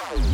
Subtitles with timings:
[0.00, 0.29] Show.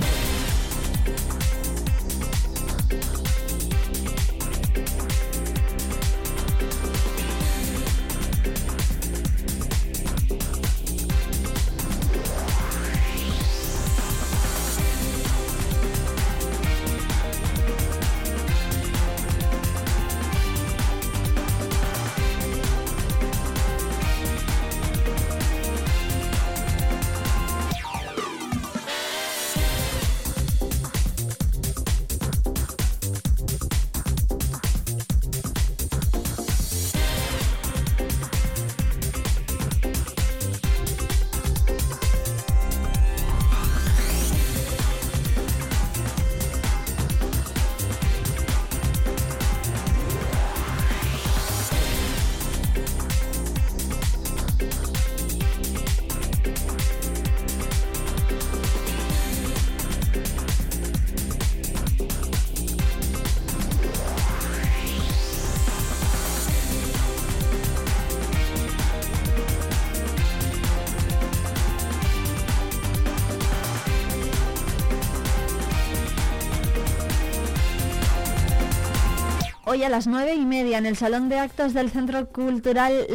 [79.76, 83.06] Hoy a las nueve y media en el Salón de Actos del Centro Cultural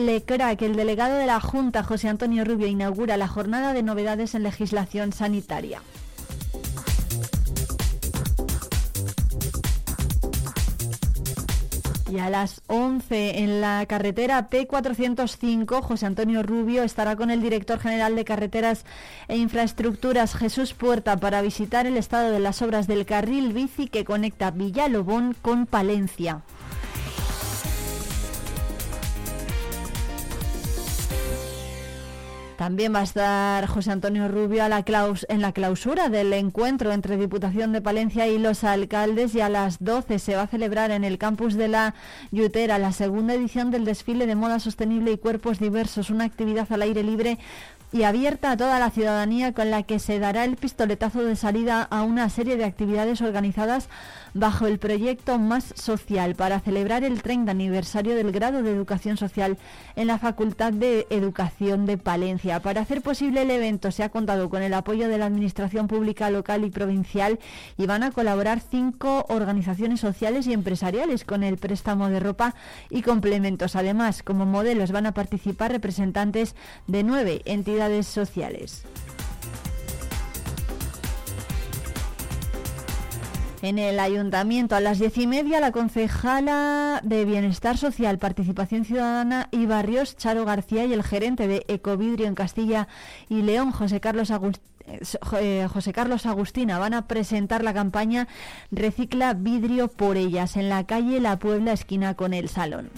[0.55, 4.43] que el delegado de la Junta, José Antonio Rubio, inaugura la jornada de novedades en
[4.43, 5.81] legislación sanitaria.
[13.11, 18.85] 11 en la carretera P405, José Antonio Rubio estará con el director general de Carreteras
[19.27, 24.05] e Infraestructuras, Jesús Puerta, para visitar el estado de las obras del carril bici que
[24.05, 26.41] conecta Villalobón con Palencia.
[32.61, 37.81] También va a estar José Antonio Rubio en la clausura del encuentro entre Diputación de
[37.81, 41.55] Palencia y los alcaldes y a las 12 se va a celebrar en el campus
[41.55, 41.95] de la
[42.29, 46.83] Yutera la segunda edición del desfile de moda sostenible y cuerpos diversos, una actividad al
[46.83, 47.39] aire libre
[47.93, 51.83] y abierta a toda la ciudadanía con la que se dará el pistoletazo de salida
[51.83, 53.89] a una serie de actividades organizadas
[54.33, 59.57] bajo el proyecto Más Social para celebrar el 30 aniversario del grado de Educación Social
[59.97, 62.50] en la Facultad de Educación de Palencia.
[62.59, 66.29] Para hacer posible el evento se ha contado con el apoyo de la Administración Pública
[66.29, 67.39] local y provincial
[67.77, 72.53] y van a colaborar cinco organizaciones sociales y empresariales con el préstamo de ropa
[72.89, 73.75] y complementos.
[73.75, 76.55] Además, como modelos van a participar representantes
[76.87, 78.83] de nueve entidades sociales.
[83.61, 89.49] En el ayuntamiento a las diez y media, la concejala de Bienestar Social, Participación Ciudadana
[89.51, 92.87] y Barrios, Charo García, y el gerente de Ecovidrio en Castilla
[93.29, 94.31] y León, José Carlos
[95.39, 98.27] eh, José Carlos Agustina van a presentar la campaña
[98.71, 102.89] Recicla vidrio por ellas en la calle La Puebla, esquina con el Salón.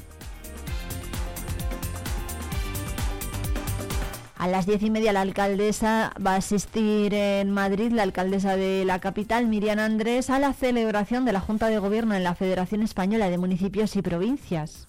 [4.43, 8.83] A las diez y media la alcaldesa va a asistir en Madrid, la alcaldesa de
[8.83, 12.81] la capital, Miriam Andrés, a la celebración de la Junta de Gobierno en la Federación
[12.81, 14.85] Española de Municipios y Provincias.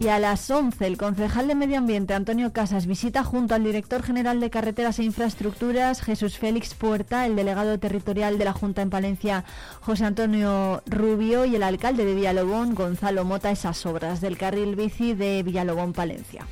[0.00, 4.02] Y a las 11, el concejal de Medio Ambiente, Antonio Casas, visita junto al director
[4.02, 8.90] general de Carreteras e Infraestructuras, Jesús Félix Puerta, el delegado territorial de la Junta en
[8.90, 9.44] Palencia,
[9.80, 15.14] José Antonio Rubio, y el alcalde de Villalobón, Gonzalo Mota, esas obras del carril bici
[15.14, 16.46] de Villalobón, Palencia.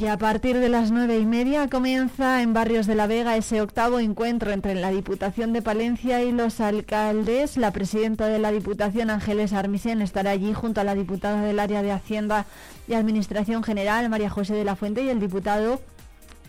[0.00, 3.60] Y a partir de las nueve y media comienza en Barrios de la Vega ese
[3.60, 7.56] octavo encuentro entre la Diputación de Palencia y los alcaldes.
[7.56, 11.82] La presidenta de la Diputación, Ángeles Armisen, estará allí junto a la diputada del área
[11.82, 12.46] de Hacienda
[12.86, 15.80] y Administración General, María José de la Fuente, y el diputado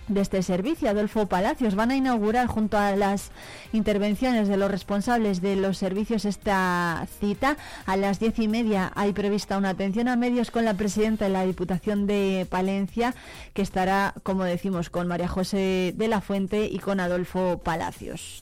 [0.09, 1.75] de este servicio, Adolfo Palacios.
[1.75, 3.31] Van a inaugurar junto a las
[3.71, 7.57] intervenciones de los responsables de los servicios esta cita.
[7.85, 11.31] A las diez y media hay prevista una atención a medios con la presidenta de
[11.31, 13.13] la Diputación de Palencia,
[13.53, 18.41] que estará, como decimos, con María José de la Fuente y con Adolfo Palacios.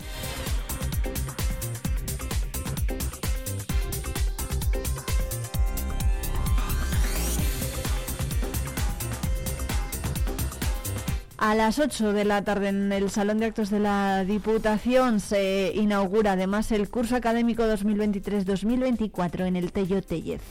[11.37, 15.71] A las 8 de la tarde en el Salón de Actos de la Diputación se
[15.75, 20.41] inaugura además el curso académico 2023-2024 en el Tello Tellez.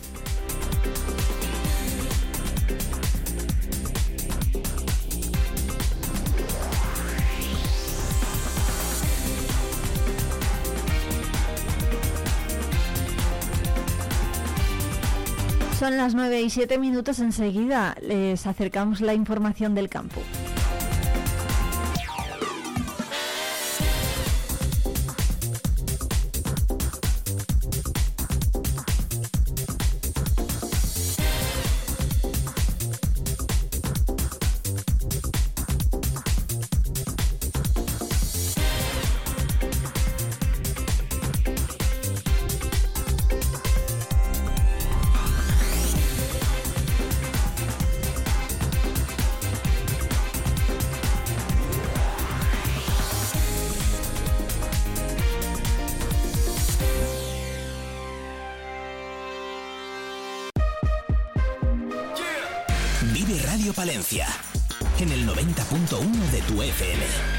[15.80, 17.96] Son las 9 y 7 minutos enseguida.
[18.00, 20.22] Eh, les acercamos la información del campo.
[64.12, 67.35] En el 90.1 de tu FM.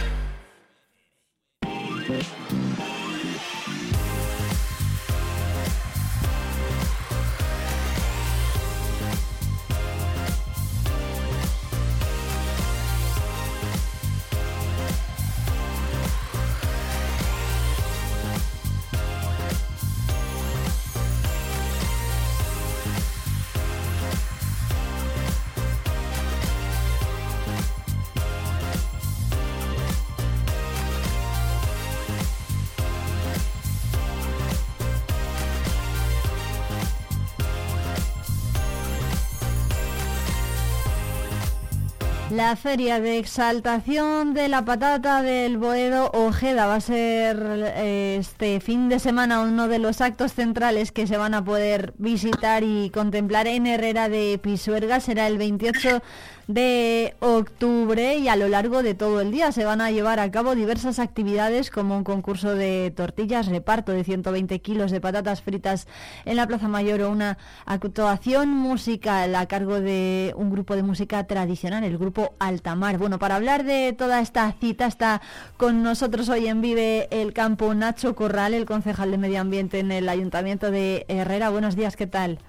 [42.47, 47.37] La feria de exaltación de la patata del Boedo Ojeda va a ser
[47.75, 51.93] eh, este fin de semana uno de los actos centrales que se van a poder
[51.97, 55.01] visitar y contemplar en Herrera de Pisuerga.
[55.01, 56.01] Será el 28
[56.47, 60.31] de octubre y a lo largo de todo el día se van a llevar a
[60.31, 65.87] cabo diversas actividades como un concurso de tortillas, reparto de 120 kilos de patatas fritas
[66.23, 71.25] en la Plaza Mayor o una actuación musical a cargo de un grupo de música
[71.27, 72.97] tradicional, el grupo Altamar.
[72.97, 75.21] Bueno, para hablar de toda esta cita está
[75.57, 79.91] con nosotros hoy en Vive el Campo Nacho Corral, el concejal de Medio Ambiente en
[79.91, 81.49] el Ayuntamiento de Herrera.
[81.49, 82.39] Buenos días, ¿qué tal?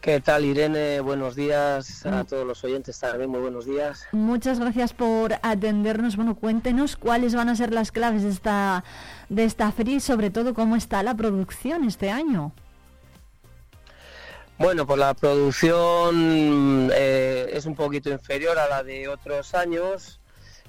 [0.00, 1.00] ¿Qué tal, Irene?
[1.00, 2.26] Buenos días a mm.
[2.26, 4.06] todos los oyentes también, muy buenos días.
[4.12, 6.16] Muchas gracias por atendernos.
[6.16, 8.82] Bueno, cuéntenos cuáles van a ser las claves de esta,
[9.28, 12.52] de esta feria y sobre todo cómo está la producción este año.
[14.56, 20.18] Bueno, pues la producción eh, es un poquito inferior a la de otros años.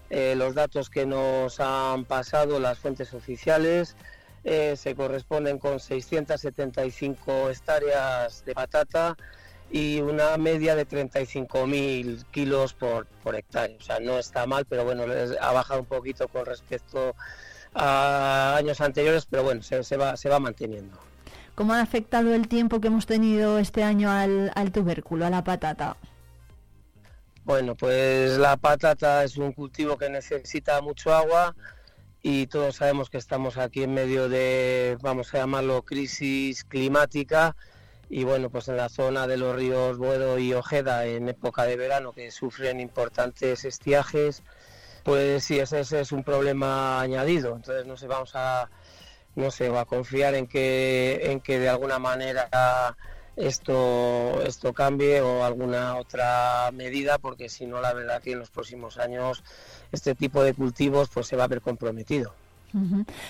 [0.10, 3.96] Eh, los datos que nos han pasado las fuentes oficiales
[4.44, 9.16] eh, se corresponden con 675 hectáreas de patata
[9.72, 13.78] y una media de 35.000 kilos por, por hectárea.
[13.78, 15.04] O sea, no está mal, pero bueno,
[15.40, 17.16] ha bajado un poquito con respecto
[17.74, 20.98] a años anteriores, pero bueno, se, va, se va manteniendo.
[21.56, 25.44] ¿Cómo ha afectado el tiempo que hemos tenido este año al, al tubérculo, a la
[25.44, 25.96] patata?
[27.44, 31.56] Bueno, pues la patata es un cultivo que necesita mucho agua
[32.24, 37.56] y todos sabemos que estamos aquí en medio de, vamos a llamarlo, crisis climática
[38.10, 41.78] y bueno, pues en la zona de los ríos Buedo y Ojeda en época de
[41.78, 44.44] verano que sufren importantes estiajes,
[45.04, 47.56] pues sí, ese, es un problema añadido.
[47.56, 48.70] Entonces no sé, vamos a,
[49.36, 52.50] no sé, a confiar en que, en que de alguna manera
[53.36, 58.52] esto, esto cambie o alguna otra medida, porque si no, la verdad que en los
[58.52, 59.44] próximos años
[59.92, 62.34] este tipo de cultivos pues se va a ver comprometido.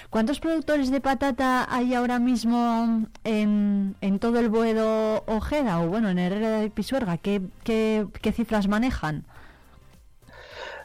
[0.10, 6.10] ¿Cuántos productores de patata hay ahora mismo en, en todo el Boedo Ojeda o bueno,
[6.10, 7.18] en Herrera de Pisuerga?
[7.18, 9.26] ¿Qué, qué, cifras manejan?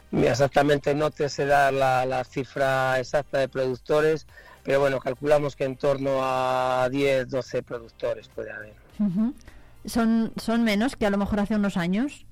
[0.09, 4.25] Mira, exactamente no te sé dar la, cifra exacta de productores,
[4.63, 8.73] pero bueno, calculamos que en torno a 10, 12 productores puede haber.
[9.85, 12.25] ¿Son, ¿Son menos que a lo mejor hace unos años?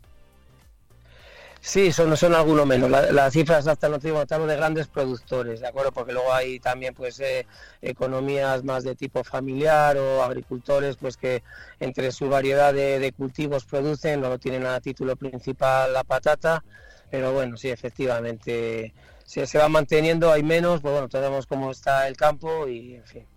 [1.65, 2.91] Sí, son, son algunos menos.
[2.91, 5.91] Las cifras hasta no tengo hablamos de grandes productores, ¿de acuerdo?
[5.91, 7.47] Porque luego hay también pues eh,
[7.81, 11.41] economías más de tipo familiar o agricultores pues que
[11.79, 16.63] entre su variedad de, cultivos producen, no tienen a título principal la patata,
[17.09, 18.93] pero bueno, sí, efectivamente
[19.25, 23.05] se, se va manteniendo, hay menos, pues bueno, sabemos cómo está el campo y en
[23.05, 23.34] fin.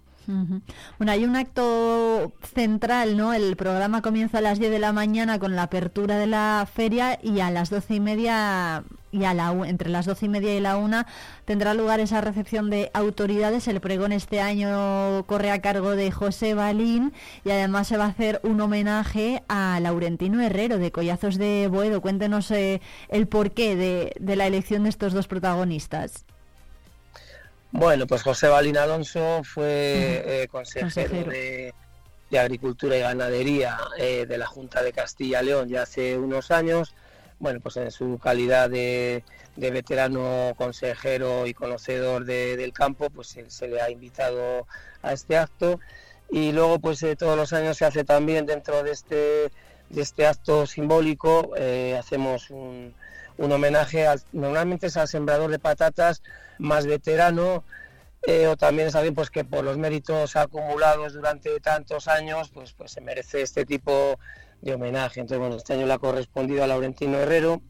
[0.99, 3.33] Bueno, hay un acto central, ¿no?
[3.33, 7.19] El programa comienza a las 10 de la mañana con la apertura de la feria
[7.23, 10.61] y a las doce y media y a la entre las doce y media y
[10.61, 11.07] la una
[11.47, 13.69] tendrá lugar esa recepción de autoridades.
[13.69, 18.09] El pregón este año corre a cargo de José Balín y además se va a
[18.09, 22.03] hacer un homenaje a Laurentino Herrero de Collazos de Boedo.
[22.03, 26.27] Cuéntenos eh, el porqué de, de la elección de estos dos protagonistas.
[27.71, 34.47] Bueno, pues José Balín Alonso fue eh, consejero, de Agricultura y Ganadería eh, de la
[34.47, 36.95] Junta de Castilla León ya hace unos años.
[37.39, 39.23] Bueno, pues en su calidad de,
[39.57, 44.67] veterano consejero y conocedor del campo, pues se, le ha invitado
[45.03, 45.79] a este acto.
[46.31, 49.53] Y luego, pues eh, todos los años se hace también dentro de este,
[49.91, 51.53] de este acto simbólico,
[51.99, 52.95] hacemos un,
[53.37, 56.23] un homenaje, al, normalmente es al sembrador de patatas
[56.59, 57.65] más veterano,
[58.27, 62.73] eh, o también es alguien pues que por los méritos acumulados durante tantos años pues
[62.73, 64.19] pues se merece este tipo
[64.61, 65.21] de homenaje.
[65.21, 67.62] Entonces bueno este año le ha correspondido a Laurentino Herrero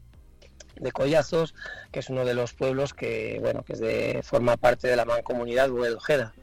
[0.75, 1.53] de Collazos
[1.91, 5.05] que es uno de los pueblos que bueno que es de forma parte de la
[5.05, 6.33] mancomunidad Buedojeda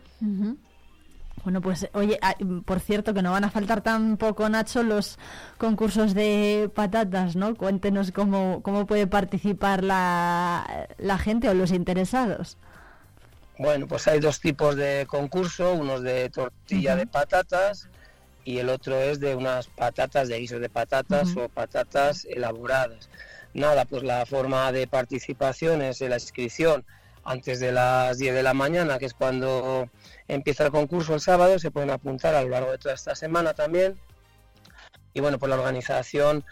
[1.46, 2.34] Bueno, pues oye, ah,
[2.64, 5.16] por cierto que no van a faltar tampoco, Nacho, los
[5.58, 7.54] concursos de patatas, ¿no?
[7.54, 12.58] Cuéntenos cómo, cómo puede participar la, la gente o los interesados.
[13.60, 17.88] Bueno, pues hay dos tipos de concurso, uno es de tortilla de patatas
[18.44, 23.08] y el otro es de unas patatas de guiso de patatas o patatas elaboradas.
[23.54, 26.84] Nada, pues la forma de participación es la inscripción
[27.26, 29.90] antes de las 10 de la mañana, que es cuando
[30.28, 33.52] empieza el concurso el sábado, se pueden apuntar a lo largo de toda esta semana
[33.52, 34.00] también.
[35.12, 36.44] Y bueno, pues la organización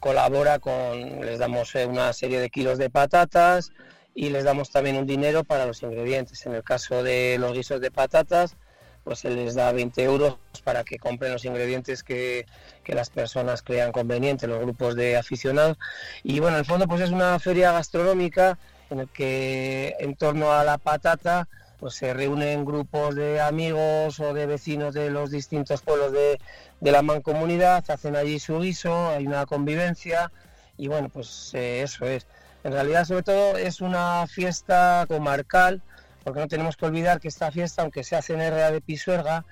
[0.00, 3.72] colabora con, les damos eh, una serie de kilos de patatas,
[4.14, 6.46] y les damos también un dinero para los ingredientes.
[6.46, 8.56] En el caso de los guisos de patatas,
[9.02, 12.46] pues se les da 20 euros para que compren los ingredientes que,
[12.86, 15.78] las personas crean conveniente, los grupos de aficionados.
[16.22, 18.58] Y bueno, en el fondo pues es una feria gastronómica
[18.90, 21.48] en el que en torno a la patata
[21.78, 26.40] pues se reúnen grupos de amigos o de vecinos de los distintos pueblos de,
[26.80, 30.30] de la mancomunidad, hacen allí su guiso, hay una convivencia
[30.76, 32.26] y bueno, pues eh, eso es.
[32.64, 35.82] En realidad, sobre todo, es una fiesta comarcal,
[36.22, 39.44] porque no tenemos que olvidar que esta fiesta, aunque se hace en Herrera de Pisuerga,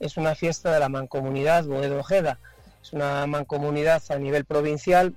[0.00, 2.38] es una fiesta de la mancomunidad Boedo Ojeda.
[2.82, 5.14] Es una mancomunidad a nivel provincial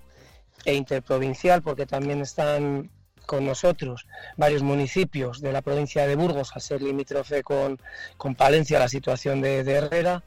[0.65, 2.89] e interprovincial, porque también están
[3.29, 4.07] con nosotros
[4.37, 7.79] varios municipios de la provincia de Burgos, a ser limítrofe con,
[8.17, 10.23] con Palencia, la situación de, Herrera.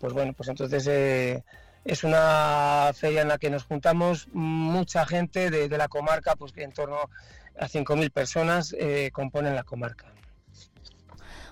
[0.00, 1.44] Pues bueno, pues entonces eh,
[1.84, 6.64] es una feria en la que nos juntamos mucha gente de, la comarca, pues que
[6.64, 6.96] en torno
[7.56, 10.06] a 5.000 personas eh, componen la comarca.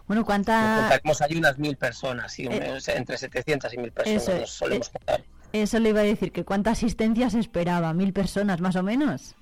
[0.09, 0.81] Bueno, ¿cuántas...?
[0.81, 4.89] Contaremos allí unas 1.000 personas, sí, eh, entre 700 y 1.000 personas eso, nos solemos
[4.89, 5.25] eh, juntar.
[5.53, 7.93] Eso le iba a decir, que ¿cuánta asistencia se esperaba?
[7.95, 9.37] ¿Mil personas más o menos?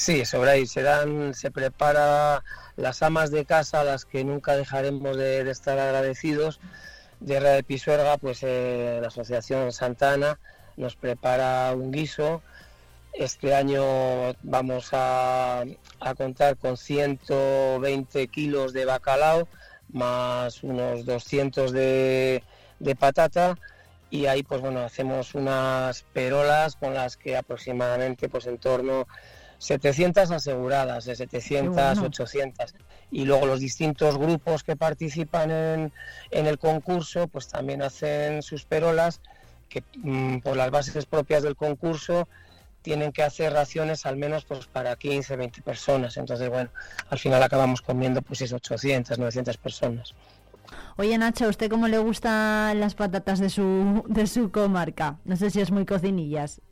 [0.00, 0.66] Sí, sobre ahí.
[0.66, 2.42] Se prepara
[2.76, 6.58] las amas de casa, las que nunca dejaremos de, estar agradecidos,
[7.20, 10.38] de de Pisuerga, pues eh, la Asociación Santana
[10.78, 12.40] nos prepara un guiso.
[13.12, 13.82] Este año
[14.42, 15.64] vamos a,
[16.16, 19.48] contar con 120 kilos de bacalao,
[19.92, 22.42] más unos 200 de,
[22.78, 23.58] de patata.
[24.08, 29.06] Y ahí pues bueno hacemos unas perolas con las que aproximadamente pues en torno
[29.60, 32.74] 700 aseguradas, de 700, 800.
[33.10, 35.92] Y luego los distintos grupos que participan en,
[36.30, 39.20] el concurso, pues también hacen sus perolas,
[39.68, 42.26] que mm, por las bases propias del concurso
[42.80, 46.16] tienen que hacer raciones al menos pues para 15, 20 personas.
[46.16, 46.70] Entonces, bueno,
[47.10, 50.14] al final acabamos comiendo pues es 800, 900 personas.
[50.96, 55.18] Oye Nacho, ¿a usted cómo le gustan las patatas de su, de su comarca?
[55.26, 56.62] No sé si es muy cocinillas.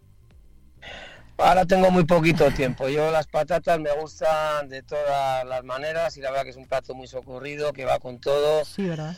[1.38, 2.88] Ahora tengo muy poquito tiempo.
[2.88, 6.66] Yo las patatas me gustan de todas las maneras y la verdad que es un
[6.66, 8.64] plato muy socorrido, que va con todo.
[8.64, 9.16] Sí, ¿verdad?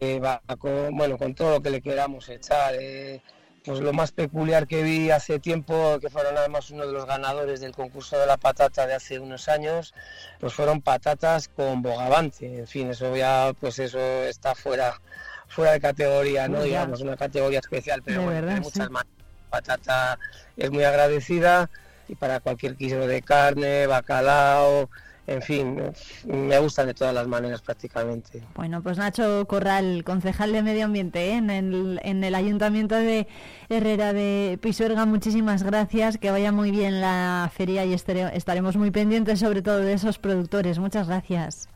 [0.00, 2.74] va con, bueno, con todo lo que le queramos echar.
[2.78, 3.20] Eh,
[3.64, 7.60] pues lo más peculiar que vi hace tiempo, que fueron además uno de los ganadores
[7.60, 9.94] del concurso de la patata de hace unos años,
[10.40, 12.58] pues fueron patatas con bogavante.
[12.58, 15.00] En fin, eso ya, pues eso está fuera,
[15.48, 19.04] fuera de categoría, no digamos una categoría especial, pero bueno, hay muchas más
[19.52, 20.18] patata
[20.56, 21.70] es muy agradecida
[22.08, 24.88] y para cualquier kilo de carne, bacalao,
[25.26, 25.80] en fin,
[26.24, 28.42] me gustan de todas las maneras prácticamente.
[28.56, 31.36] Bueno, pues Nacho Corral, concejal de Medio Ambiente ¿eh?
[31.36, 33.28] en, el, en el Ayuntamiento de
[33.68, 39.38] Herrera de Pisuerga, muchísimas gracias, que vaya muy bien la feria y estaremos muy pendientes
[39.38, 40.80] sobre todo de esos productores.
[40.80, 41.68] Muchas gracias.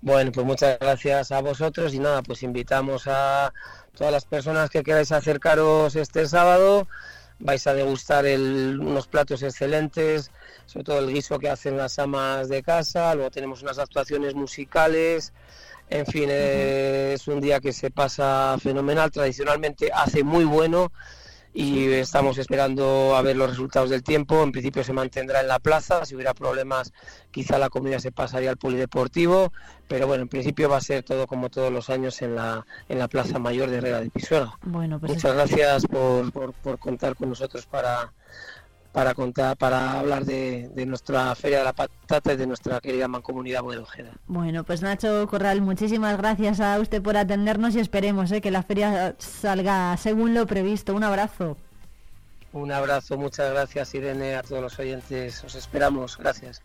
[0.00, 3.52] Bueno, pues muchas gracias a vosotros y nada, pues invitamos a
[3.98, 6.86] todas las personas que queráis acercaros este sábado.
[7.40, 10.30] Vais a degustar unos platos excelentes,
[10.66, 13.14] sobre todo el guiso que hacen las amas de casa.
[13.16, 15.32] Luego tenemos unas actuaciones musicales.
[15.90, 19.10] En fin, es un día que se pasa fenomenal.
[19.10, 20.92] Tradicionalmente hace muy bueno
[21.54, 24.42] y estamos esperando a ver los resultados del tiempo.
[24.42, 26.92] En principio se mantendrá en la plaza, si hubiera problemas
[27.30, 29.52] quizá la comida se pasaría al polideportivo,
[29.86, 32.98] pero bueno, en principio va a ser todo como todos los años en la, en
[32.98, 34.58] la Plaza Mayor de Herrera de Pisuerga.
[34.62, 38.12] Bueno, pues Muchas gracias por, por, contar con nosotros para,
[38.98, 43.64] para contar, para hablar de, nuestra Feria de la Patata y de nuestra querida mancomunidad
[43.64, 44.10] Ojeda.
[44.26, 48.64] Bueno, pues Nacho Corral, muchísimas gracias a usted por atendernos y esperemos eh, que la
[48.64, 50.96] feria salga según lo previsto.
[50.96, 51.56] Un abrazo.
[52.52, 55.44] Un abrazo, muchas gracias Irene, a todos los oyentes.
[55.44, 56.18] Os esperamos.
[56.18, 56.60] Gracias.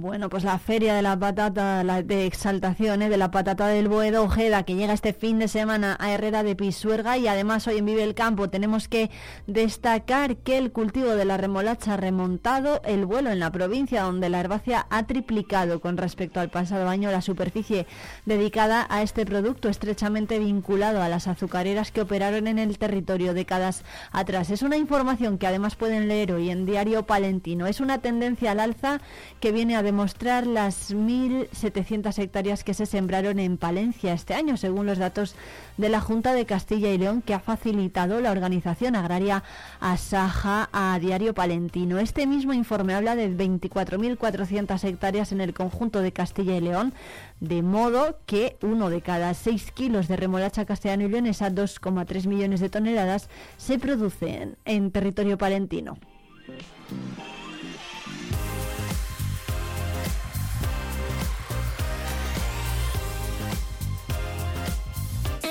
[0.00, 3.10] Bueno, pues la feria de la patata, la de exaltación ¿eh?
[3.10, 6.56] de la patata del Boedo Ojeda, que llega este fin de semana a Herrera de
[6.56, 9.10] Pisuerga y además hoy en Vive el Campo tenemos que
[9.46, 14.30] destacar que el cultivo de la remolacha ha remontado el vuelo en la provincia, donde
[14.30, 17.86] la herbácea ha triplicado con respecto al pasado año la superficie
[18.24, 23.84] dedicada a este producto, estrechamente vinculado a las azucareras que operaron en el territorio décadas
[24.12, 24.48] atrás.
[24.48, 27.66] Es una información que además pueden leer hoy en Diario Palentino.
[27.66, 29.02] Es una tendencia al alza
[29.40, 34.56] que viene a demostrar mostrar las 1.700 hectáreas que se sembraron en Palencia este año,
[34.56, 35.34] según los datos
[35.78, 39.42] de la Junta de Castilla y León, que ha facilitado la organización agraria
[39.80, 41.98] Asaja a Diario Palentino.
[41.98, 46.92] Este mismo informe habla de 24.400 hectáreas en el conjunto de Castilla y León,
[47.40, 52.60] de modo que uno de cada seis kilos de remolacha castellano y leonesa, 2,3 millones
[52.60, 55.98] de toneladas, se producen en territorio palentino.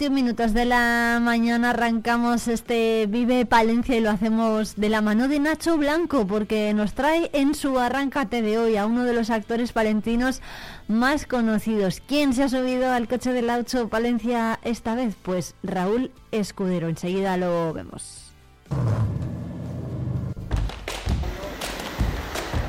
[0.00, 5.28] 21 minutos de la mañana arrancamos este Vive Palencia y lo hacemos de la mano
[5.28, 9.28] de Nacho Blanco porque nos trae en su arrancate de hoy a uno de los
[9.28, 10.40] actores palentinos
[10.88, 12.00] más conocidos.
[12.06, 15.14] ¿Quién se ha subido al coche del Aucho Palencia esta vez?
[15.20, 16.88] Pues Raúl Escudero.
[16.88, 18.32] Enseguida lo vemos.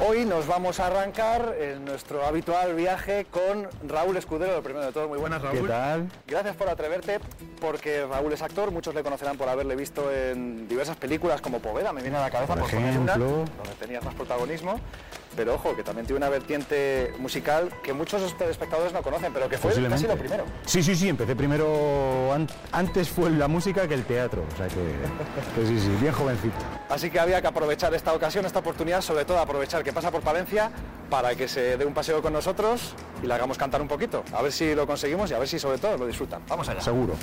[0.03, 4.53] Hoy nos vamos a arrancar en nuestro habitual viaje con Raúl Escudero.
[4.53, 5.61] Lo primero de todo, muy buenas Raúl.
[5.61, 6.09] ¿Qué tal?
[6.25, 7.19] Gracias por atreverte,
[7.59, 11.93] porque Raúl es actor, muchos le conocerán por haberle visto en diversas películas como Poveda,
[11.93, 14.79] me viene a la cabeza por, ejemplo, donde tenías más protagonismo
[15.35, 19.57] pero ojo, que también tiene una vertiente musical que muchos espectadores no conocen, pero que
[19.57, 20.45] fue casi lo primero.
[20.65, 22.33] Sí, sí, sí, empecé primero,
[22.71, 26.55] antes fue la música que el teatro, o sea que, sí, sí, bien jovencito.
[26.89, 30.21] Así que había que aprovechar esta ocasión, esta oportunidad, sobre todo aprovechar que pasa por
[30.21, 30.71] Palencia
[31.09, 34.41] para que se dé un paseo con nosotros y le hagamos cantar un poquito, a
[34.41, 36.41] ver si lo conseguimos y a ver si sobre todo lo disfrutan.
[36.47, 36.81] Vamos allá.
[36.81, 37.15] Seguro.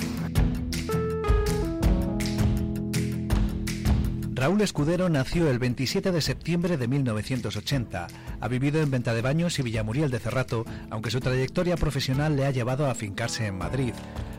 [4.39, 8.07] Raúl Escudero nació el 27 de septiembre de 1980.
[8.39, 12.45] Ha vivido en Venta de Baños y Villamuriel de Cerrato, aunque su trayectoria profesional le
[12.45, 13.91] ha llevado a afincarse en Madrid.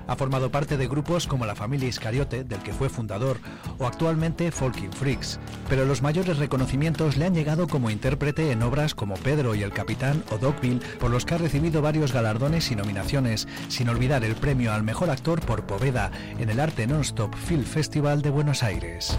[0.06, 3.40] Ha formado parte de grupos como la familia Iscariote, del que fue fundador,
[3.76, 8.94] o actualmente Folking Freaks, pero los mayores reconocimientos le han llegado como intérprete en obras
[8.94, 12.74] como Pedro y el Capitán o Dogville, por los que ha recibido varios galardones y
[12.74, 17.64] nominaciones, sin olvidar el premio al mejor actor por Poveda en el Arte Nonstop Film
[17.64, 19.18] Festival de Buenos Aires.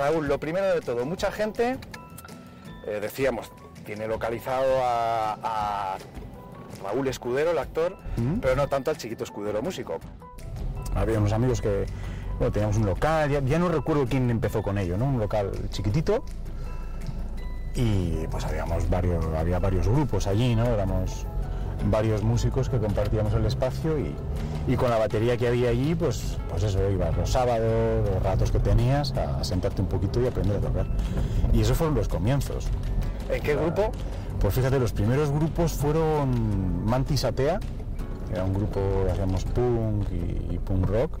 [0.00, 1.76] Raúl, lo primero de todo, mucha gente,
[2.86, 3.52] eh, decíamos,
[3.84, 5.98] tiene localizado a
[6.82, 7.96] Raúl Escudero, el actor,
[8.40, 9.98] pero no tanto al chiquito Escudero músico.
[10.94, 11.86] Había unos amigos que
[12.38, 15.06] bueno, teníamos un local, ya, no recuerdo quién empezó con ello, ¿no?
[15.06, 16.24] Un local chiquitito
[17.74, 20.64] y pues habíamos varios, había varios grupos allí, ¿no?
[20.66, 21.26] Éramos
[21.86, 26.62] varios músicos que compartíamos el espacio y, con la batería que había allí, pues, pues
[26.62, 30.60] eso, ibas los sábados, los ratos que tenías, a sentarte un poquito y aprender a
[30.60, 30.86] tocar.
[31.52, 32.68] Y esos fueron los comienzos.
[33.28, 33.90] ¿En qué grupo?
[34.40, 37.58] Pues fíjate, los primeros grupos fueron Mantis Atea,
[38.28, 41.18] que era un grupo hacíamos punk y, punk rock,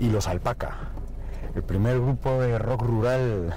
[0.00, 0.90] y los Alpaca,
[1.54, 3.54] el primer grupo de rock rural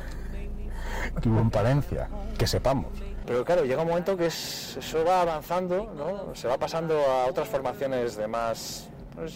[1.22, 3.09] que hubo en Palencia, que sepamos.
[3.30, 6.34] Pero claro, llega un momento que eso va avanzando, ¿no?
[6.34, 8.90] se va pasando a otras formaciones de más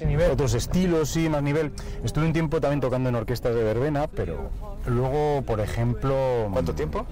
[0.03, 0.31] nivel.
[0.31, 1.71] Otros estilos, sí, más nivel.
[2.03, 4.49] Estuve un tiempo también tocando en orquestas de verbena, pero
[4.87, 6.49] luego, por ejemplo...
[6.51, 7.05] ¿Cuánto tiempo?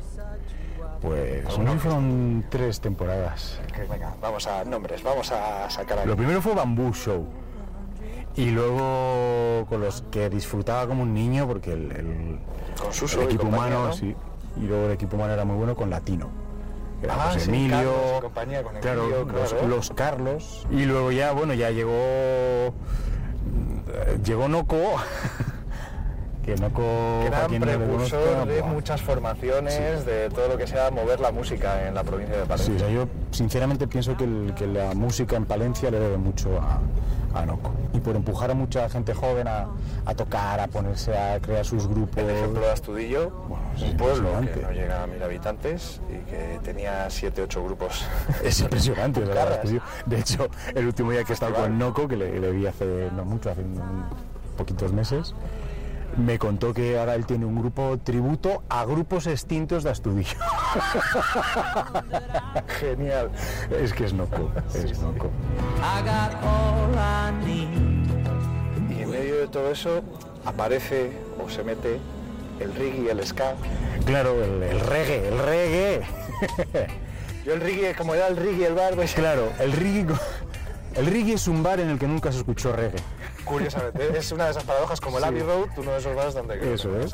[1.04, 3.60] Pues no fueron tres temporadas.
[3.88, 6.06] venga, vamos a nombres, vamos a sacar a...
[6.08, 7.28] Lo primero fue Bamboo Show.
[8.38, 12.40] Y luego con los que disfrutaba como un niño porque el,
[12.82, 14.16] con su equipo humano, sí.
[14.58, 16.50] Y luego el equipo humano era muy bueno con Latino.
[17.46, 19.26] Emilio, compañía, con claro,
[19.68, 20.68] los, Carlos.
[20.70, 22.74] Y luego ya, bueno, ya llegó
[24.24, 24.78] llegó Noco
[26.46, 26.72] que no
[27.26, 32.04] Gran precursor de muchas formaciones, de todo lo que sea mover la música en la
[32.04, 32.88] provincia de Palencia.
[32.88, 34.26] Sí, yo sinceramente pienso que,
[34.68, 36.80] la música en Palencia le debe mucho a,
[37.34, 37.72] a, Noco.
[37.94, 39.68] Y por empujar a mucha gente joven a,
[40.16, 42.18] tocar, a ponerse a crear sus grupos.
[42.18, 43.32] El ejemplo de Astudillo,
[43.82, 48.06] un pueblo que no llega a mil habitantes y que tenía siete, ocho grupos.
[48.44, 49.62] Es impresionante, ¿verdad?
[50.06, 53.10] De hecho, el último día que he estado con Noco, que le, le vi hace
[53.16, 53.64] no mucho, hace
[54.58, 55.34] poquitos meses,
[56.18, 60.38] me contó que ahora él tiene un grupo tributo a grupos extintos de Astudillo.
[62.80, 63.30] Genial.
[63.72, 65.30] Es que es noco, es noco.
[68.90, 70.02] Y en medio de todo eso
[70.46, 71.12] aparece
[71.44, 72.00] o se mete
[72.60, 73.54] el reggae y el ska.
[74.06, 76.02] Claro, el, reggae, el reggae.
[77.46, 79.14] Yo el reggae, como era el reggae el bar, pues...
[79.14, 80.14] Claro, el reggae...
[80.96, 83.00] El reggae es un bar en el que nunca se escuchó reggae.
[83.46, 86.60] Curiosamente, es una de esas paradojas como el Abbey Road, uno de esos bares donde
[86.60, 87.14] creo Eso es.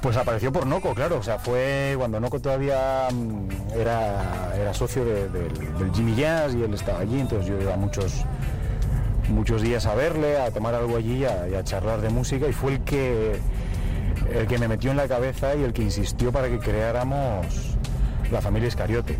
[0.00, 5.04] Pues apareció por Noco, claro, o sea, fue cuando Noco todavía mm, era, era socio
[5.04, 8.24] del Jimmy Jazz y él estaba allí, entonces yo iba muchos
[9.28, 12.74] muchos días a verle, a tomar algo allí y a, charlar de música y fue
[12.74, 13.40] el que
[14.32, 17.46] el que me metió en la cabeza y el que insistió para que creáramos
[18.30, 19.18] la familia Iscariote.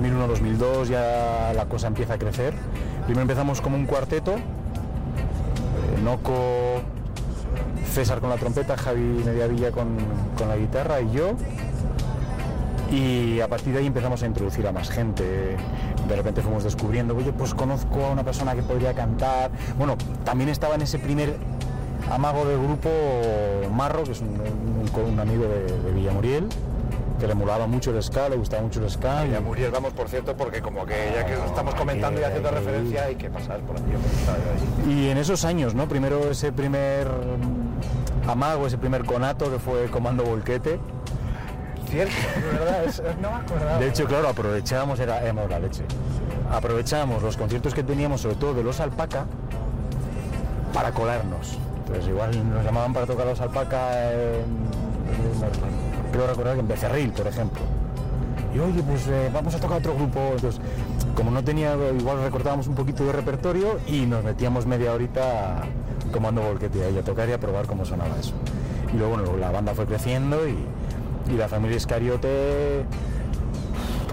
[0.00, 2.54] 2001-2002 eh, ya la cosa empieza a crecer.
[3.04, 4.40] Primero empezamos como un cuarteto, eh,
[6.02, 6.82] Noco,
[7.92, 9.96] César con la trompeta, Javi Mediavilla con,
[10.36, 11.32] con la guitarra y yo.
[12.90, 15.56] Y a partir de ahí empezamos a introducir a más gente.
[16.08, 19.50] De repente fuimos descubriendo, oye, pues conozco a una persona que podría cantar.
[19.76, 21.36] Bueno, también estaba en ese primer
[22.10, 22.88] amago del grupo
[23.74, 26.48] Marro, que es un, amigo de, de Villamuriel
[27.18, 29.26] que le molaba mucho el ska, le gustaba mucho el ska.
[29.26, 32.50] Y a Muriel vamos, por cierto, porque como que ya que estamos comentando y haciendo
[32.50, 33.90] referencia hay que pasar por aquí.
[34.88, 35.88] Y en esos años, ¿no?
[35.88, 37.08] Primero ese primer
[38.26, 40.78] amago, ese primer conato que fue Comando Volquete.
[41.88, 43.78] Cierto, de verdad, no me acordaba.
[43.78, 45.84] De hecho, claro, aprovechábamos, era, la leche.
[46.52, 49.24] Aprovechábamos los conciertos que teníamos, sobre todo de los alpaca,
[50.74, 51.58] para colarnos.
[51.78, 57.26] Entonces igual nos llamaban para tocar los alpaca en creo recordar que en Becerril, por
[57.26, 57.60] ejemplo.
[58.54, 60.20] Y oye, pues eh, vamos a tocar otro grupo.
[60.32, 60.60] Entonces,
[61.14, 65.62] como no tenía, igual recortábamos un poquito de repertorio y nos metíamos media horita
[66.12, 68.32] comando volquete ahí a tocar y a probar cómo sonaba eso.
[68.92, 70.56] Y luego bueno, la banda fue creciendo y,
[71.36, 72.86] la familia Escariote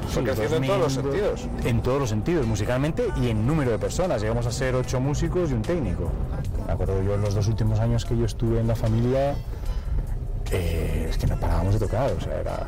[0.10, 1.48] fue creciendo en todos los sentidos.
[1.64, 4.22] En todos los sentidos, musicalmente y en número de personas.
[4.22, 6.12] Llegamos a ser ocho músicos y un técnico.
[6.68, 9.36] Me acuerdo yo en los dos últimos años que yo estuve en la familia,
[10.52, 12.68] es que no parábamos de tocar, o sea, era,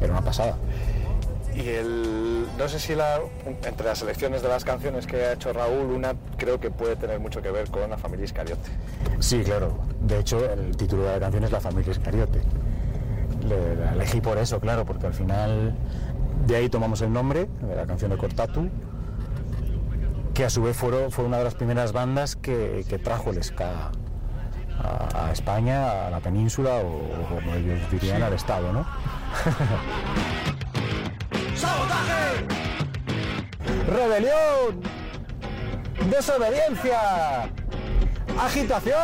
[0.00, 0.56] era una pasada.
[1.54, 3.18] Y el, no sé si la,
[3.64, 7.18] entre las selecciones de las canciones que ha hecho Raúl, una creo que puede tener
[7.18, 8.70] mucho que ver con la familia Iscariote.
[9.18, 9.76] Sí, claro.
[10.00, 12.40] De hecho, el título de la canción es La familia Iscariote.
[13.46, 15.74] Le- la elegí por eso, claro, porque al final
[16.46, 18.68] de ahí tomamos el nombre de la canción de Cortatu,
[20.32, 23.42] que a su vez fue, fue una de las primeras bandas que, que trajo el
[23.42, 23.90] ska
[24.82, 28.86] a, a España, a la península o, o como ellos dirían, al Estado, ¿no?
[33.90, 34.80] ¡Rebelión!
[36.08, 37.50] ¡Desobediencia!
[38.38, 38.94] ¡Agitación!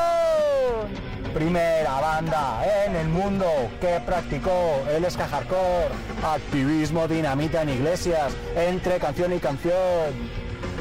[1.35, 3.47] Primera banda en el mundo
[3.81, 5.89] que practicó el ska hardcore,
[6.25, 10.15] activismo dinamita en iglesias, entre canción y canción.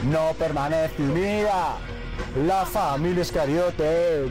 [0.03, 1.77] No permanece unida
[2.45, 4.27] la familia Iscariote,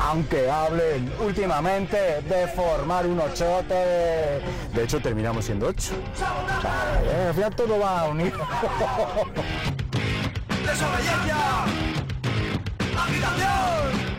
[0.00, 4.40] aunque hablen últimamente de formar un ochote.
[4.72, 5.94] De hecho, terminamos siendo ocho.
[7.04, 8.38] Eh, al final todo va unido.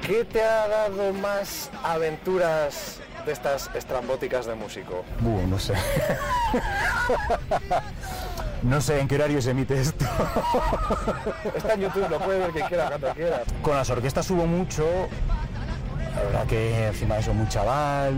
[0.06, 5.04] ¿Qué te ha dado más aventuras de estas estrambóticas de músico?
[5.22, 5.74] No sé.
[8.64, 10.06] No sé en qué horario se emite esto.
[11.56, 13.44] Está en YouTube, lo puede ver quien quiera, cuando quiera.
[13.62, 14.84] Con las orquestas hubo mucho.
[16.16, 18.14] La verdad que encima de eso muy chaval.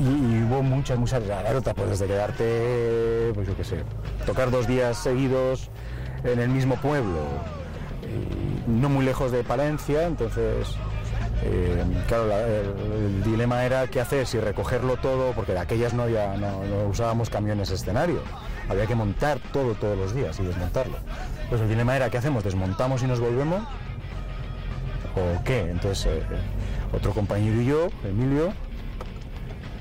[0.00, 3.82] Y, hubo muchas, muchas anécdotas, pues desde quedarte, pues yo qué sé,
[4.26, 5.70] tocar dos días seguidos
[6.22, 7.18] en el mismo pueblo,
[8.68, 10.68] no muy lejos de Palencia, entonces,
[11.42, 12.66] eh, claro, la- el,
[13.16, 16.88] el dilema era qué hacer, si recogerlo todo, porque de aquellas no, había, no, no
[16.88, 18.20] usábamos camiones escenario,
[18.68, 20.96] había que montar todo todos los días y desmontarlo.
[21.48, 23.62] Pues el dilema era qué hacemos, desmontamos y nos volvemos,
[25.18, 25.70] o qué.
[25.70, 26.22] Entonces, eh,
[26.92, 28.52] otro compañero y yo, Emilio,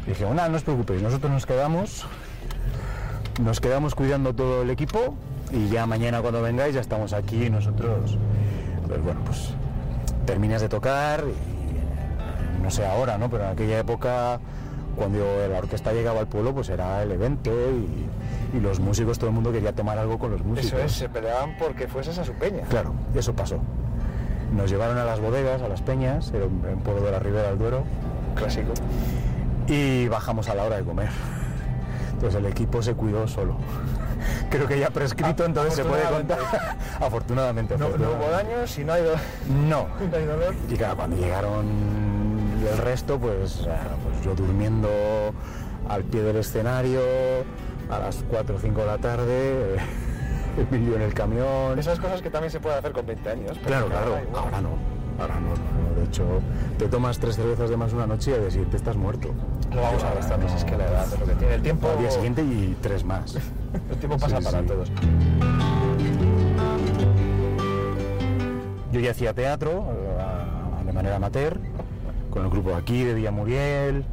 [0.06, 2.06] dijimos, nada, no os preocupéis, nosotros nos quedamos,
[3.42, 5.16] nos quedamos cuidando todo el equipo
[5.52, 8.18] y ya mañana cuando vengáis ya estamos aquí y nosotros,
[8.88, 9.50] pues bueno, pues
[10.26, 13.30] terminas de tocar y eh, no sé ahora, ¿no?
[13.30, 14.40] Pero en aquella época
[14.96, 19.30] cuando la orquesta llegaba al pueblo pues era el evento y, y los músicos, todo
[19.30, 20.74] el mundo quería tomar algo con los músicos.
[20.74, 22.64] Eso es, se peleaban porque fueses a su peña.
[22.70, 23.60] Claro, eso pasó.
[24.54, 27.50] Nos llevaron a las bodegas, a las peñas, era un, un pueblo de la Ribera
[27.50, 27.84] del Duero,
[28.36, 28.74] Clásico.
[29.68, 31.10] y bajamos a la hora de comer.
[32.14, 33.58] Entonces el equipo se cuidó solo.
[34.50, 36.40] Creo que ya prescrito, entonces se puede contar.
[37.00, 37.78] Afortunadamente.
[37.78, 39.16] No, no hubo daños y no hay, do-
[39.70, 39.88] No.
[40.12, 40.56] no hay dolor.
[40.70, 41.66] Y claro, cuando llegaron
[42.72, 44.90] el resto, pues, pues yo durmiendo
[45.90, 47.00] al pie del escenario
[47.90, 49.76] a las 4 o 5 de la tarde,
[50.72, 51.78] Emilio en el camión.
[51.78, 53.52] Esas cosas que también se pueden hacer con 20 años.
[53.64, 54.70] pero Claro, claro, ahora no.
[55.20, 56.00] Ahora no.
[56.00, 56.24] De hecho,
[56.78, 59.30] te tomas tres cervezas de más una noche y al día siguiente estás muerto.
[59.74, 60.58] Lo vamos a gastar, pues No.
[60.58, 61.56] es que la edad es lo que tiene.
[61.56, 63.36] El tiempo, Al día siguiente y tres más.
[63.90, 64.68] el tiempo pasa Sí, para sí.
[64.68, 64.92] todos.
[68.92, 71.60] Yo ya hacía teatro eh, de manera amateur,
[72.30, 74.06] con el grupo aquí, de Villamuriel.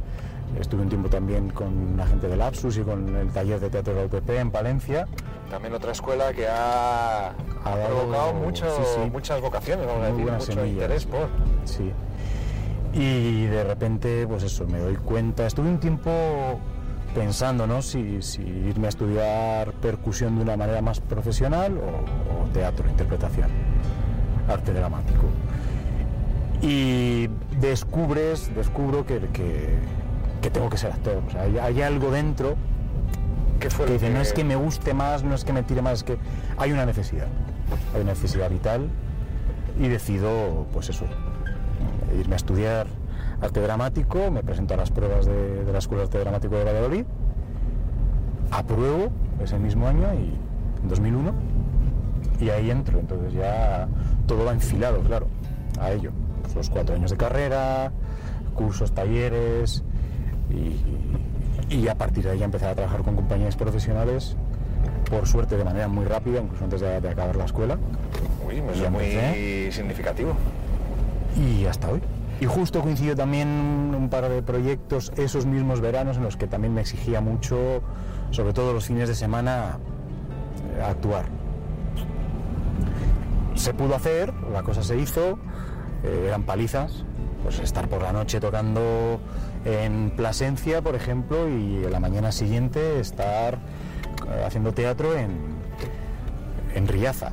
[0.59, 3.93] Estuve un tiempo también con la gente del Lapsus y con el taller de teatro
[3.93, 5.07] de la UPP en Palencia.
[5.49, 7.33] También otra escuela que ha, ha
[7.77, 9.09] dado- provocado mucho, sí, sí.
[9.11, 10.67] muchas vocaciones, vamos a Muy decir, mucho semillas.
[10.73, 11.27] interés por.
[11.65, 11.91] Sí.
[12.93, 15.45] Y de repente, pues eso, me doy cuenta.
[15.45, 16.09] Estuve un tiempo
[17.13, 17.81] pensando, ¿no?
[17.81, 23.49] Si, si irme a estudiar percusión de una manera más profesional o, o teatro, interpretación,
[24.47, 25.25] arte dramático.
[26.61, 27.27] Y
[27.59, 29.75] descubres, descubro que, que,
[30.45, 31.23] que tengo que ser actor.
[31.27, 32.55] O sea, hay, hay algo dentro
[33.59, 35.53] ¿Qué fue que lo dice, que- no es que me guste más, no es que
[35.53, 36.17] me tire más, es que
[36.57, 37.25] hay una necesidad.
[37.95, 38.87] Hay una necesidad vital
[39.79, 41.05] y decido, pues eso,
[42.19, 42.85] irme a estudiar
[43.41, 46.63] arte dramático, me presento a las pruebas de, de la Escuela de Arte Dramático de
[46.63, 47.05] Valladolid,
[48.51, 49.09] apruebo
[49.43, 50.33] ese mismo año, y,
[50.83, 51.33] en 2001,
[52.39, 52.99] y ahí entro.
[52.99, 53.87] Entonces ya
[54.27, 55.27] todo va enfilado, claro,
[55.79, 56.11] a ello.
[56.43, 57.91] Pues los cuatro años de carrera,
[58.53, 59.83] cursos, talleres,
[60.49, 64.35] y, y a partir de ahí empecé a trabajar con compañías profesionales,
[65.09, 67.77] por suerte de manera muy rápida, incluso antes de, de acabar la escuela.
[68.47, 70.35] Uy, pues es muy significativo.
[71.35, 72.01] y hasta hoy.
[72.39, 76.73] Y justo coincidió también un par de proyectos esos mismos veranos en los que también
[76.73, 77.81] me exigía mucho,
[78.31, 79.77] sobre todo los fines de semana,
[80.85, 81.25] actuar.
[83.55, 85.39] Se pudo hacer, la cosa se hizo,
[86.03, 87.05] eh, eran palizas,
[87.41, 89.19] pues estar por la noche tocando
[89.65, 95.31] en Plasencia, por ejemplo, y la mañana siguiente estar eh, haciendo teatro en,
[96.75, 97.31] en Riaza.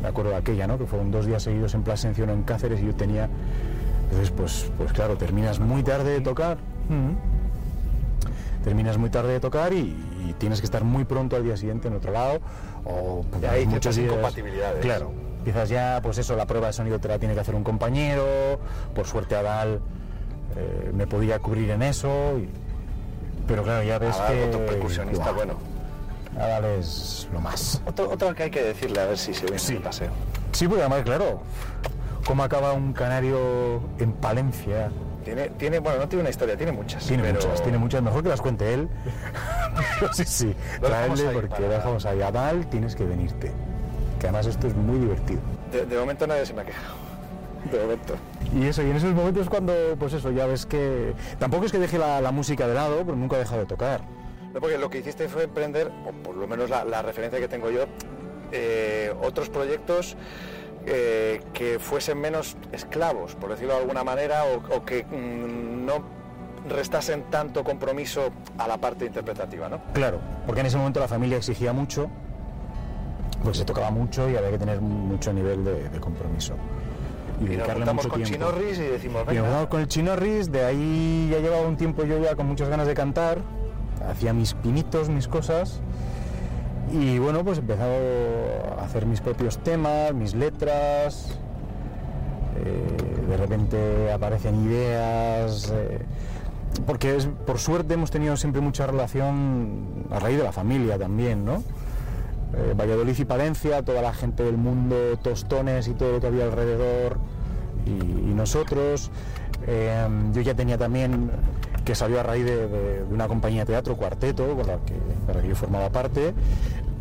[0.00, 0.78] Me acuerdo de aquella, ¿no?
[0.78, 3.28] Que fueron dos días seguidos en Plasencia, uno en Cáceres, y yo tenía...
[4.04, 6.58] Entonces, pues, pues claro, terminas muy tarde de tocar.
[8.64, 11.94] terminas muy tarde de tocar y, tienes que estar muy pronto al día siguiente en
[11.94, 12.40] otro lado
[12.84, 14.80] o y hay muchas incompatibilidades.
[14.80, 17.62] Claro, empiezas ya, pues eso, la prueba de sonido te la tiene que hacer un
[17.62, 18.58] compañero,
[18.94, 19.82] por suerte Adal
[20.56, 22.40] eh, me podía cubrir en eso,
[23.46, 24.44] pero claro, ya ves que...
[24.44, 25.54] Otro percusionista, bueno.
[26.38, 27.82] Adal es lo más.
[27.84, 29.74] Otro, que hay que decirle, a ver si se ve sí.
[29.74, 30.10] el paseo.
[30.52, 31.42] Sí, porque además, claro,
[32.26, 34.90] cómo acaba un canario en Palencia
[35.24, 37.06] tiene, tiene, bueno, no tiene una historia, tiene muchas.
[37.06, 38.02] Tiene muchas, tiene muchas.
[38.02, 38.88] Mejor que las cuente él.
[40.12, 40.54] sí, sí.
[40.80, 42.22] Traerle porque dejamos ahí.
[42.22, 43.52] A Val tienes que venirte.
[44.18, 45.40] Que además esto es muy divertido.
[45.72, 47.01] De, momento nadie se me ha quejado.
[47.70, 48.14] De momento.
[48.54, 51.14] Y eso, y en esos momentos cuando, pues eso, ya ves que...
[51.38, 54.02] Tampoco es que deje la, música de lado, pero nunca ha dejado de tocar.
[54.52, 57.70] No, porque lo que hiciste fue emprender, o por lo menos la, referencia que tengo
[57.70, 57.84] yo,
[58.50, 60.16] eh, otros proyectos
[60.84, 66.02] eh, que fuesen menos esclavos, por decirlo de alguna manera, o, que mm, no
[66.68, 69.80] restasen tanto compromiso a la parte interpretativa, ¿no?
[69.92, 72.10] Claro, porque en ese momento la familia exigía mucho,
[73.42, 76.54] porque se tocaba mucho y había que tener mucho nivel de, compromiso.
[77.42, 79.40] Y, dedicarle mucho con Chinorris y decimos, venga.
[79.40, 82.68] Y nos con el Chinorris, de ahí ya llevaba un tiempo yo ya con muchas
[82.68, 83.38] ganas de cantar,
[84.08, 85.80] hacía mis pinitos, mis cosas,
[86.92, 87.96] y bueno, pues he empezado
[88.78, 91.38] a hacer mis propios temas, mis letras,
[92.56, 96.00] eh, de repente aparecen ideas, eh,
[96.86, 101.44] porque es, por suerte hemos tenido siempre mucha relación a raíz de la familia también,
[101.44, 101.62] ¿no?
[102.54, 106.44] Eh, Valladolid y Palencia, toda la gente del mundo, Tostones y todo lo que había
[106.44, 107.18] alrededor,
[107.86, 107.92] y,
[108.32, 109.10] nosotros.
[110.32, 111.30] yo ya tenía también,
[111.84, 114.94] que salió a raíz de, una compañía de teatro, Cuarteto, con la que,
[115.26, 116.34] para la que yo formaba parte,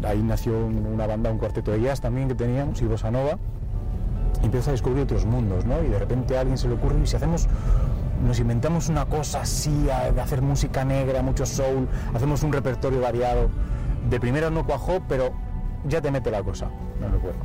[0.03, 3.37] ahí nació una banda, un cuarteto de jazz también que teníamos, y Bossa Nova,
[4.41, 5.83] y empieza a descubrir otros mundos, ¿no?
[5.83, 7.47] Y de repente a alguien se le ocurre, y si hacemos,
[8.25, 13.49] nos inventamos una cosa así, de hacer música negra, mucho soul, hacemos un repertorio variado,
[14.09, 15.31] de primera no cuajó, pero
[15.85, 17.39] ya te mete la cosa, no recuerdo.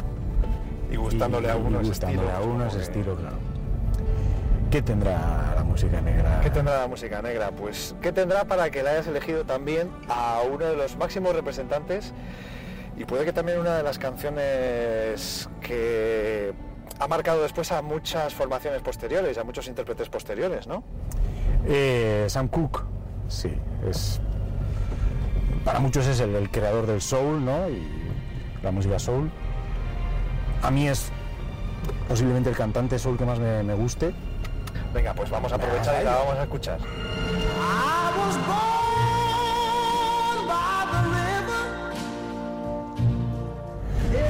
[0.90, 3.36] Y gustándole a uno ese gustándole a uno ese estilo, claro.
[4.70, 6.40] ¿Qué tendrá la música negra?
[6.42, 7.50] ¿Qué tendrá la música negra?
[7.50, 12.12] Pues, ¿qué tendrá para que la hayas elegido también a uno de los máximos representantes
[12.96, 16.52] y puede que también una de las canciones que
[16.98, 20.82] ha marcado después a muchas formaciones posteriores, a muchos intérpretes posteriores, ¿no?
[21.66, 22.82] Eh, Sam Cooke,
[23.28, 23.52] sí,
[23.88, 24.20] es
[25.66, 27.68] para muchos es el, creador del soul, ¿no?
[27.68, 27.86] Y
[28.62, 29.30] la música soul.
[30.62, 31.10] A mí es
[32.08, 34.14] posiblemente el cantante soul que más me guste
[34.96, 36.78] Venga, pues vamos a aprovechar y la vamos a escuchar.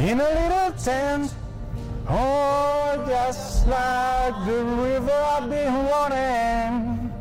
[0.01, 1.33] In a little tent,
[2.09, 7.13] oh, just like the river I've been running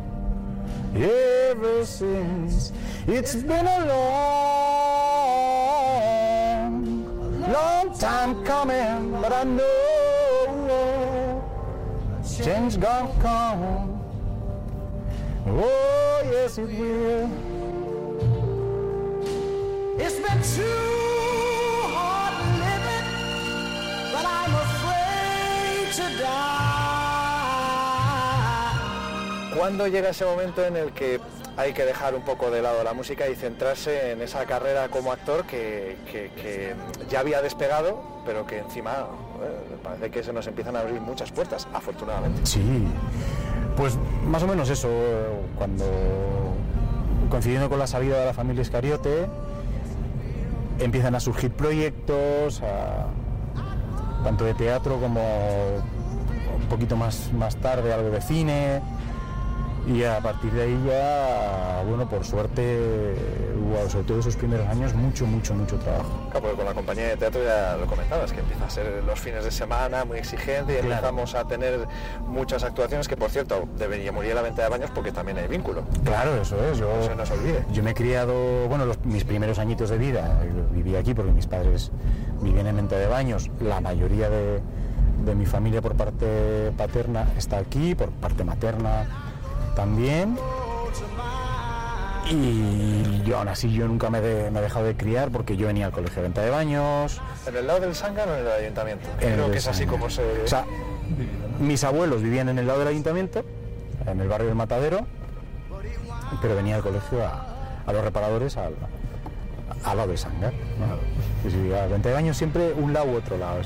[0.95, 2.73] ever since.
[3.07, 4.73] It's been a long,
[7.53, 9.75] long time coming, but I know
[12.43, 14.01] change gonna come.
[15.45, 17.29] Oh, yes, it will.
[19.99, 20.63] It's been too
[21.93, 23.07] hard living,
[24.13, 26.45] but I'm afraid to die.
[29.55, 31.19] ¿Cuándo llega ese momento en el que
[31.57, 35.11] hay que dejar un poco de lado la música y centrarse en esa carrera como
[35.11, 35.95] actor que,
[37.09, 39.07] ya había despegado, pero que encima
[39.41, 42.45] eh, parece que se nos empiezan a abrir muchas puertas, afortunadamente.
[42.45, 42.85] Sí,
[43.77, 44.89] pues más o menos eso,
[45.57, 45.85] cuando
[47.29, 49.27] coincidiendo con la salida de la familia Escariote,
[50.79, 52.61] empiezan a surgir proyectos,
[54.23, 55.21] tanto de teatro como
[56.57, 58.81] un poquito más, más tarde algo de cine
[59.87, 63.15] y a partir de ahí ya, bueno, por suerte
[63.55, 66.09] hubo, sobre todo esos primeros años, mucho, mucho, mucho trabajo.
[66.31, 69.19] Claro, porque con la compañía de teatro ya lo comentabas, que empieza a ser los
[69.19, 71.87] fines de semana muy exigente y empezamos a tener
[72.27, 75.47] muchas actuaciones que, por cierto, debería morir a la venta de baños porque también hay
[75.47, 75.83] vínculo.
[76.03, 76.79] Claro, eso es.
[76.79, 77.63] Yo, no se nos olvide.
[77.71, 81.91] Yo me he criado, bueno, mis primeros añitos de vida, viví aquí porque mis padres
[82.41, 84.61] vivían en venta de baños, la mayoría de,
[85.25, 89.24] de mi familia por parte paterna está aquí, por parte materna
[89.75, 90.37] también.
[92.29, 95.91] Y yo aún así yo nunca me, he dejado de criar porque yo venía al
[95.91, 97.21] colegio de venta de baños.
[97.45, 99.07] ¿En el lado del Sangano o en el ayuntamiento?
[99.19, 100.23] Creo que es así como se...
[100.43, 100.65] O sea,
[101.59, 103.45] mis abuelos vivían en el lado del ayuntamiento,
[104.07, 105.05] en el barrio del Matadero,
[106.41, 108.73] pero venía al colegio a, los reparadores al,
[109.85, 110.53] lado del Sangar.
[110.79, 111.47] ¿no?
[111.47, 111.57] Y si
[111.91, 113.61] venta de baños siempre un lado u otro lado.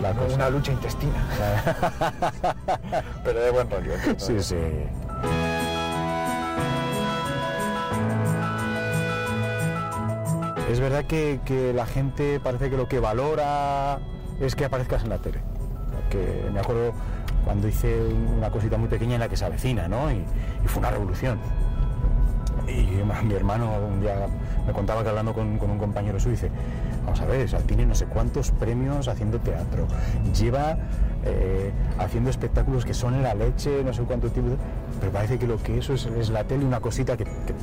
[0.00, 0.34] la cosa.
[0.36, 1.26] Una lucha intestina.
[3.24, 3.92] pero de buen rollo.
[4.18, 4.56] Sí, sí.
[10.72, 13.98] Es verdad que, la gente parece que lo que valora
[14.40, 15.40] es que aparezcas en la tele.
[16.08, 16.92] Que me acuerdo
[17.44, 17.94] cuando hice
[18.36, 20.10] una cosita muy pequeña en la que se avecina, ¿no?
[20.10, 20.24] Y,
[20.66, 21.38] fue una revolución.
[22.66, 24.26] Y mi hermano un día
[24.66, 26.50] me contaba que hablando con, con un compañero suyo dice,
[27.04, 29.86] vamos a ver, o sea, tiene no sé cuántos premios haciendo teatro,
[30.38, 30.76] lleva
[31.24, 34.56] eh, haciendo espectáculos que son la leche, no sé cuánto tiempo,
[35.00, 37.54] pero parece que lo que eso es, es la tele, una cosita que, que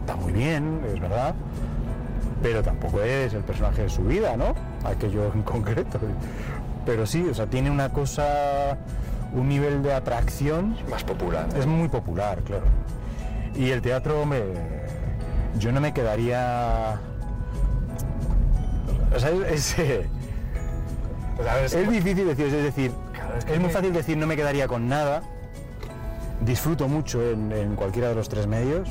[0.00, 1.34] está muy bien, es verdad,
[2.42, 4.54] pero tampoco es el personaje de su vida, ¿no?
[4.84, 5.98] Aquello en concreto.
[6.86, 8.78] Pero sí, o sea, tiene una cosa,
[9.34, 10.76] un nivel de atracción.
[10.90, 11.46] Más popular.
[11.56, 12.64] Es muy popular, claro.
[13.54, 14.44] Y el teatro, hombre,
[15.58, 17.00] yo no me quedaría.
[19.14, 19.78] O sea, es,
[21.72, 25.22] es difícil decir, es decir, Claro, es muy fácil decir no me quedaría con nada.
[26.40, 28.88] Disfruto mucho en, en cualquiera de los tres medios.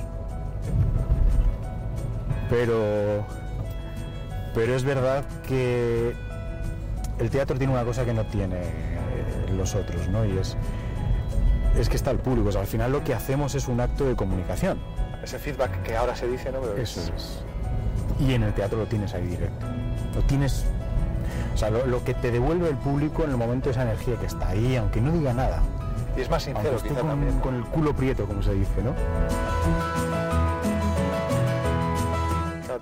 [2.49, 3.25] Pero.
[4.53, 6.15] Pero es verdad que
[7.19, 10.25] el teatro tiene una cosa que no tiene eh, los otros, ¿no?
[10.25, 10.57] Y es.
[11.77, 12.49] Es que está el público.
[12.49, 14.79] O sea, al final lo que hacemos es un acto de comunicación.
[15.23, 16.61] Ese feedback que ahora se dice, ¿no?
[16.61, 17.43] Pero Eso es.
[18.19, 19.65] Y en el teatro lo tienes ahí directo.
[20.15, 20.65] Lo tienes.
[21.53, 24.15] O sea, lo, lo que te devuelve el público en el momento de esa energía
[24.15, 25.61] que está ahí, aunque no diga nada.
[26.15, 28.93] Y es más Aunque sincero, esté con, con el culo prieto, como se dice, ¿no?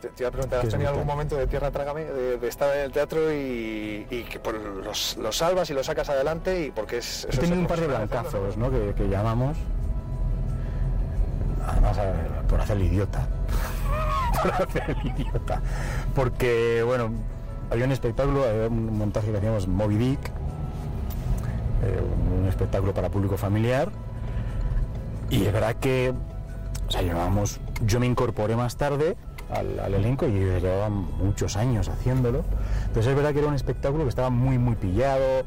[0.01, 2.75] Te, te iba a preguntar, ¿has tenido algún momento de tierra trágame, de, de estar
[2.75, 6.71] en el teatro y, y que por los, los salvas y los sacas adelante y
[6.71, 7.25] porque es...
[7.31, 8.69] He tenido un par de blancazos, ¿no?
[8.69, 9.57] Que, que llamamos.
[11.67, 11.97] Además,
[12.47, 13.27] por hacer idiota.
[14.41, 15.61] por hacer idiota.
[16.13, 17.11] Porque, bueno,
[17.71, 20.19] había un espectáculo, había un montaje que hacíamos Moby Dick,
[21.83, 22.01] eh,
[22.39, 23.89] un espectáculo para público familiar.
[25.29, 26.13] Y es verdad que,
[26.95, 29.17] o llevábamos, yo me incorporé más tarde
[29.49, 32.43] al, al elenco y ellos llevaban muchos años haciéndolo.
[32.81, 35.43] Entonces es verdad que era un espectáculo que estaba muy, muy pillado,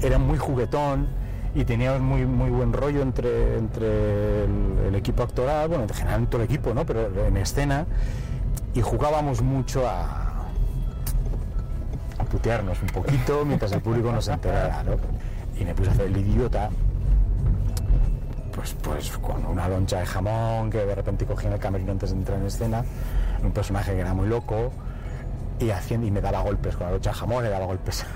[0.00, 1.08] era muy juguetón
[1.54, 6.48] y teníamos muy, muy buen rollo entre, entre el, equipo actoral, bueno, generalmente todo el
[6.48, 6.84] equipo, ¿no?
[6.84, 7.86] Pero en escena
[8.74, 10.46] y jugábamos mucho a,
[12.18, 14.96] a putearnos un poquito mientras el público nos enterara, ¿no?
[15.58, 16.70] Y me puse a hacer el idiota,
[18.54, 22.10] pues, pues con una loncha de jamón que de repente cogía en el camerino antes
[22.10, 22.84] de entrar en escena,
[23.42, 24.70] un personaje que era muy loco
[25.58, 28.04] y, haciendo, y me daba golpes con la loncha de jamón, le daba golpes.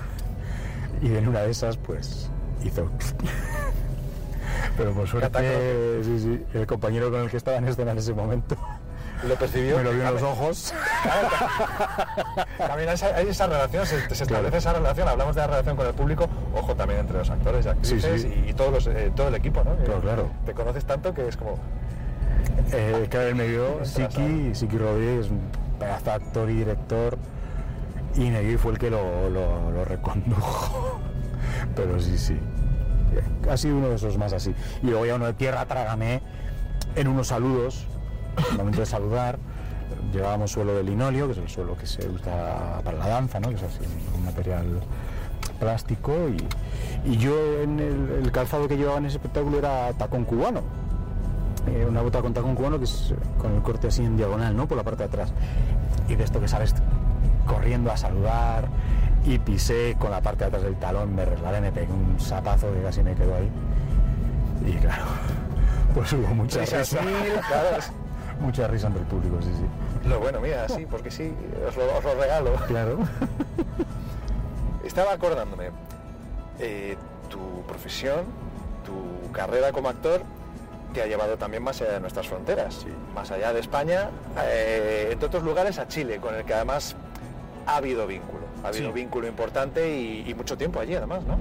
[1.01, 2.29] Y en una de esas, pues,
[2.67, 2.89] hizo...
[4.77, 8.13] Pero por suerte, sí, sí, el compañero con el que estaba en escena en ese
[8.13, 8.55] momento
[9.27, 9.77] Lo percibió.
[9.77, 10.73] me lo vio en los ojos.
[12.57, 14.57] También hay esa, hay esa relación, se, se establece Claro.
[14.57, 17.69] esa relación, hablamos de la relación con el público, ojo también entre los actores y
[17.69, 18.43] actrices Sí, sí.
[18.47, 19.77] Y, y todos los, eh, todo el equipo, ¿no?
[19.77, 20.29] Que Claro, claro.
[20.45, 21.59] Te conoces tanto que es como...
[22.71, 25.41] Eh, claro, él me vio, Siki, Siki Rodríguez, un
[25.79, 27.17] pedazo actor y director,
[28.15, 30.99] y y fue el que lo, lo- lo recondujo.
[31.75, 32.37] Pero sí, sí.
[33.49, 34.53] Ha sido uno de esos más así.
[34.81, 36.21] Y luego ya uno de tierra, trágame,
[36.95, 37.85] en unos saludos,
[38.57, 39.37] momento de saludar,
[40.11, 43.49] llevábamos suelo de linoleo, que es el suelo que se usa para la danza, ¿no?
[43.49, 43.79] que es así,
[44.15, 44.65] un material
[45.59, 50.61] plástico, y, y yo en el, calzado que llevaba en ese espectáculo era tacón cubano
[51.67, 54.67] eh, una bota con tacón cubano que es con el corte así en diagonal, ¿no?
[54.67, 55.31] Por la parte de atrás.
[56.09, 56.75] Y de esto que sales
[57.47, 58.67] corriendo a saludar
[59.23, 62.71] y pisé con la parte de atrás del talón, me resbalé, me pegué un zapazo
[62.73, 63.49] que casi me quedó ahí.
[64.65, 65.05] Y claro,
[65.93, 67.01] pues hubo mucha Risas, risa.
[68.39, 70.07] mucha risa entre el público, sí, sí.
[70.09, 71.33] Lo bueno, mira, sí, porque sí,
[71.67, 72.53] os lo, os lo regalo.
[72.67, 72.97] Claro.
[74.83, 75.69] Estaba acordándome,
[76.59, 76.97] eh,
[77.29, 78.25] tu profesión,
[78.85, 80.21] tu carrera como actor,
[80.93, 84.09] te ha llevado también más allá de nuestras fronteras, más allá de España,
[84.45, 86.95] eh, entre otros lugares a Chile, con el que además
[87.65, 88.93] ha habido vínculo, ha habido Sí.
[88.93, 91.37] vínculo importante y, y mucho tiempo allí además, ¿no?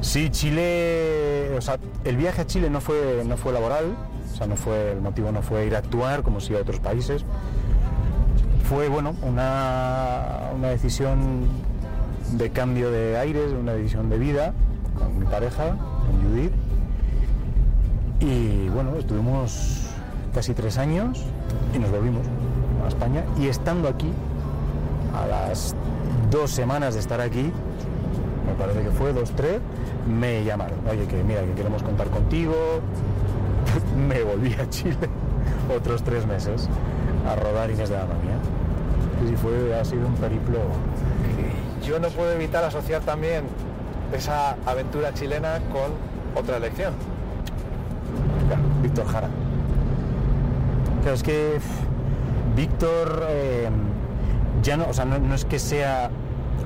[0.00, 3.94] Sí, Chile, o sea, el viaje a Chile no fue, no fue laboral,
[4.32, 6.80] o sea, no fue, el motivo no fue ir a actuar como si a otros
[6.80, 7.24] países.
[8.68, 11.46] Fue, bueno, una, una decisión
[12.32, 14.52] de cambio de aires, una decisión de vida
[14.98, 16.52] con mi pareja, con Judith.
[18.20, 19.86] Y bueno, estuvimos
[20.34, 21.22] casi tres años
[21.74, 22.26] y nos volvimos
[22.84, 23.22] a España.
[23.38, 24.10] Y estando aquí,
[25.14, 25.74] a las
[26.34, 27.52] dos semanas de estar aquí,
[28.44, 29.60] me parece que fue dos, tres,
[30.08, 30.80] me llamaron.
[30.90, 32.54] Oye, que mira, que queremos contar contigo.
[34.08, 34.96] me volví a Chile
[35.74, 36.68] otros tres meses
[37.28, 38.34] a rodar Inés de la Mamía.
[39.24, 40.58] Y sí, fue, ha sido un periplo.
[41.86, 43.44] Yo no puedo evitar asociar también
[44.12, 45.92] esa aventura chilena con
[46.34, 46.94] otra elección.
[48.48, 49.28] Claro, Víctor Jara.
[51.02, 51.58] Claro, es que
[52.56, 53.68] Víctor, eh,
[54.64, 56.10] ya no, o sea, no, es que sea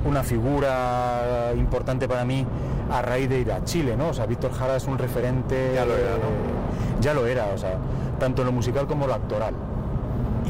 [0.05, 2.45] una figura importante para mí
[2.91, 4.09] a raíz de ir a Chile, ¿no?
[4.09, 5.71] O sea, Víctor Jara es un referente.
[5.75, 6.59] Ya lo era, ¿no?
[7.01, 7.77] ya lo era, o sea,
[8.19, 9.53] tanto en lo musical como lo actoral.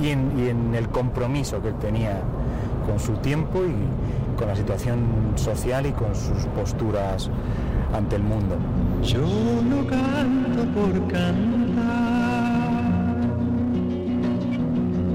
[0.02, 2.22] Y en, y en el compromiso que él tenía
[2.88, 7.30] con su tiempo y con la situación social y con sus posturas
[7.94, 8.56] ante el mundo.
[9.04, 11.58] Yo no canto por cantar,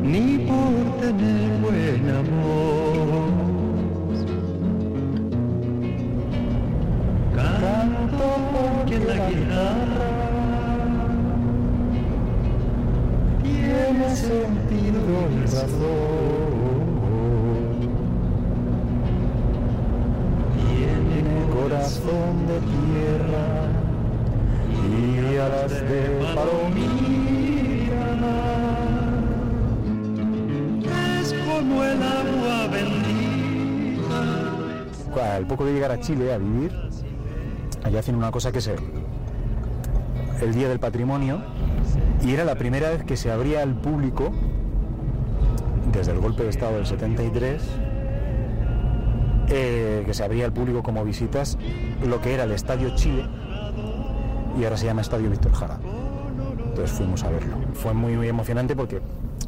[0.02, 2.83] ni por tener buen amor.
[15.24, 16.84] Sentido y razón.
[21.52, 23.46] corazón de tierra
[24.82, 26.00] y alas de.
[31.20, 34.20] Es como el agua bendita.
[35.36, 36.72] Al poco de llegar a Chile a vivir,
[37.82, 38.70] allá hacen una cosa que es
[40.40, 41.42] el Día del Patrimonio
[42.22, 44.32] y era la primera vez que se abría al público
[45.98, 47.62] desde el golpe de Estado del 73
[49.48, 51.58] eh, que se abría al público como visitas
[52.04, 53.24] lo que era el Estadio Chile
[54.58, 55.78] y ahora se llama Estadio Víctor Jara.
[56.58, 57.56] Entonces fuimos a verlo.
[57.74, 59.00] Fue muy, muy emocionante porque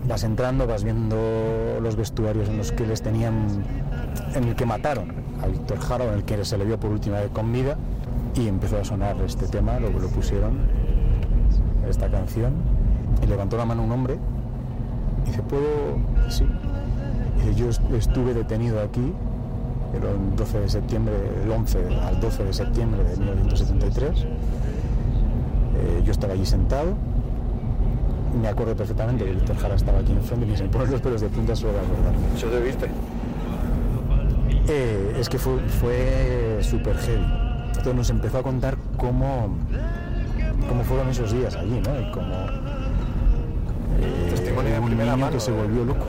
[0.07, 1.17] vas entrando, vas viendo
[1.81, 3.47] los vestuarios en los que les tenían,
[4.35, 7.21] en el que mataron a Víctor Jara, en el que se le vio por última
[7.21, 7.77] vez con vida,
[8.35, 10.59] y empezó a sonar este tema, luego lo pusieron,
[11.89, 12.55] esta canción,
[13.23, 14.19] y levantó la mano un hombre,
[15.27, 15.99] dice, ¿puedo?
[16.29, 16.45] Sí.
[17.37, 19.13] Dice, yo estuve detenido aquí
[19.95, 21.15] el 12 de septiembre,
[21.45, 24.23] el 11 al 12 de septiembre de 1973.
[24.23, 26.95] Eh, yo estaba allí sentado,
[28.41, 31.21] me acuerdo perfectamente que Víctor Jara estaba aquí enfrente y se me ponen los pelos
[31.21, 32.27] de punta solo acordarme.
[32.37, 32.87] ¿Eso te viste?
[34.69, 37.25] Eh, es que fue, fue súper heavy.
[37.69, 39.49] Entonces nos empezó a contar cómo,
[40.69, 42.01] cómo fueron esos días allí, ¿no?
[42.01, 42.35] Y cómo
[44.01, 45.33] eh, Testimonio de primera mano.
[45.33, 46.07] que se volvió loco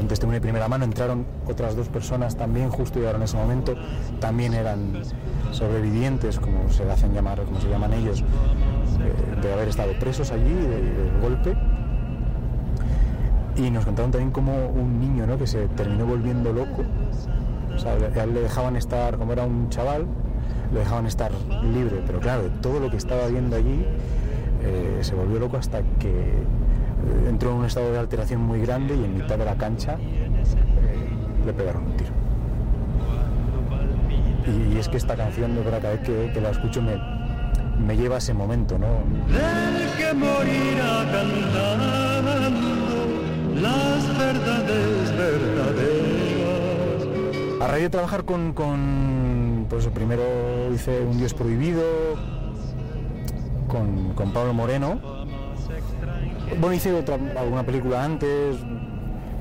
[0.00, 3.74] un testimonio de primera mano, entraron otras dos personas también justo ahora en ese momento,
[4.20, 5.02] también eran
[5.52, 10.52] sobrevivientes, como se hacen llamar, como se llaman ellos, eh, de haber estado presos allí,
[10.52, 11.56] del golpe.
[13.56, 15.38] Y nos contaron también como un niño ¿no?
[15.38, 16.82] que se terminó volviendo loco.
[17.74, 20.06] O sea, le, le dejaban estar, como era un chaval,
[20.72, 21.32] le dejaban estar
[21.62, 23.84] libre, pero claro, de todo lo que estaba viendo allí,
[24.62, 26.44] eh, se volvió loco hasta que
[27.28, 31.44] entró en un estado de alteración muy grande y en mitad de la cancha eh,
[31.44, 32.10] le pegaron un tiro.
[34.46, 36.96] Y, es que esta canción, de verdad, cada vez que, la escucho me,
[37.84, 38.86] me, lleva a ese momento, ¿no?
[39.98, 41.76] que morirá cantando
[43.60, 46.26] las verdades verdaderas.
[47.60, 50.22] A raíz de trabajar con, con pues primero
[50.72, 51.82] hice Un Dios Prohibido,
[53.66, 55.25] con, con Pablo Moreno,
[56.58, 58.56] bueno, hice otra, alguna película antes,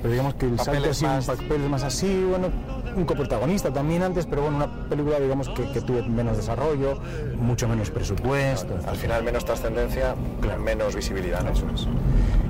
[0.01, 1.25] pero digamos que el salto así, más...
[1.25, 2.49] papeles más así, bueno,
[2.95, 6.99] un coprotagonista también antes, pero bueno, una película digamos que, tuvo menos desarrollo,
[7.39, 8.75] mucho menos presupuesto.
[8.87, 10.15] al final menos trascendencia,
[10.63, 11.45] menos visibilidad.
[11.49, 11.87] Eso es.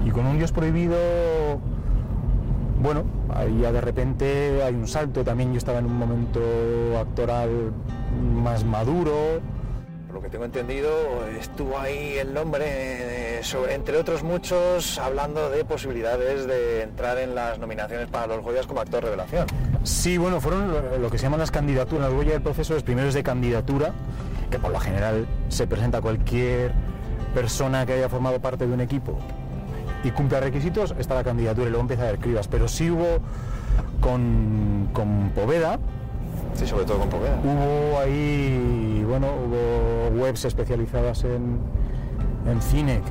[0.06, 0.98] Y con Un Dios Prohibido,
[2.82, 6.42] bueno, ahí ya de repente hay un salto, también yo estaba en un momento
[7.00, 7.72] actoral
[8.44, 9.42] más maduro,
[10.14, 10.90] lo que tengo entendido,
[11.40, 13.25] estuvo ahí el nombre,
[13.70, 18.82] entre otros muchos, hablando de posibilidades de entrar en las nominaciones para los Goyas como
[18.82, 19.48] actor revelación.
[19.84, 22.12] Sí, bueno, fueron lo, que se llaman las candidaturas.
[22.12, 23.94] Goya del proceso es primero es de candidatura,
[24.50, 26.74] que por lo general se presenta cualquier
[27.34, 29.18] persona que haya formado parte de un equipo
[30.04, 32.48] y cumpla requisitos, está la candidatura y luego empieza a haber cribas.
[32.48, 33.20] Pero sí hubo
[34.00, 35.80] con, con Poveda,
[36.56, 37.38] Sí, sobre todo con Poveda.
[37.44, 41.60] Hubo ahí, bueno, hubo webs especializadas en,
[42.46, 43.02] en cine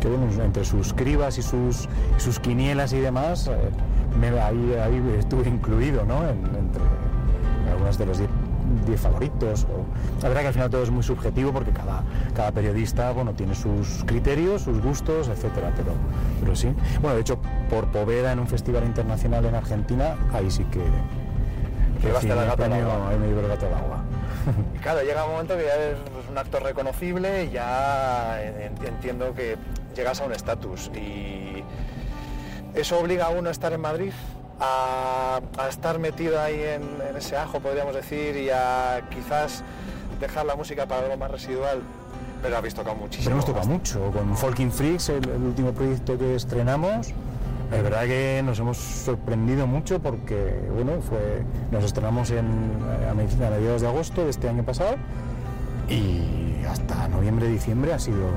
[0.00, 5.48] que, bueno, entre sus cribas y sus, sus quinielas y demás, eh, ahí, ahí, estuve
[5.48, 6.26] incluido, ¿no?
[6.28, 6.82] entre
[7.70, 8.18] algunos de los
[8.86, 9.66] 10 favoritos.
[10.22, 12.02] La verdad que al final todo es muy subjetivo porque cada,
[12.34, 15.92] cada periodista bueno, tiene sus criterios, sus gustos, etcétera, pero,
[16.40, 16.72] pero sí.
[17.00, 20.80] Bueno, de hecho, por Poveda en un festival internacional en Argentina, ahí sí que
[22.02, 23.10] Llevaste la gata al agua.
[23.18, 24.04] me llevo el gato al agua.
[24.74, 25.98] Y claro, llega un momento que ya eres
[26.30, 29.56] un actor reconocible ya entiendo que
[29.94, 30.90] llegas a un estatus.
[30.94, 31.62] Y
[32.74, 34.12] eso obliga a uno a estar en Madrid,
[34.60, 39.62] a, estar metido ahí en, ese ajo, podríamos decir, y a quizás
[40.20, 41.80] dejar la música para algo más residual.
[42.42, 43.24] Pero habéis tocado muchísimo.
[43.24, 44.10] Pero hemos tocado mucho.
[44.12, 50.00] Con Folking Freaks, el último proyecto que estrenamos, es verdad que nos hemos sorprendido mucho
[50.00, 52.78] porque, bueno, fue, nos estrenamos en,
[53.08, 54.96] a mediados de agosto de este año pasado
[55.90, 58.28] y hasta noviembre, diciembre ha sido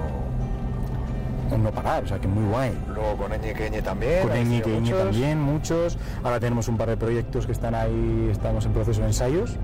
[1.58, 2.78] no parar, o sea que muy guay.
[2.94, 4.28] Luego con Eñe también.
[4.28, 5.98] Con Eñe también, muchos.
[6.24, 9.56] Ahora tenemos un par de proyectos que están ahí, estamos en proceso de ensayos.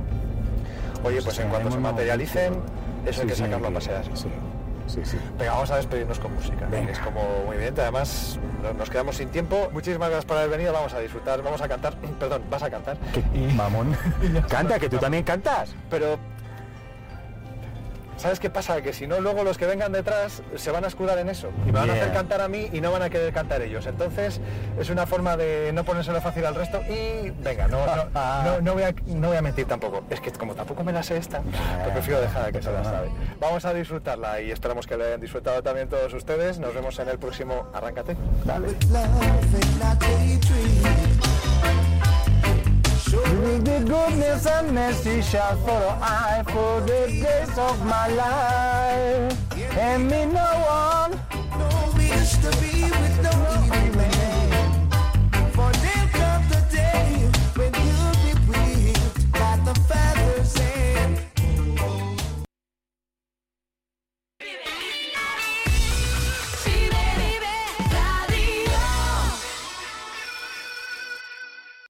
[1.04, 2.54] Oye, pues en cuanto se materialicen,
[3.06, 4.04] eso hay que sacarlo a pasear.
[4.88, 5.18] Sí, sí.
[5.38, 6.68] Venga, vamos a despedirnos con música.
[6.70, 6.92] Venga.
[6.92, 7.82] Es como muy evidente.
[7.82, 8.40] Además,
[8.78, 9.70] nos quedamos sin tiempo.
[9.72, 10.74] Muchísimas gracias por haber venido.
[10.74, 11.96] Vamos a disfrutar, vamos a cantar.
[12.20, 12.98] Perdón, vas a cantar.
[13.34, 13.54] Y...
[13.54, 13.96] Mamón.
[14.50, 15.76] Canta, que tú también cantas.
[15.92, 16.18] Pero
[18.20, 18.82] ¿Sabes qué pasa?
[18.82, 21.72] Que si no, luego los que vengan detrás se van a escudar en eso y
[21.72, 23.86] me van a hacer cantar a mí y no van a querer cantar ellos.
[23.86, 24.42] Entonces
[24.78, 27.80] es una forma de no ponérselo fácil al resto y venga, no,
[28.62, 30.04] no, voy, a, no voy a mentir tampoco.
[30.10, 32.84] Es que como tampoco me la sé esta, pues prefiero dejar a que se la
[32.84, 33.10] sabe.
[33.40, 36.60] Vamos a disfrutarla y esperamos que la hayan disfrutado también todos ustedes.
[36.60, 38.18] Nos vemos en el próximo Arráncate.
[38.44, 38.68] Dale.
[43.12, 45.98] With the goodness and mercy shall follow.
[46.00, 49.36] I for the days of my life.
[49.78, 51.20] And me no one.
[51.58, 53.79] No wish to be with no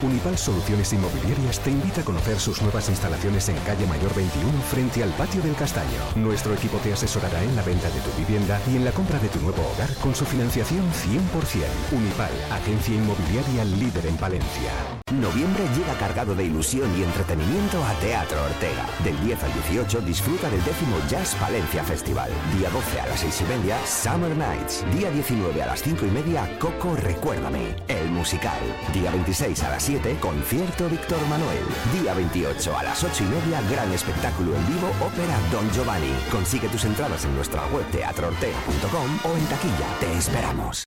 [0.00, 5.02] Unipal Soluciones Inmobiliarias te invita a conocer sus nuevas instalaciones en calle Mayor 21 frente
[5.02, 5.98] al patio del Castaño.
[6.14, 9.28] Nuestro equipo te asesorará en la venta de tu vivienda y en la compra de
[9.28, 11.98] tu nuevo hogar con su financiación 100%.
[11.98, 14.70] Unipal, agencia inmobiliaria líder en Palencia.
[15.10, 18.86] Noviembre llega cargado de ilusión y entretenimiento a Teatro Ortega.
[19.02, 22.30] Del 10 al 18 disfruta del décimo Jazz Palencia Festival.
[22.56, 24.84] Día 12 a las 6 y media, Summer Nights.
[24.96, 27.74] Día 19 a las 5 y media, Coco Recuérdame.
[27.88, 28.60] El musical.
[28.92, 31.64] Día 26 a las 7, concierto Víctor Manuel.
[31.98, 36.12] Día 28 a las 8 y media, gran espectáculo en vivo, ópera Don Giovanni.
[36.30, 39.88] Consigue tus entradas en nuestra web teatroortega.com o en taquilla.
[39.98, 40.84] Te esperamos.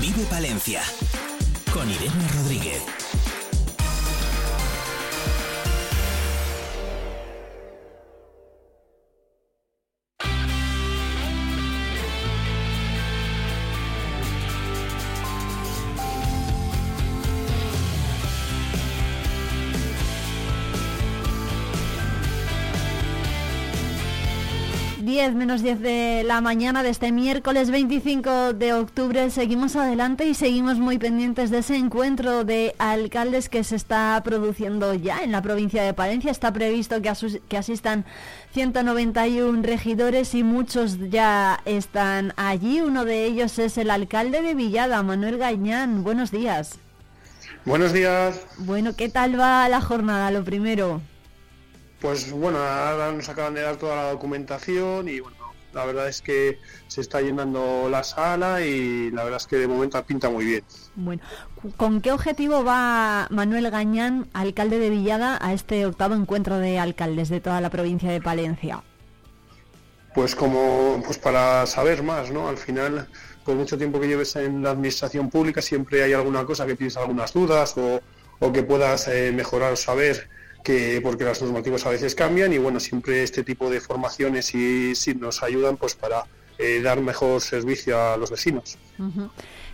[0.00, 0.80] Vive Palencia
[1.70, 3.03] con Irene Rodríguez.
[25.14, 29.30] Menos 10 de la mañana de este miércoles 25 de octubre.
[29.30, 34.92] Seguimos adelante y seguimos muy pendientes de ese encuentro de alcaldes que se está produciendo
[34.92, 36.32] ya en la provincia de Palencia.
[36.32, 37.12] Está previsto que,
[37.48, 38.04] que asistan
[38.54, 42.80] 191 regidores y muchos ya están allí.
[42.80, 46.02] Uno de ellos es el alcalde de Villada, Manuel Gañán.
[46.02, 46.80] Buenos días.
[47.64, 48.40] Buenos días.
[48.58, 50.32] Bueno, ¿qué tal va la jornada?
[50.32, 51.00] Lo primero.
[52.04, 55.38] Pues bueno, ahora nos acaban de dar toda la documentación y bueno,
[55.72, 59.66] la verdad es que se está llenando la sala y la verdad es que de
[59.66, 60.64] momento pinta muy bien.
[60.96, 61.22] Bueno,
[61.78, 67.30] ¿con qué objetivo va Manuel Gañán, alcalde de Villada, a este octavo encuentro de alcaldes
[67.30, 68.82] de toda la provincia de Palencia?
[70.14, 72.50] Pues como pues para saber más, ¿no?
[72.50, 73.08] Al final,
[73.46, 76.98] por mucho tiempo que lleves en la administración pública, siempre hay alguna cosa que tienes
[76.98, 78.02] algunas dudas o,
[78.40, 80.33] o que puedas eh, mejorar o saber
[80.64, 84.94] que porque las normativas a veces cambian y bueno, siempre este tipo de formaciones y
[84.96, 86.24] sí nos ayudan pues para
[86.58, 88.78] eh, dar mejor servicio a los vecinos.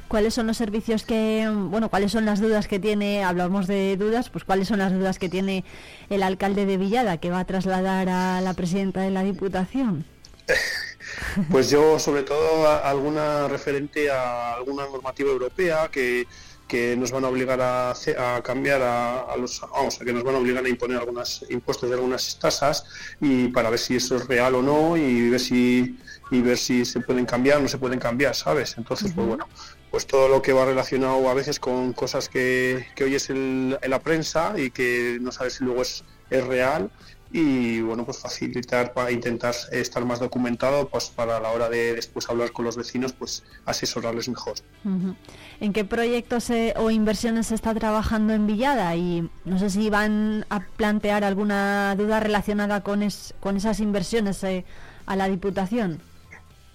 [0.09, 4.28] ¿Cuáles son los servicios que, bueno, cuáles son las dudas que tiene, hablamos de dudas,
[4.28, 5.64] pues cuáles son las dudas que tiene
[6.11, 10.05] el alcalde de Villada que va a trasladar a la presidenta de la Diputación?
[11.53, 16.26] pues yo sobre todo alguna referente a alguna normativa europea que
[16.71, 17.95] que nos van a obligar a,
[18.45, 21.97] cambiar a, los vamos a que nos van a obligar a imponer algunos impuestos de
[21.97, 22.85] algunas tasas
[23.21, 25.99] y para ver si eso es real o no y ver si
[26.31, 29.49] y ver si se pueden cambiar o no se pueden cambiar sabes entonces pues bueno
[29.91, 33.91] pues todo lo que va relacionado a veces con cosas que, que oyes en, en,
[33.91, 36.93] la prensa y que no sabes si luego es, es real
[37.33, 42.28] y bueno pues facilitar para intentar estar más documentado pues para la hora de después
[42.28, 44.55] hablar con los vecinos pues asesorarles mejor.
[45.61, 49.91] En qué proyectos eh, o inversiones se está trabajando en Villada y no sé si
[49.91, 54.64] van a plantear alguna duda relacionada con es, con esas inversiones eh,
[55.07, 56.10] a la diputación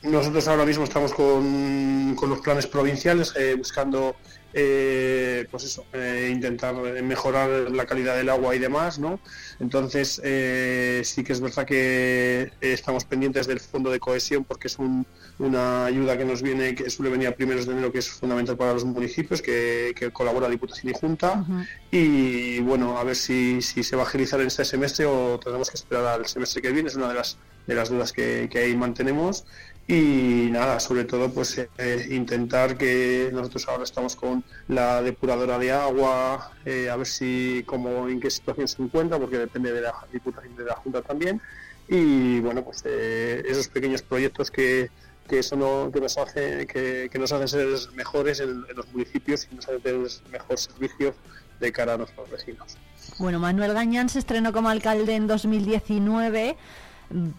[0.06, 4.16] nosotros ahora mismo estamos con, con los planes provinciales eh, buscando
[4.58, 9.20] eh, pues eso, eh, intentar mejorar la calidad del agua y demás, ¿no?
[9.60, 14.80] Entonces eh, sí que es verdad que estamos pendientes del fondo de cohesión porque es
[14.80, 15.06] un,
[15.40, 18.56] una ayuda que nos viene, que suele venir a primeros de enero, que es fundamental
[18.56, 21.34] para los municipios, que, que colabora Diputación y Junta.
[21.34, 21.68] Uh -huh.
[21.92, 25.70] Y bueno, a ver si, si, se va a agilizar en este semestre o tenemos
[25.70, 27.38] que esperar al semestre que viene, es una de las,
[27.68, 29.44] de las dudas que, que ahí mantenemos
[29.88, 35.72] y nada, sobre todo pues eh, intentar que nosotros ahora estamos con la depuradora de
[35.72, 39.94] agua, eh, a ver si como en qué situación se encuentra, porque depende de la
[40.12, 41.40] diputación de la Junta también,
[41.88, 44.90] y bueno pues eh, esos pequeños proyectos que,
[45.30, 48.92] que eso no, que nos hace que, que nos hacen ser mejores en, en, los
[48.92, 51.14] municipios y nos hacen tener mejor servicio
[51.60, 52.76] de cara a nuestros vecinos.
[53.20, 56.58] Bueno, Manuel Gañán se estrenó como alcalde en 2019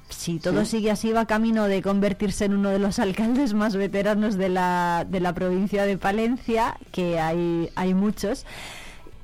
[0.08, 0.72] si todo sí.
[0.72, 5.06] sigue así va camino de convertirse en uno de los alcaldes más veteranos de la,
[5.08, 8.46] de la provincia de Palencia, que hay, hay muchos.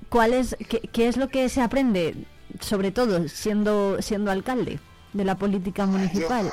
[0.08, 2.14] ¿Cuál es, qué, qué, es lo que se aprende,
[2.60, 4.78] sobre todo siendo, siendo alcalde
[5.12, 6.52] de la política municipal?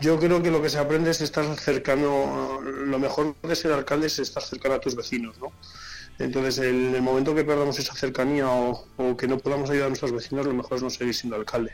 [0.00, 3.72] Yo, yo creo que lo que se aprende es estar cercano, lo mejor de ser
[3.72, 5.52] alcalde es estar cercano a tus vecinos, ¿no?
[6.18, 9.88] Entonces, en el momento que perdamos esa cercanía o, o, que no podamos ayudar a
[9.88, 11.72] nuestros vecinos, lo mejor es no seguir siendo alcalde.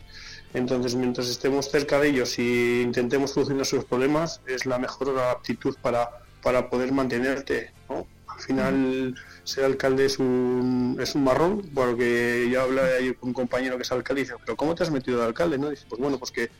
[0.53, 5.77] Entonces, mientras estemos cerca de ellos y intentemos solucionar sus problemas, es la mejor aptitud
[5.81, 6.11] para,
[6.43, 7.73] para poder mantenerte.
[7.89, 8.07] ¿no?
[8.27, 13.35] Al final, ser alcalde es un, es un marrón, porque yo hablaba ahí con un
[13.35, 15.57] compañero que es alcalde y dice, ¿pero cómo te has metido de alcalde?
[15.57, 15.71] ¿no?
[15.71, 16.51] dice, pues bueno, pues que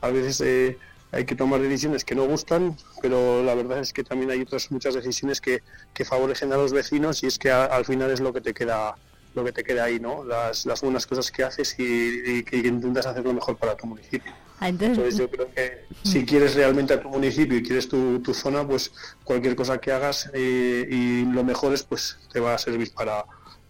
[0.00, 0.76] a veces eh,
[1.12, 4.72] hay que tomar decisiones que no gustan, pero la verdad es que también hay otras
[4.72, 5.62] muchas decisiones que,
[5.94, 8.96] que favorecen a los vecinos y es que al final es lo que te queda
[9.36, 10.24] lo que te queda ahí, ¿no?
[10.24, 14.32] Las, las buenas cosas que haces y, que intentas hacer lo mejor para tu municipio.
[14.58, 18.20] Ah, entonces, entonces, yo creo que si quieres realmente a tu municipio y quieres tu,
[18.20, 18.90] tu zona, pues
[19.22, 23.26] cualquier cosa que hagas eh, y lo mejor es, pues te va a servir para,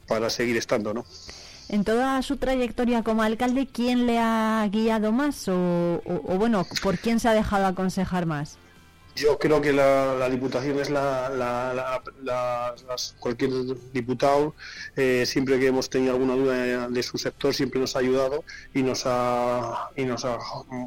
[0.06, 1.04] para seguir estando, ¿no?
[1.68, 6.64] En toda su trayectoria como alcalde, ¿quién le ha guiado más o, o, o bueno,
[6.80, 8.56] por quién se ha dejado aconsejar más?
[9.16, 11.72] Yo creo que la, la Diputación es la, la,
[12.22, 13.50] la las, cualquier
[13.92, 14.54] diputado,
[14.94, 18.44] eh, siempre que hemos tenido alguna duda de, de, su sector, siempre nos ha ayudado
[18.74, 20.38] y nos ha, y nos ha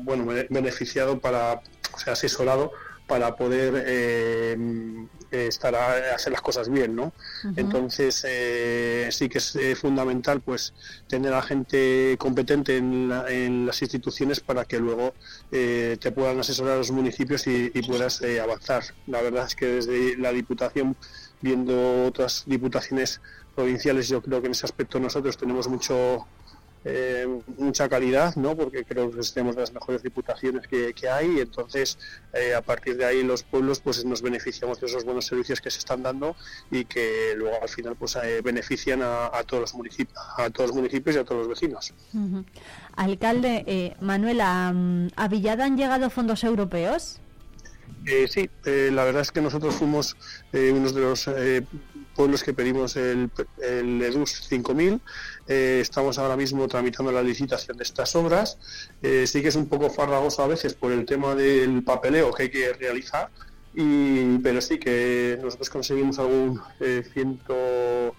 [0.03, 1.61] bueno, beneficiado para,
[1.91, 2.71] o sea, asesorado
[3.07, 4.55] para poder eh,
[5.32, 7.05] estar a, hacer las cosas bien, ¿no?
[7.05, 7.11] Uh
[7.47, 7.53] -huh.
[7.57, 10.73] Entonces eh, sí que es eh, fundamental, pues,
[11.07, 15.13] tener a gente competente en, la, en las instituciones para que luego
[15.51, 18.84] eh, te puedan asesorar a los municipios y, y puedas eh, avanzar.
[19.07, 20.95] La verdad es que desde la Diputación,
[21.41, 23.21] viendo otras diputaciones
[23.55, 26.25] provinciales, yo creo que en ese aspecto nosotros tenemos mucho
[26.86, 27.27] eh,
[27.57, 28.55] mucha calidad, ¿no?
[28.55, 31.97] porque creo que tenemos las mejores diputaciones que, que hay y entonces
[32.34, 35.69] eh, a partir de ahí los pueblos pues nos beneficiamos de esos buenos servicios que
[35.69, 36.36] se están dando
[36.71, 40.69] y que luego al final pues eh, benefician a, a, todos los municipios, a todos
[40.69, 41.93] los municipios y a todos los vecinos.
[42.13, 42.45] Uh -huh.
[42.95, 44.73] Alcalde, eh, Manuel, ¿a,
[45.15, 47.19] ¿a Villada han llegado fondos europeos?
[48.05, 50.15] Eh, sí, la verdad es que nosotros fuimos
[50.53, 51.63] eh, uno de los eh,
[52.15, 53.30] pueblos que pedimos el,
[53.61, 55.01] el EDUS 5000.
[55.50, 58.60] Eh, estamos ahora mismo tramitando la licitación de estas obras.
[59.02, 62.43] Eh, sí que es un poco farragoso a veces por el tema del papeleo que
[62.43, 63.30] hay que realizar,
[63.74, 68.16] y, pero sí que nosotros conseguimos algún eh, ciento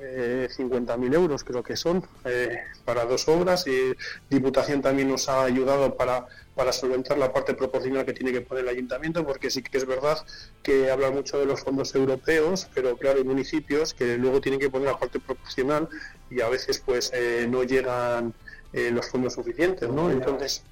[0.00, 3.94] eh, 50.000 euros creo que son eh, para dos obras y
[4.28, 8.64] Diputación también nos ha ayudado para, para solventar la parte proporcional que tiene que poner
[8.64, 10.18] el ayuntamiento porque sí que es verdad
[10.64, 14.68] que habla mucho de los fondos europeos pero claro hay municipios que luego tienen que
[14.68, 15.88] poner la parte proporcional
[16.30, 18.34] y a veces pues eh, no llegan
[18.72, 20.10] eh, los fondos suficientes ¿no?
[20.10, 20.64] entonces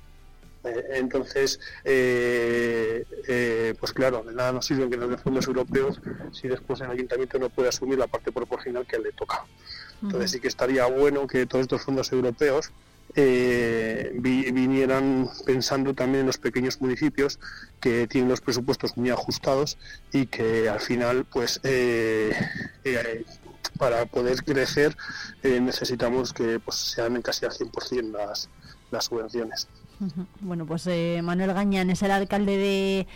[0.64, 6.00] eh, entonces, eh, eh, pues claro, de nada nos sirven que nos den fondos europeos
[6.32, 9.44] si después el ayuntamiento no puede asumir la parte proporcional que le toca.
[10.02, 12.72] Entonces sí que estaría bueno que todos estos fondos europeos
[13.14, 17.38] eh, vi, vinieran pensando también en los pequeños municipios
[17.78, 19.76] que tienen los presupuestos muy ajustados
[20.12, 22.32] y que al final pues eh,
[22.84, 23.24] eh,
[23.78, 24.96] para poder crecer
[25.42, 28.48] eh, necesitamos que pues, sean casi al 100% las,
[28.90, 29.68] las subvenciones.
[30.40, 33.06] Bueno, pues eh, Manuel Gañán es el alcalde de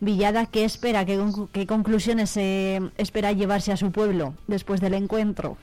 [0.00, 0.46] Villada.
[0.46, 1.04] ¿Qué espera?
[1.04, 1.20] ¿Qué,
[1.52, 5.56] qué conclusiones eh, espera llevarse a su pueblo después del encuentro?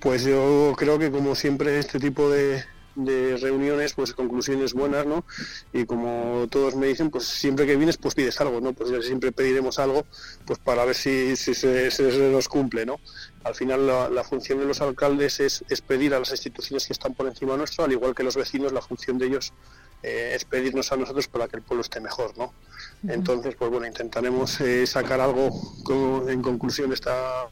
[0.00, 2.64] Pues yo creo que como siempre este tipo de,
[2.94, 5.24] de reuniones, pues conclusiones buenas, ¿no?
[5.72, 8.72] Y como todos me dicen, pues siempre que vienes, pues pides algo, ¿no?
[8.72, 10.04] Pues siempre pediremos algo,
[10.44, 12.96] pues para ver si, si se, se, nos cumple, ¿no?
[13.44, 17.14] Al final la, función de los alcaldes es, es, pedir a las instituciones que están
[17.14, 19.52] por encima nuestro, al igual que los vecinos, la función de ellos
[20.02, 22.54] eh, es pedirnos a nosotros para que el pueblo esté mejor, ¿no?
[23.06, 25.50] Entonces, pues bueno, intentaremos eh, sacar algo
[26.28, 27.48] en conclusión de esta,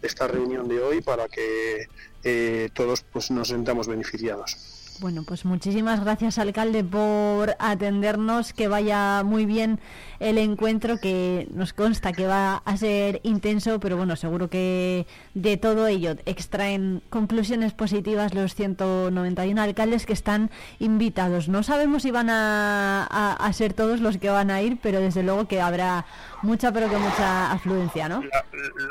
[0.00, 1.88] de esta reunión de hoy para que
[2.22, 4.56] eh, todos pues nos sentamos beneficiados.
[5.00, 8.52] Bueno, pues muchísimas gracias, alcalde, por atendernos.
[8.52, 9.78] Que vaya muy bien
[10.18, 15.56] el encuentro, que nos consta que va a ser intenso, pero bueno, seguro que de
[15.56, 21.48] todo ello extraen conclusiones positivas los 191 alcaldes que están invitados.
[21.48, 25.46] No sabemos si van a, ser todos los que van a ir, pero desde luego
[25.46, 26.06] que habrá
[26.42, 28.22] mucha, pero que mucha afluencia, ¿no?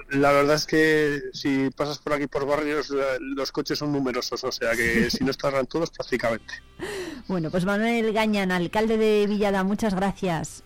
[0.09, 4.51] La, verdad es que si pasas por aquí por barrios, los coches son numerosos, o
[4.51, 6.53] sea que si no estarán todos, prácticamente.
[7.27, 10.63] Bueno, pues Manuel Gañan, alcalde de Villada, muchas gracias.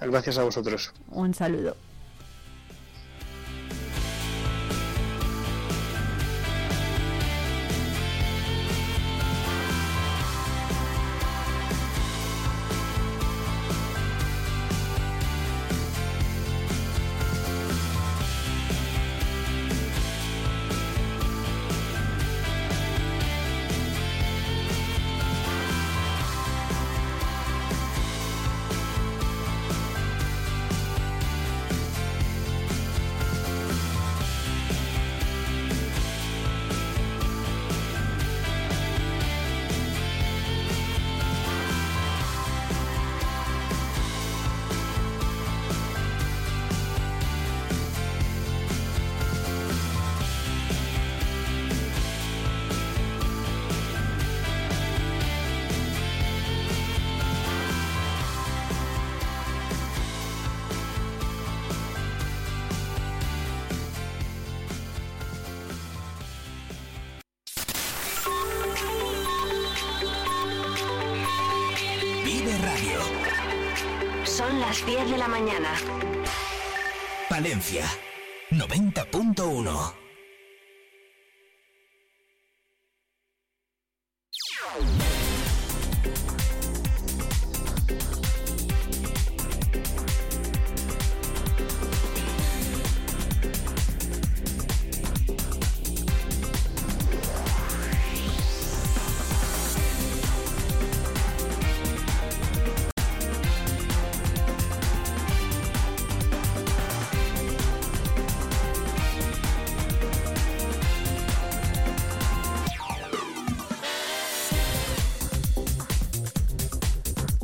[0.00, 0.92] Gracias a vosotros.
[1.10, 1.76] Un saludo.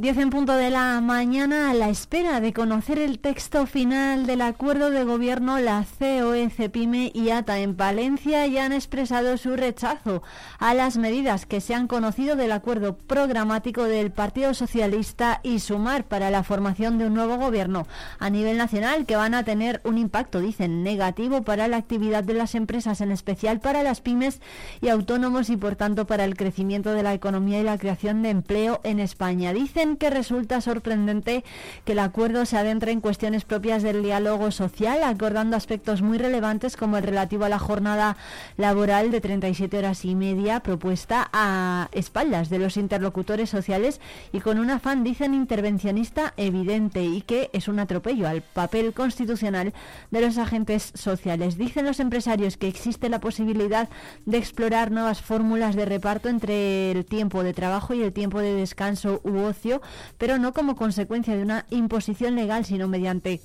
[0.04, 4.42] 10 en punto de la mañana, a la espera de conocer el texto final del
[4.42, 10.22] acuerdo de gobierno, la COE, CEPIME y ATA en Palencia ya han expresado su rechazo
[10.58, 16.04] a las medidas que se han conocido del acuerdo programático del Partido Socialista y Sumar
[16.04, 17.86] para la formación de un nuevo gobierno
[18.18, 22.34] a nivel nacional que van a tener un impacto, dicen, negativo para la actividad de
[22.34, 24.42] las empresas, en especial para las pymes
[24.82, 28.28] y autónomos y por tanto para el crecimiento de la economía y la creación de
[28.28, 29.54] empleo en España.
[29.54, 31.44] Dicen que resulta sorprendente
[31.84, 36.76] que el acuerdo se adentre en cuestiones propias del diálogo social, acordando aspectos muy relevantes
[36.76, 38.16] como el relativo a la jornada
[38.56, 44.00] laboral de 37 horas y media propuesta a espaldas de los interlocutores sociales
[44.32, 49.72] y con un afán, dicen, intervencionista evidente y que es un atropello al papel constitucional
[50.10, 51.56] de los agentes sociales.
[51.58, 53.88] Dicen los empresarios que existe la posibilidad
[54.26, 58.54] de explorar nuevas fórmulas de reparto entre el tiempo de trabajo y el tiempo de
[58.54, 59.80] descanso u ocio
[60.18, 63.40] pero no como consecuencia de una imposición legal, sino mediante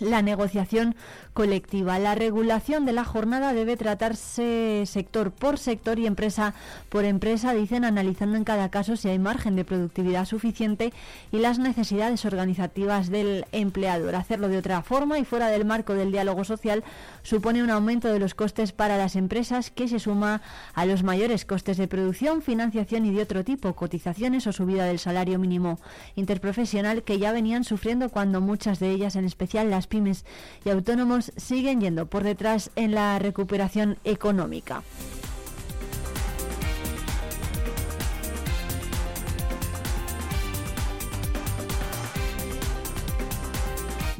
[0.00, 0.94] la negociación
[1.32, 1.98] colectiva.
[1.98, 6.54] La regulación de la jornada debe tratarse sector por sector y empresa
[6.88, 10.92] por empresa, dicen, analizando en cada caso si hay margen de productividad suficiente
[11.32, 14.14] y las necesidades organizativas del empleador.
[14.14, 16.84] Hacerlo de otra forma y fuera del marco del diálogo social
[17.22, 20.42] supone un aumento de los costes para las empresas que se suma
[20.74, 24.98] a los mayores costes de producción, financiación y de otro tipo, cotizaciones o subida del
[24.98, 25.78] salario mínimo
[26.16, 30.24] interprofesional que ya venían sufriendo cuando muchas de ellas, en especial las pymes
[30.64, 34.82] y autónomos siguen yendo por detrás en la recuperación económica.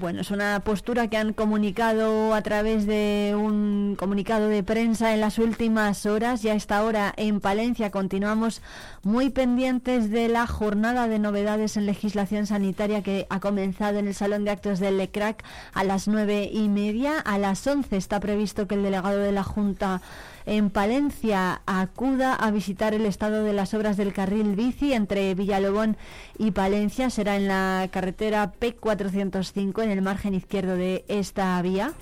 [0.00, 5.20] Bueno, es una postura que han comunicado a través de un comunicado de prensa en
[5.20, 6.40] las últimas horas.
[6.40, 8.62] Ya a esta hora en Palencia continuamos
[9.02, 14.14] muy pendientes de la jornada de novedades en legislación sanitaria que ha comenzado en el
[14.14, 15.42] Salón de Actos del LECRAC
[15.74, 17.18] a las nueve y media.
[17.18, 20.00] A las once está previsto que el delegado de la Junta
[20.48, 25.98] en Palencia acuda a visitar el estado de las obras del carril bici entre Villalobón
[26.38, 27.10] y Palencia.
[27.10, 31.92] Será en la carretera P405 en el margen izquierdo de esta vía.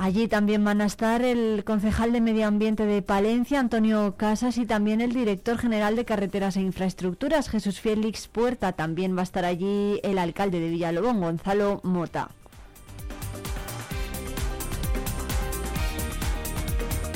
[0.00, 4.66] Allí también van a estar el concejal de Medio Ambiente de Palencia, Antonio Casas, y
[4.66, 8.72] también el director general de Carreteras e Infraestructuras, Jesús Félix Puerta.
[8.72, 12.30] También va a estar allí el alcalde de Villalobón, Gonzalo Mota.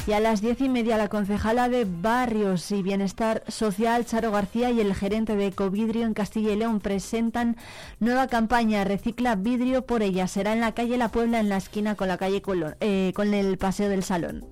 [0.09, 4.71] Y a las diez y media la concejala de Barrios y Bienestar Social, Charo García,
[4.71, 7.59] y el gerente de Ecovidrio en Castilla y León presentan
[8.01, 10.27] nueva campaña Recicla Vidrio por ella.
[10.27, 12.41] Será en la calle La Puebla, en la esquina con la calle
[12.81, 14.47] eh, con el Paseo del Salón.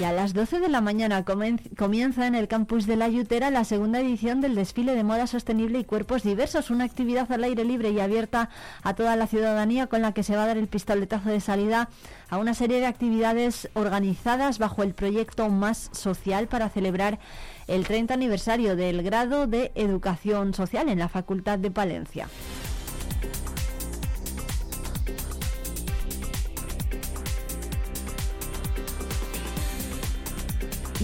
[0.00, 3.62] Y a las 12 de la mañana comienza en el campus de la Yutera la
[3.62, 7.90] segunda edición del desfile de moda sostenible y cuerpos diversos, una actividad al aire libre
[7.90, 8.50] y abierta
[8.82, 11.90] a toda la ciudadanía con la que se va a dar el pistoletazo de salida
[12.28, 17.20] a una serie de actividades organizadas bajo el proyecto Más Social para celebrar
[17.68, 22.28] el 30 aniversario del grado de Educación Social en la Facultad de Palencia.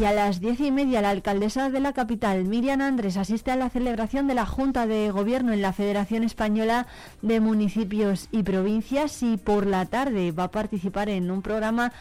[0.01, 3.57] Y a las diez y media la alcaldesa de la capital, Miriam Andrés, asiste a
[3.57, 6.87] la celebración de la Junta de Gobierno en la Federación Española
[7.21, 11.93] de Municipios y Provincias y por la tarde va a participar en un programa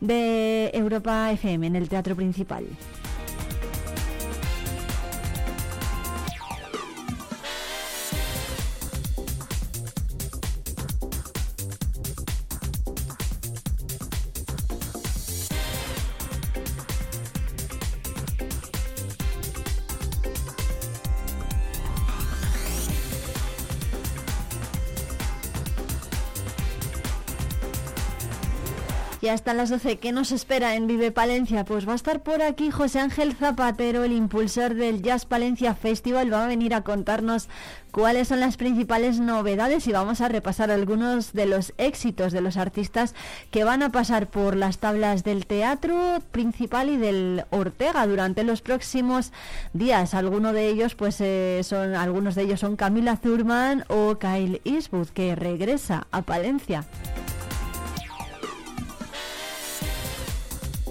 [0.00, 2.64] de Europa FM en el Teatro Principal.
[29.24, 31.64] Y hasta las 12, ¿qué nos espera en Vive Palencia?
[31.64, 36.30] Pues va a estar por aquí José Ángel Zapatero, el impulsor del Jazz Palencia Festival.
[36.30, 37.48] Va a venir a contarnos
[37.90, 42.58] cuáles son las principales novedades y vamos a repasar algunos de los éxitos de los
[42.58, 43.14] artistas
[43.50, 48.60] que van a pasar por las tablas del teatro principal y del Ortega durante los
[48.60, 49.32] próximos
[49.72, 50.12] días.
[50.12, 55.08] Algunos de ellos, pues eh, son, algunos de ellos son Camila Zurman o Kyle Eastwood,
[55.08, 56.84] que regresa a Palencia.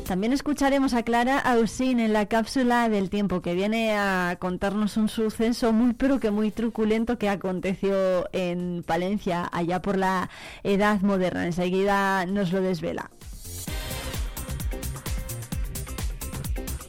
[0.06, 5.08] También escucharemos a Clara Ausín en la cápsula del tiempo, que viene a contarnos un
[5.10, 10.30] suceso muy pero que muy truculento que aconteció en Palencia allá por la
[10.64, 11.46] edad moderna.
[11.46, 13.10] Enseguida nos lo desvela.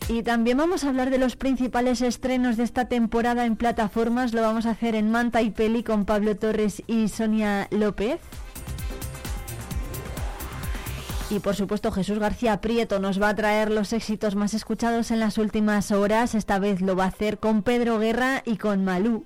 [0.09, 4.35] Y también vamos a hablar de los principales estrenos de esta temporada en plataformas.
[4.35, 8.21] Lo vamos a hacer en Manta y Peli con Pablo Torres y Sonia López.
[11.31, 15.21] Y por supuesto Jesús García Prieto nos va a traer los éxitos más escuchados en
[15.21, 16.35] las últimas horas.
[16.35, 19.25] Esta vez lo va a hacer con Pedro Guerra y con Malú.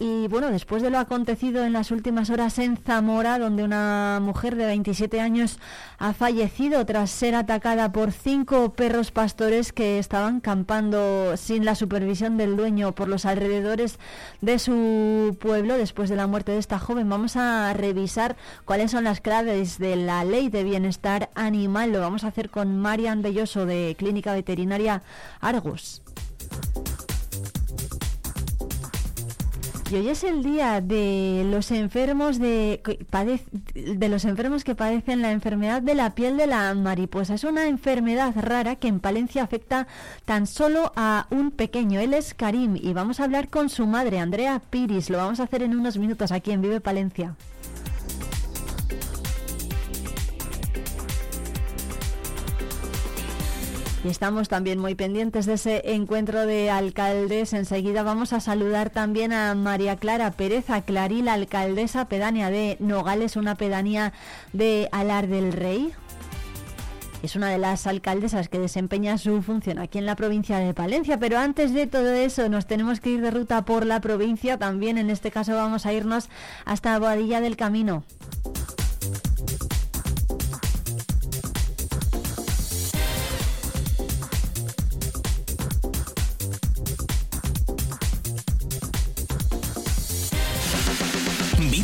[0.00, 4.54] Y bueno, después de lo acontecido en las últimas horas en Zamora, donde una mujer
[4.54, 5.58] de 27 años
[5.98, 12.36] ha fallecido tras ser atacada por cinco perros pastores que estaban campando sin la supervisión
[12.36, 13.98] del dueño por los alrededores
[14.40, 17.08] de su pueblo después de la muerte de esta joven.
[17.08, 21.90] Vamos a revisar cuáles son las claves de la ley de bienestar animal.
[21.90, 25.02] Lo vamos a hacer con Marian Belloso de Clínica Veterinaria
[25.40, 26.02] Argos.
[29.90, 32.82] Y hoy es el día de los enfermos de,
[33.74, 37.34] de los enfermos que padecen la enfermedad de la piel de la mariposa.
[37.34, 39.86] Es una enfermedad rara que en Palencia afecta
[40.26, 42.00] tan solo a un pequeño.
[42.00, 45.08] Él es Karim y vamos a hablar con su madre, Andrea Piris.
[45.08, 47.34] Lo vamos a hacer en unos minutos aquí en Vive Palencia.
[54.08, 57.52] Estamos también muy pendientes de ese encuentro de alcaldes.
[57.52, 63.36] Enseguida vamos a saludar también a María Clara Pérez, a Claril, alcaldesa pedánea de Nogales,
[63.36, 64.14] una pedanía
[64.54, 65.92] de Alar del Rey.
[67.22, 71.18] es una de las alcaldesas que desempeña su función aquí en la provincia de Palencia.
[71.18, 74.56] Pero antes de todo eso, nos tenemos que ir de ruta por la provincia.
[74.56, 76.30] También en este caso vamos a irnos
[76.64, 78.04] hasta Boadilla del Camino.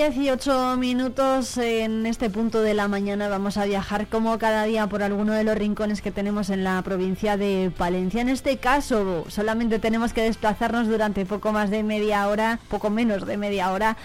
[0.00, 5.02] Dieciocho minutos en este punto de la mañana vamos a viajar como cada día por
[5.02, 8.22] alguno de los rincones que tenemos en la provincia de Palencia.
[8.22, 13.26] En este caso solamente tenemos que desplazarnos durante poco más de media hora, poco menos
[13.26, 13.98] de media hora,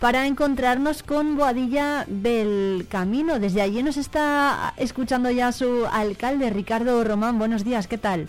[0.00, 3.38] para encontrarnos con Boadilla del Camino.
[3.38, 7.38] Desde allí nos está escuchando ya su alcalde, Ricardo Román.
[7.38, 8.26] Buenos días, ¿qué tal?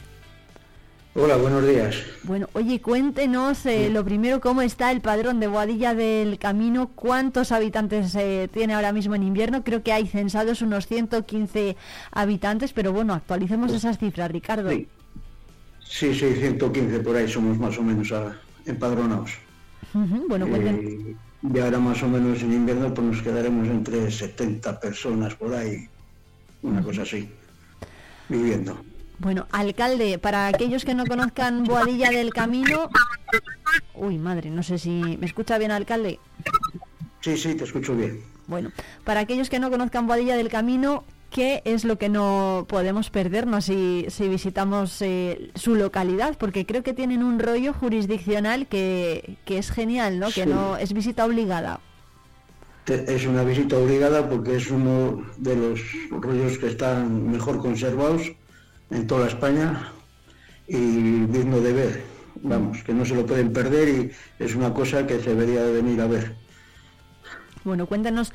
[1.15, 1.95] Hola, buenos días.
[2.23, 7.51] Bueno, oye, cuéntenos eh, lo primero, cómo está el padrón de Boadilla del Camino, cuántos
[7.51, 9.63] habitantes eh, tiene ahora mismo en invierno.
[9.63, 11.75] Creo que hay censados unos 115
[12.11, 14.71] habitantes, pero bueno, actualicemos esas cifras, Ricardo.
[14.71, 14.87] Sí,
[15.83, 18.35] sí, sí 115 por ahí somos más o menos a,
[18.65, 19.33] empadronados.
[19.93, 21.15] Ujú, bueno, cuenten- Eh,
[21.53, 25.87] y ahora más o menos en invierno pues nos quedaremos entre 70 personas por ahí,
[26.63, 27.29] una cosa así,
[28.29, 28.81] viviendo.
[29.19, 32.89] Bueno, alcalde, para aquellos que no conozcan Boadilla del Camino...
[33.95, 35.17] Uy, madre, no sé si...
[35.19, 36.19] ¿Me escucha bien, alcalde?
[37.21, 38.21] Sí, sí, te escucho bien.
[38.47, 38.71] Bueno,
[39.05, 43.65] para aquellos que no conozcan Boadilla del Camino, ¿qué es lo que no podemos perdernos
[43.65, 46.37] si, si visitamos eh, su localidad?
[46.37, 50.31] Porque creo que tienen un rollo jurisdiccional que, que es genial, ¿no?
[50.31, 51.79] Que no es visita obligada.
[52.85, 58.33] Es una visita obligada porque es uno de los rollos que están mejor conservados
[58.93, 59.91] en toda España
[60.67, 62.03] y digno de ver.
[62.41, 65.71] Vamos, que no se lo pueden perder y es una cosa que se debería de
[65.71, 66.35] venir a ver.
[67.63, 68.33] Bueno, cuéntanos,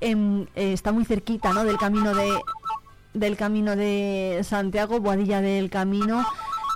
[0.00, 1.64] em, eh, está muy cerquita, ¿no?
[1.64, 2.30] Del camino de
[3.14, 6.24] del camino de Santiago, Boadilla del Camino.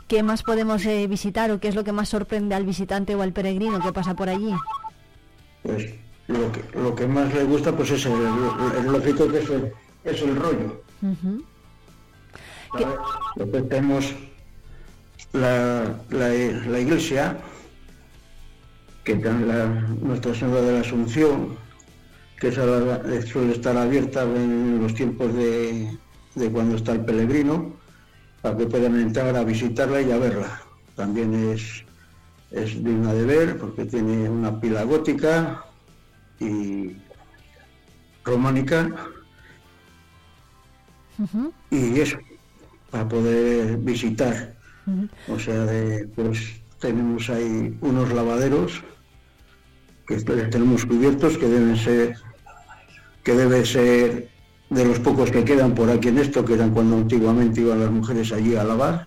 [0.08, 3.22] ¿Qué más podemos eh, visitar o qué es lo que más sorprende al visitante o
[3.22, 4.52] al peregrino que pasa por allí?
[5.62, 5.94] Pues
[6.26, 8.12] lo que, lo que más le gusta pues es el,
[8.78, 9.72] el lógico que es el,
[10.04, 10.82] es el rollo.
[13.36, 14.14] Después tenemos
[15.32, 17.38] la, la, la iglesia,
[19.04, 19.66] que la,
[20.00, 21.56] Nuestra Señora de la Asunción,
[22.38, 22.64] que esa
[23.26, 25.96] suele estar abierta en los tiempos de,
[26.34, 27.72] de cuando está el peregrino,
[28.40, 30.62] para que puedan entrar a visitarla y a verla.
[30.96, 31.84] También es,
[32.50, 35.64] es digna de ver porque tiene una pila gótica
[36.40, 36.96] y
[38.24, 38.90] románica.
[41.70, 42.18] Y eso,
[42.92, 44.54] para poder visitar.
[45.28, 48.82] O sea, de, pues tenemos ahí unos lavaderos
[50.06, 52.16] que tenemos cubiertos que deben ser,
[53.24, 54.28] que debe ser
[54.70, 57.90] de los pocos que quedan por aquí en esto, que eran cuando antiguamente iban las
[57.90, 59.06] mujeres allí a lavar.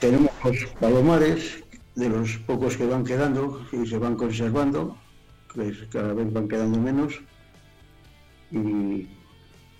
[0.00, 1.64] Tenemos los palomares,
[1.96, 4.96] de los pocos que van quedando y se van conservando,
[5.52, 7.20] que es- cada vez van quedando menos.
[8.52, 9.08] Y,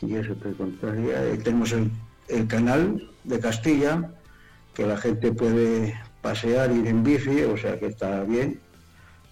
[0.00, 1.24] y eso te contaría.
[1.24, 1.90] Eh, Tenemos el,
[2.28, 4.10] el canal de Castilla,
[4.74, 8.60] que la gente puede pasear, ir en bici, o sea que está bien.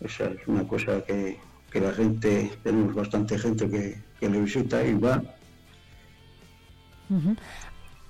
[0.00, 1.38] Esa es una cosa que,
[1.70, 5.22] que la gente, tenemos bastante gente que, que le visita y va.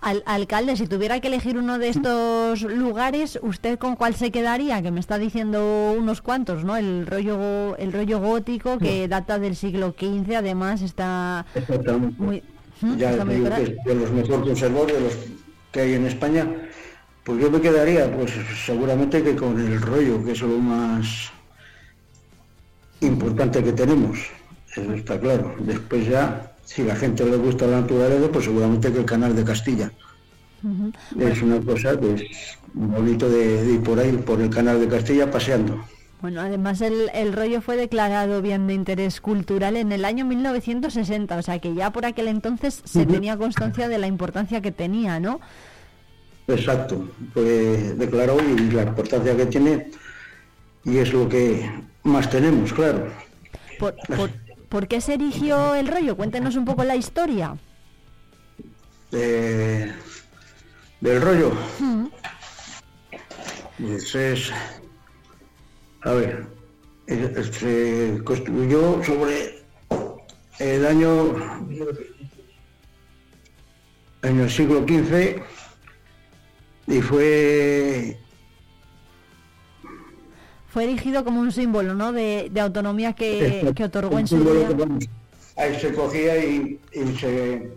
[0.03, 4.81] Al, alcalde, si tuviera que elegir uno de estos lugares, ¿usted con cuál se quedaría?
[4.83, 6.77] Que me está diciendo unos cuantos, ¿no?
[6.77, 11.45] El rollo, el rollo gótico que data del siglo XV, además está
[12.19, 12.43] muy...
[12.83, 12.97] ¿Mm?
[12.97, 15.17] ya está muy digo cora- que es de los mejor conservados de los
[15.73, 16.47] que hay en España,
[17.25, 18.33] pues yo me quedaría, pues
[18.67, 21.33] seguramente que con el rollo, que es lo más
[23.01, 24.19] importante que tenemos,
[24.75, 25.55] eso está claro.
[25.59, 29.45] Después ya, si la gente le gusta la naturaleza, pues seguramente que el canal de
[29.45, 29.91] Castilla.
[31.19, 34.89] Es una cosa que es bonito de, de ir por ahí, por el canal de
[34.89, 35.85] Castilla, paseando.
[36.21, 41.37] Bueno, además el, el, rollo fue declarado bien de interés cultural en el año 1960,
[41.37, 45.21] o sea que ya por aquel entonces se tenía constancia de la importancia que tenía,
[45.21, 45.41] ¿no?
[46.49, 49.91] Exacto, fue declarado y la importancia que tiene
[50.85, 51.71] y es lo que
[52.03, 53.09] más tenemos, claro.
[53.79, 54.31] ¿Por, por,
[54.89, 56.17] qué se erigió el rollo?
[56.17, 57.57] Cuéntenos un poco la historia.
[61.01, 61.53] del rollo.
[63.79, 64.51] Pues es,
[66.03, 66.47] a ver,
[67.53, 69.65] se construyó sobre
[70.59, 71.69] el año
[74.23, 75.43] en el siglo XV
[76.87, 78.19] y fue
[80.77, 82.13] fue erigido como un símbolo ¿no?
[82.13, 84.69] de, autonomía que, otorgó en su día.
[85.57, 86.79] ahí se cogía y,
[87.19, 87.73] se,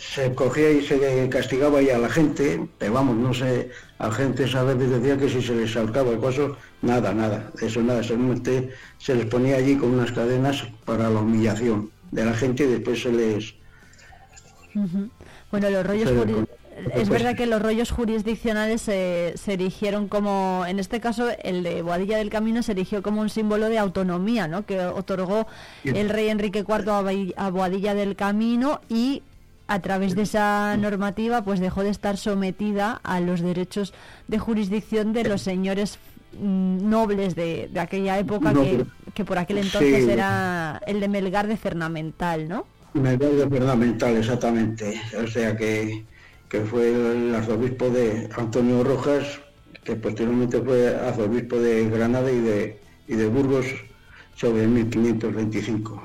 [0.00, 3.70] se, cogía y se castigaba y a la gente, pero vamos, no sé,
[4.00, 7.80] a gente a veces decía que si se les saltaba el paso, nada, nada, eso
[7.80, 12.64] nada, solamente se les ponía allí con unas cadenas para la humillación de la gente
[12.64, 13.54] y después se les...
[15.52, 16.10] Bueno, los rollos
[16.94, 22.18] es verdad que los rollos jurisdiccionales se, erigieron como, en este caso, el de Boadilla
[22.18, 24.66] del Camino se erigió como un símbolo de autonomía, ¿no?
[24.66, 25.46] Que otorgó
[25.84, 29.22] el rey Enrique IV a, Boadilla del Camino y
[29.68, 33.94] a través de esa normativa pues dejó de estar sometida a los derechos
[34.28, 35.98] de jurisdicción de los señores
[36.38, 38.52] mm, nobles de, aquella época
[39.14, 42.66] que, por aquel entonces era el de Melgar de Fernamental, ¿no?
[42.92, 45.00] Melgar de Fernamental, exactamente.
[45.22, 46.04] O sea que
[46.56, 49.40] que fue el arzobispo de Antonio Rojas,
[49.84, 53.66] que posteriormente fue arzobispo de Granada y de, y de Burgos
[54.34, 56.02] sobre 1525.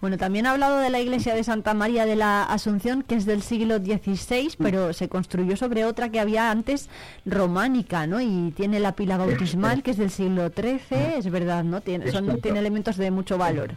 [0.00, 3.26] Bueno, también ha hablado de la iglesia de Santa María de la Asunción, que es
[3.26, 6.88] del siglo XVI, pero se construyó sobre otra que había antes
[7.26, 8.20] románica, ¿no?
[8.20, 11.82] Y tiene la pila bautismal, que es del siglo XIII, es verdad, ¿no?
[11.82, 13.72] Tiene, son, tiene elementos de mucho valor.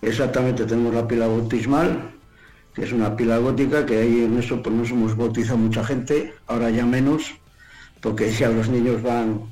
[0.00, 2.19] Exactamente, tenemos la pila bautismal,
[2.80, 6.32] que es una pila gótica, que ahí en eso pues nos hemos bautizado mucha gente,
[6.46, 7.34] ahora ya menos,
[8.00, 9.42] porque ya los niños van,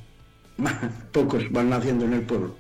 [1.13, 2.55] pocos van naciendo en el pueblo.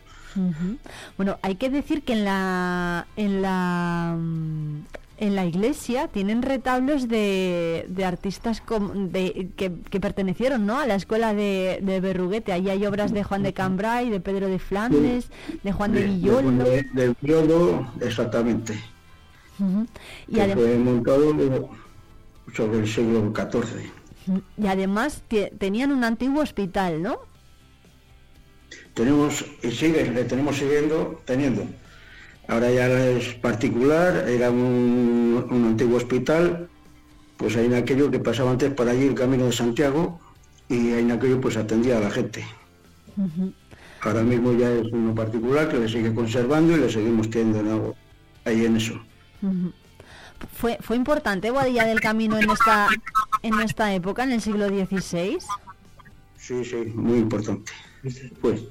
[1.16, 4.80] Bueno, hay que decir que en la en la mm,
[5.16, 8.62] en la iglesia tienen retablos de, de artistas
[8.94, 10.78] de, que, pertenecieron ¿no?
[10.78, 12.52] a la escuela de, de, Berruguete.
[12.52, 15.30] Ahí hay obras de Juan de Cambrai, de Pedro de Flandes,
[15.64, 16.50] de Juan de, Villolo.
[16.62, 18.78] De, de, exactamente.
[20.28, 21.34] Y además, fue montado
[22.54, 23.90] sobre el siglo XIV.
[24.56, 25.22] Y además
[25.58, 27.18] tenían un antiguo hospital, ¿no?
[28.94, 31.66] Tenemos, y sigue, le tenemos siguiendo teniendo.
[32.48, 36.68] Ahora ya es particular, era un, antiguo hospital,
[37.36, 40.18] pues hay en aquello que pasaba antes por allí el camino de Santiago
[40.68, 42.44] y en aquello pues atendía a la gente.
[44.00, 47.94] Ahora mismo ya es uno particular que le sigue conservando y le seguimos teniendo
[48.44, 48.98] ahí en eso.
[50.52, 52.88] ¿Fue, ¿Fue importante Boadilla del Camino en esta,
[53.42, 55.38] en esta época, en el siglo XVI?
[56.36, 57.72] Sí, sí, muy importante.
[58.40, 58.62] Pues.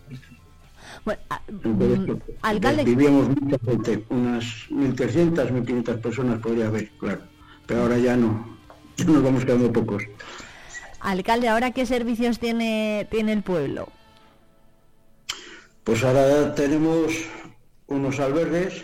[1.05, 1.21] Bueno,
[1.63, 2.83] mm, alcalde...
[2.83, 7.21] Vivíamos mucha gente, unas 1.300, 1.500 personas podría haber, claro.
[7.65, 8.57] Pero ahora ya no,
[8.95, 10.03] ya nos vamos quedando pocos.
[10.99, 13.89] Alcalde, ¿ahora qué servicios tiene, tiene el pueblo?
[15.83, 17.13] Pues ahora tenemos
[17.87, 18.83] unos albergues,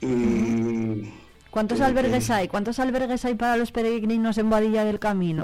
[0.00, 1.12] y
[1.50, 2.46] ¿Cuántos albergues hay?
[2.48, 5.42] ¿Cuántos albergues hay para los peregrinos en Boadilla del Camino?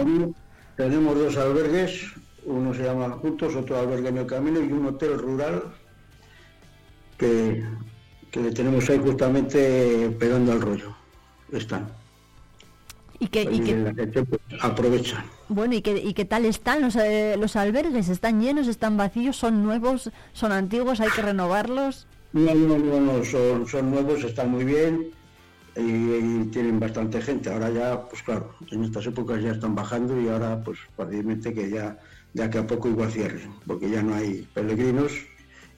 [0.77, 2.13] Tenemos dos albergues,
[2.45, 5.65] uno se llama Juntos, otro albergue en el Camino y un hotel rural
[7.17, 7.65] que,
[8.35, 10.95] le tenemos ahí justamente pegando al rollo.
[11.53, 11.89] Están.
[13.21, 13.45] ¿Y que,
[14.29, 15.25] pues, aprovechan.
[15.49, 18.09] Bueno, ¿y qué, ¿y qué tal están los, eh, los albergues?
[18.09, 18.67] ¿Están llenos?
[18.67, 19.37] ¿Están vacíos?
[19.37, 20.11] ¿Son nuevos?
[20.33, 21.01] ¿Son antiguos?
[21.01, 22.07] ¿Hay que renovarlos?
[22.35, 25.07] No, no, no, son, son nuevos, están muy bien
[25.77, 27.49] y, tienen bastante gente.
[27.49, 31.71] Ahora ya, pues claro, en estas épocas ya están bajando y ahora pues fácilmente que
[31.71, 31.97] ya,
[32.33, 35.13] ya que a poco igual cierren, porque ya no hay peregrinos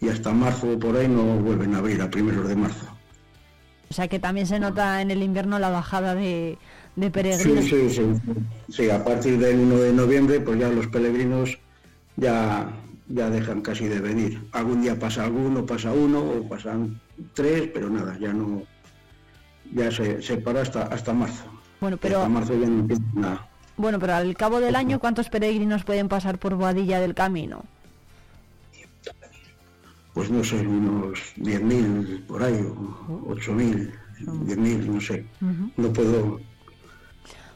[0.01, 2.87] y hasta marzo por ahí no vuelven a abrir a primeros de marzo.
[3.91, 6.57] O sea que también se nota en el invierno la bajada de,
[6.97, 7.65] de peregrinos.
[7.67, 8.33] Sí, sí, sí,
[8.71, 8.91] sí.
[8.91, 11.59] a partir del 1 de noviembre pues ya los peregrinos
[12.17, 12.73] ya
[13.09, 14.41] ya dejan casi de venir.
[14.53, 17.01] Algún día pasa alguno, pasa uno o pasan
[17.35, 18.63] tres, pero nada, ya no,
[19.73, 21.45] ya se, se para hasta, hasta marzo.
[21.81, 22.19] Bueno, pero...
[22.19, 23.49] Hasta marzo ya no empieza nada.
[23.77, 27.65] Bueno, pero al cabo del año, ¿cuántos peregrinos pueden pasar por Boadilla del Camino?
[30.15, 35.27] Pues no sé, unos 10.000 por ahí, o 8.000, 10.000, no sé.
[35.77, 36.41] No puedo...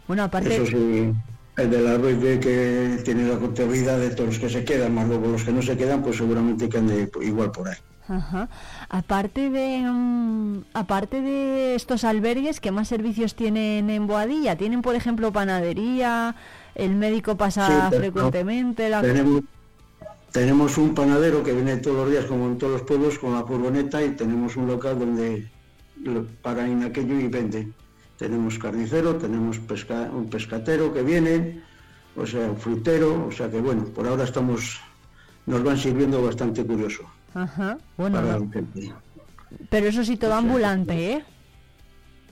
[0.07, 0.55] Bueno, aparte...
[0.55, 1.15] Eso sí,
[1.57, 5.09] el de la rueda que tiene la contabilidad de todos los que se quedan, más
[5.09, 7.77] luego los que no se quedan, pues seguramente que ande igual por ahí.
[8.09, 8.49] Ajá.
[8.89, 14.57] Aparte de mm, aparte de estos albergues, ¿qué más servicios tienen en Boadilla?
[14.57, 16.35] ¿Tienen, por ejemplo, panadería?
[16.75, 18.89] ¿El médico pasa Sí, frecuentemente?
[18.89, 19.43] la- Tenemos,
[20.33, 23.45] tenemos un panadero que viene todos los días, como en todos los pueblos, con la
[23.45, 25.49] furgoneta y tenemos un local donde
[26.03, 27.75] lo paran en aquello y venden.
[28.21, 31.63] Tenemos carnicero, tenemos pesca- un pescatero que viene,
[32.15, 34.79] o sea, un frutero, o sea que bueno, por ahora estamos,
[35.47, 37.03] nos van sirviendo bastante curioso
[37.33, 37.79] Ajá.
[37.97, 38.51] Bueno, para no.
[39.71, 41.25] pero eso sí, todo ambulante, ¿eh?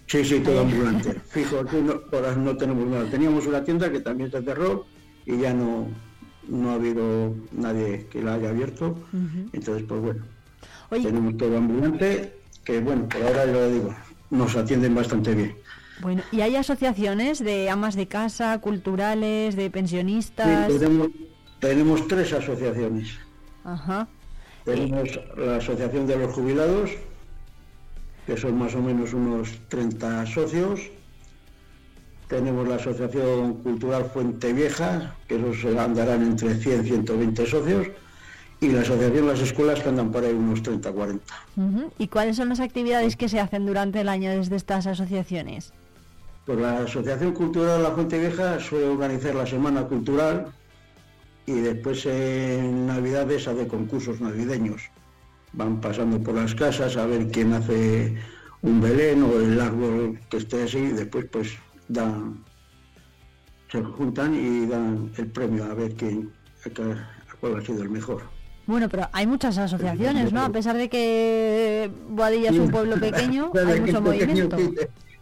[0.09, 1.15] Sí, sí, todo ambulante.
[1.31, 3.09] Fijo, aquí no, ahora no tenemos nada.
[3.11, 4.85] Teníamos una tienda que también se cerró
[5.25, 5.89] y ya no,
[6.49, 8.99] no ha habido nadie que la haya abierto.
[9.55, 10.23] Entonces, pues bueno,
[10.91, 13.95] tenemos todo ambulante, que bueno, por ahora le digo,
[14.31, 15.57] nos atienden bastante bien.
[16.01, 20.69] Bueno, ¿y hay asociaciones de amas de casa, culturales, de Sí, pensionistas?
[20.69, 21.09] tenemos,
[21.61, 23.19] tenemos tres asociaciones.
[23.65, 24.07] Ajá.
[24.65, 26.91] Tenemos la Asociación de los Jubilados,
[28.27, 30.81] que son más o menos unos 30 socios.
[32.29, 37.87] Tenemos la Asociación Cultural Fuente Vieja, que esos andarán entre 100 y 120 socios.
[38.61, 41.25] Y la Asociación Las Escuelas, que andan por ahí unos 30 40.
[41.57, 41.93] Ujú.
[41.97, 45.73] ¿Y cuáles son las actividades que se hacen durante el año desde estas asociaciones?
[46.49, 50.47] Pues la Asociación Cultural La Fuente Vieja suele organizar la Semana Cultural
[51.45, 54.81] y después en Navidades hace concursos navideños.
[55.53, 58.17] Van pasando por las casas a ver quién hace
[58.63, 61.51] un Belén o el árbol que esté así y después pues
[61.89, 62.43] dan,
[63.71, 66.33] se juntan y dan el premio a ver quién,
[66.65, 68.23] a cuál ha sido el mejor.
[68.67, 70.45] Bueno, pero hay muchas asociaciones, ¿no?
[70.45, 74.57] A pesar de que Boadilla es un pueblo pequeño, hay mucho movimiento.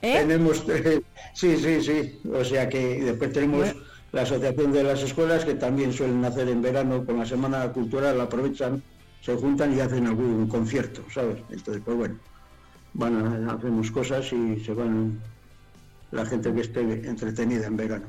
[0.03, 0.19] ¿Eh?
[0.21, 1.03] Tenemos, eh,
[1.35, 2.21] sí, sí, sí.
[2.33, 3.75] O sea que después tenemos
[4.13, 8.21] la Asociación de las Escuelas que también suelen hacer en verano con la Semana Cultural,
[8.21, 8.83] aprovechan,
[9.21, 11.39] se juntan y hacen algún concierto, ¿sabes?
[11.51, 12.17] Entonces, pues bueno,
[12.95, 15.21] van a, hacemos cosas y se van
[16.13, 18.07] la gente que esté entretenida en verano.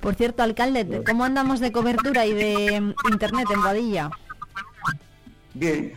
[0.00, 4.10] Por cierto, alcalde, ¿cómo andamos de cobertura y de internet en Boadilla?
[5.54, 5.92] Bien,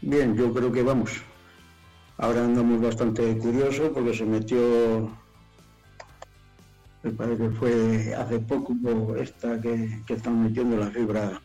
[0.00, 1.22] bien, yo creo que vamos.
[2.22, 5.08] Ahora andamos bastante curiosos porque se metió,
[7.02, 8.74] me parece que fue hace poco
[9.16, 11.40] esta que, que están metiendo la fibra,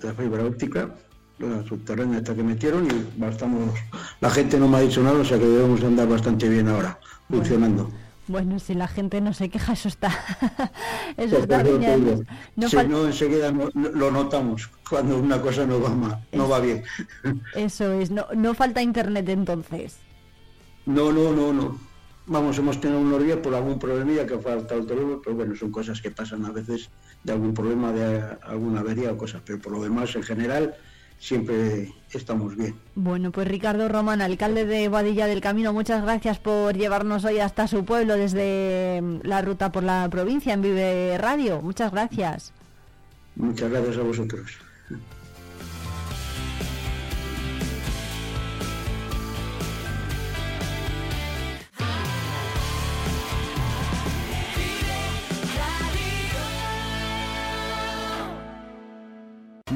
[0.00, 0.94] la fibra óptica,
[1.40, 3.74] la subterránea esta que metieron y estamos,
[4.20, 7.00] la gente no me ha dicho nada, o sea que debemos andar bastante bien ahora,
[7.28, 7.90] funcionando.
[8.28, 10.08] Bueno, si la gente no se queja, eso está.
[11.16, 12.24] eso está bien.
[12.54, 16.48] No si no, enseguida no- no- lo notamos cuando una cosa no va mal, no
[16.48, 16.84] va bien.
[17.56, 19.96] Eso es, no, no falta internet entonces.
[20.86, 21.78] No, no, no, no.
[22.26, 25.72] Vamos, hemos tenido unos días por algún problemilla que falta el teléfono, pero bueno, son
[25.72, 26.88] cosas que pasan a veces
[27.24, 30.74] de algún problema, de alguna avería o cosas, pero por lo demás, en general,
[31.18, 32.76] siempre estamos bien.
[32.94, 37.66] Bueno, pues Ricardo Román, alcalde de Boadilla del Camino, muchas gracias por llevarnos hoy hasta
[37.66, 41.60] su pueblo desde mm, la ruta por la provincia en Vive Radio.
[41.60, 42.52] Muchas gracias.
[43.34, 44.58] Muchas gracias a vosotros.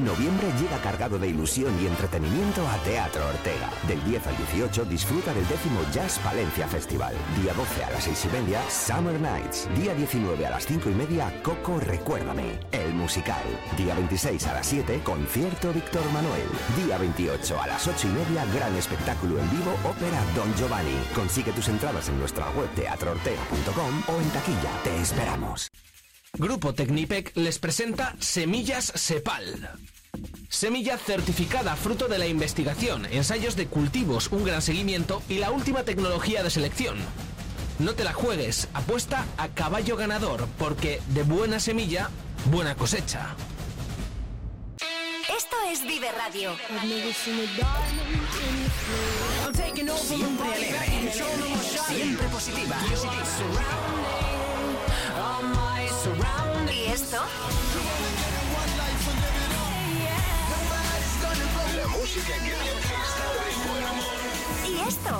[0.04, 3.70] Noviembre llega cargado de ilusión y entretenimiento a Teatro Ortega.
[3.88, 7.14] Del 10 al 18 disfruta del décimo Jazz Palencia Festival.
[7.40, 9.68] Día 12 a las 6 y media, Summer Nights.
[9.74, 13.42] Día 19 a las 5 y media, Coco Recuérdame, el musical.
[13.76, 16.48] Día 26 a las 7, concierto Víctor Manuel.
[16.84, 21.00] Día 28 a las 8 y media, gran espectáculo en vivo, ópera Don Giovanni.
[21.14, 24.70] Consigue tus entradas en nuestra web teatroortega.com o en taquilla.
[24.84, 25.70] Te esperamos.
[26.38, 29.70] Grupo Tecnipec les presenta Semillas Sepal.
[30.50, 35.84] Semilla certificada fruto de la investigación, ensayos de cultivos, un gran seguimiento y la última
[35.84, 36.98] tecnología de selección.
[37.78, 42.10] No te la juegues, apuesta a caballo ganador, porque de buena semilla,
[42.50, 43.34] buena cosecha.
[45.36, 46.50] Esto es Vive Radio.
[49.96, 51.12] Siempre alegre,
[51.88, 52.76] siempre positiva.
[52.86, 52.96] ¿Y
[56.96, 57.18] esto?
[61.76, 64.16] La música que te está de buen humor.
[64.66, 65.12] ¿Y esto?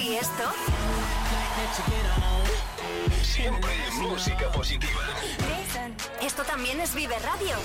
[0.00, 0.46] ¿Y esto?
[3.22, 5.00] Siempre música positiva.
[6.20, 7.56] Esto también es Vive Radio.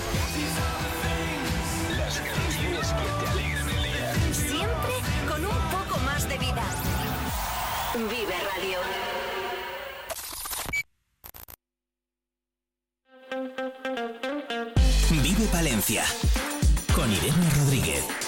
[1.96, 4.14] Las canciones que te alegran el día.
[4.32, 4.94] Siempre
[5.28, 6.62] con un poco más de vida.
[8.06, 8.78] Vive Radio.
[15.20, 16.04] Vive Palencia
[16.94, 18.27] con Irene Rodríguez.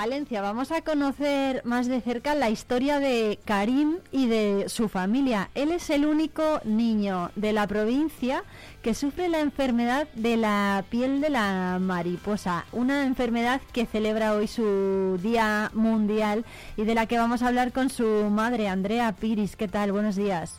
[0.00, 5.50] Palencia vamos a conocer más de cerca la historia de Karim y de su familia.
[5.54, 8.42] Él es el único niño de la provincia
[8.80, 14.46] que sufre la enfermedad de la piel de la mariposa, una enfermedad que celebra hoy
[14.46, 16.46] su Día Mundial
[16.78, 19.54] y de la que vamos a hablar con su madre, Andrea Piris.
[19.54, 19.92] ¿Qué tal?
[19.92, 20.54] Buenos días.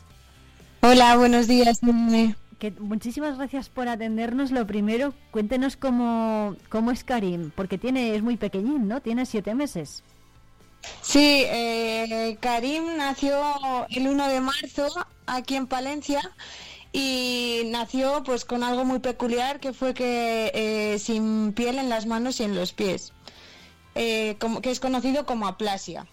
[0.82, 1.80] Hola, buenos días.
[2.62, 4.52] Que, muchísimas gracias por atendernos.
[4.52, 9.00] Lo primero, cuéntenos cómo, cómo es Karim, porque tiene, es muy pequeñín, ¿no?
[9.00, 10.04] Tiene siete meses.
[11.00, 13.36] Sí, eh, Karim nació
[13.88, 14.86] el 1 de marzo
[15.26, 16.20] aquí en Palencia
[16.92, 22.06] y nació pues con algo muy peculiar que fue que eh, sin piel en las
[22.06, 23.12] manos y en los pies,
[23.96, 26.06] eh, como, que es conocido como aplasia.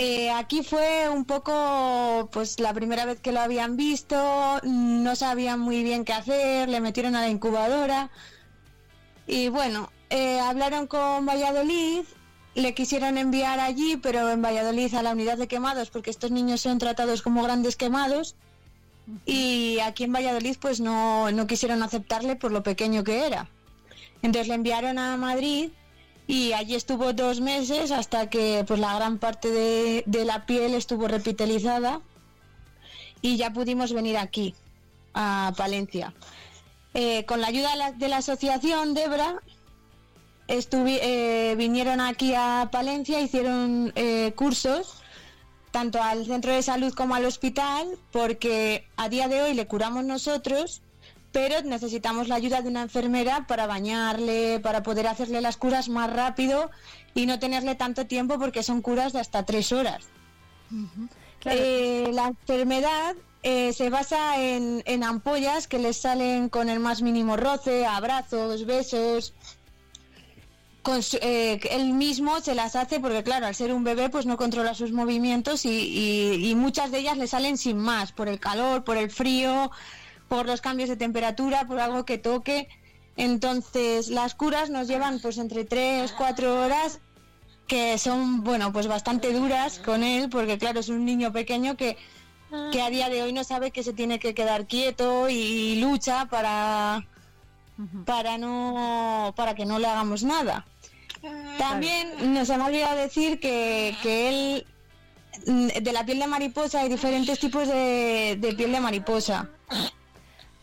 [0.00, 5.58] Eh, aquí fue un poco, pues la primera vez que lo habían visto, no sabían
[5.58, 8.08] muy bien qué hacer, le metieron a la incubadora
[9.26, 12.04] y bueno, eh, hablaron con Valladolid,
[12.54, 16.60] le quisieron enviar allí, pero en Valladolid a la unidad de quemados, porque estos niños
[16.60, 18.36] son tratados como grandes quemados
[19.26, 23.50] y aquí en Valladolid pues no, no quisieron aceptarle por lo pequeño que era.
[24.22, 25.70] Entonces le enviaron a Madrid
[26.28, 31.08] y allí estuvo dos meses hasta que pues la gran parte de, la piel estuvo
[31.08, 32.02] repitelizada
[33.22, 34.54] y ya pudimos venir aquí
[35.14, 36.12] a Palencia.
[36.92, 39.42] Eh, con la ayuda de la, asociación Debra
[40.48, 45.02] eh, vinieron aquí a Palencia hicieron eh, cursos
[45.70, 50.04] tanto al centro de salud como al hospital porque a día de hoy le curamos
[50.04, 50.82] nosotros
[51.32, 56.12] pero necesitamos la ayuda de una enfermera para bañarle, para poder hacerle las curas más
[56.12, 56.70] rápido
[57.14, 60.06] y no tenerle tanto tiempo porque son curas de hasta tres horas.
[61.44, 67.02] Eh, la enfermedad eh, se basa en, en ampollas que les salen con el más
[67.02, 69.34] mínimo roce, abrazos, besos.
[70.82, 74.26] Con su- eh, él mismo se las hace porque claro, al ser un bebé pues
[74.26, 78.28] no controla sus movimientos y, y- y muchas de ellas le salen sin más, por
[78.28, 79.70] el calor, por el frío,
[80.28, 82.68] por los cambios de temperatura, por algo que toque.
[83.16, 87.00] Entonces las curas nos llevan pues entre 3, 4 horas
[87.68, 91.98] que son, bueno, pues bastante duras con él, porque claro, es un niño pequeño que,
[92.72, 96.26] que a día de hoy no sabe que se tiene que quedar quieto y lucha
[96.26, 97.06] para,
[98.06, 100.66] para no, para que no le hagamos nada.
[101.58, 104.66] También nos han olvidado decir que, que él,
[105.46, 109.50] mm, de la piel de mariposa hay diferentes tipos de, de piel de mariposa.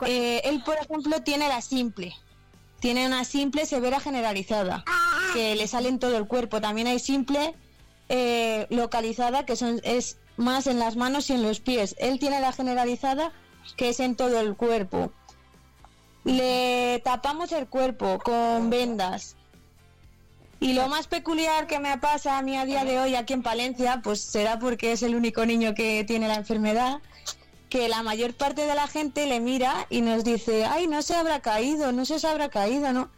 [0.06, 2.16] Eh, él, por ejemplo, tiene la simple.
[2.80, 4.84] Tiene una simple severa generalizada,
[5.34, 6.62] que le sale en todo el cuerpo.
[6.62, 7.56] También hay simple
[8.10, 11.96] eh, localizada, que son, es más en las manos y en los pies.
[11.98, 13.32] Él tiene la generalizada,
[13.78, 15.12] que es en todo el cuerpo.
[16.24, 19.36] Le tapamos el cuerpo con vendas.
[20.60, 23.44] Y lo más peculiar que me pasa a mí a día de hoy aquí en
[23.44, 27.02] Palencia, pues será porque es el único niño que tiene la enfermedad,
[27.76, 31.14] que la mayor parte de la gente le mira y nos dice, ay, no se
[31.14, 33.10] habrá caído, no se habrá caído, ¿no?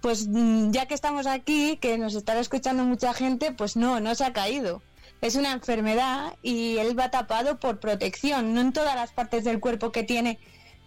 [0.00, 4.14] Pues mm, ya que estamos aquí, que nos estará escuchando mucha gente, pues no, no
[4.14, 4.80] se ha caído.
[5.20, 8.54] Es una enfermedad y él va tapado por protección.
[8.54, 10.38] No en todas las partes del cuerpo que tiene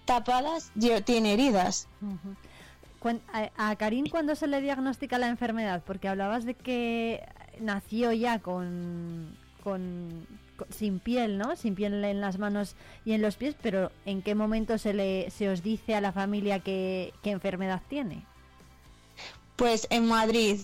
[0.05, 0.71] tapadas
[1.05, 1.87] tiene heridas.
[3.57, 5.83] A, Karim, ¿cuándo se le diagnostica la enfermedad?
[5.85, 7.23] Porque hablabas de que
[7.59, 9.37] nació ya con,
[10.69, 11.55] sin piel, ¿no?
[11.55, 12.75] Sin piel en las manos
[13.05, 16.11] y en los pies, pero ¿en qué momento se, le, se os dice a la
[16.11, 18.25] familia qué, qué enfermedad tiene?
[19.55, 20.61] Pues en Madrid,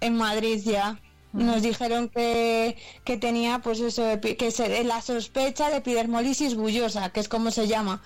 [0.00, 1.00] en Madrid ya.
[1.32, 7.20] Nos dijeron que, que tenía, pues eso, que se, la sospecha de epidermolisis bullosa, que
[7.20, 8.02] es como se llama.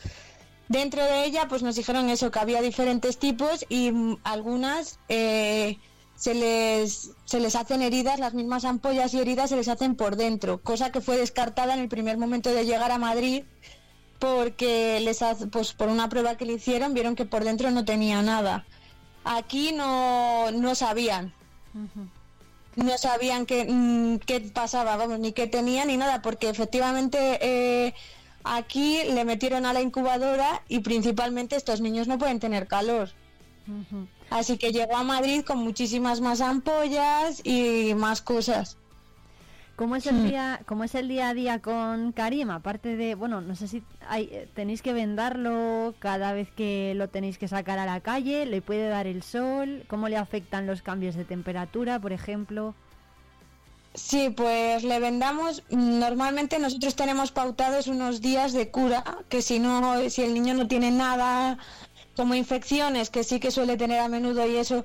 [0.69, 5.79] Dentro de ella, pues nos dijeron eso, que había diferentes tipos y mm, algunas eh,
[6.23, 10.15] se, les, se les hacen heridas, las mismas ampollas y heridas se les hacen por
[10.15, 13.43] dentro, cosa que fue descartada en el primer momento de llegar a Madrid
[14.21, 15.19] porque les
[15.51, 18.65] pues por una prueba que le hicieron vieron que por dentro no tenía nada.
[19.25, 21.35] Aquí no, no sabían
[22.77, 27.95] no sabían qué, mm, qué pasaba, vamos, ni qué tenía ni nada, porque efectivamente eh,
[28.45, 33.11] aquí le metieron a la incubadora y principalmente estos niños no pueden tener calor.
[34.33, 38.79] Así que llegó a Madrid con muchísimas más ampollas y más cosas.
[39.77, 40.29] ¿Cómo es el hmm.
[40.29, 42.51] día, cómo es el día a día con Karim?
[42.51, 47.09] Aparte de, bueno, no sé si hay, eh, tenéis que vendarlo cada vez que lo
[47.09, 50.83] tenéis que sacar a la calle, le puede dar el sol, ¿cómo le afectan los
[50.83, 52.75] cambios de temperatura, por ejemplo?
[53.95, 55.63] Sí, pues le vendamos.
[55.71, 60.67] Normalmente nosotros tenemos pautados unos días de cura, que si no, si el niño no
[60.67, 61.59] tiene nada
[62.17, 64.85] como infecciones, que sí que suele tener a menudo y eso,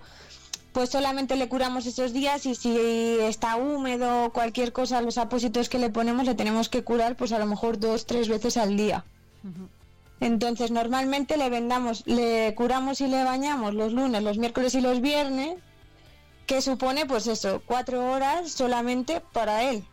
[0.72, 2.78] pues solamente le curamos esos días y si
[3.22, 7.32] está húmedo o cualquier cosa, los apósitos que le ponemos le tenemos que curar pues
[7.32, 9.04] a lo mejor dos, tres veces al día.
[10.20, 15.02] Entonces normalmente le vendamos, le curamos y le bañamos los lunes, los miércoles y los
[15.02, 15.58] viernes,
[16.45, 19.84] que supone pues eso, cuatro horas solamente para él,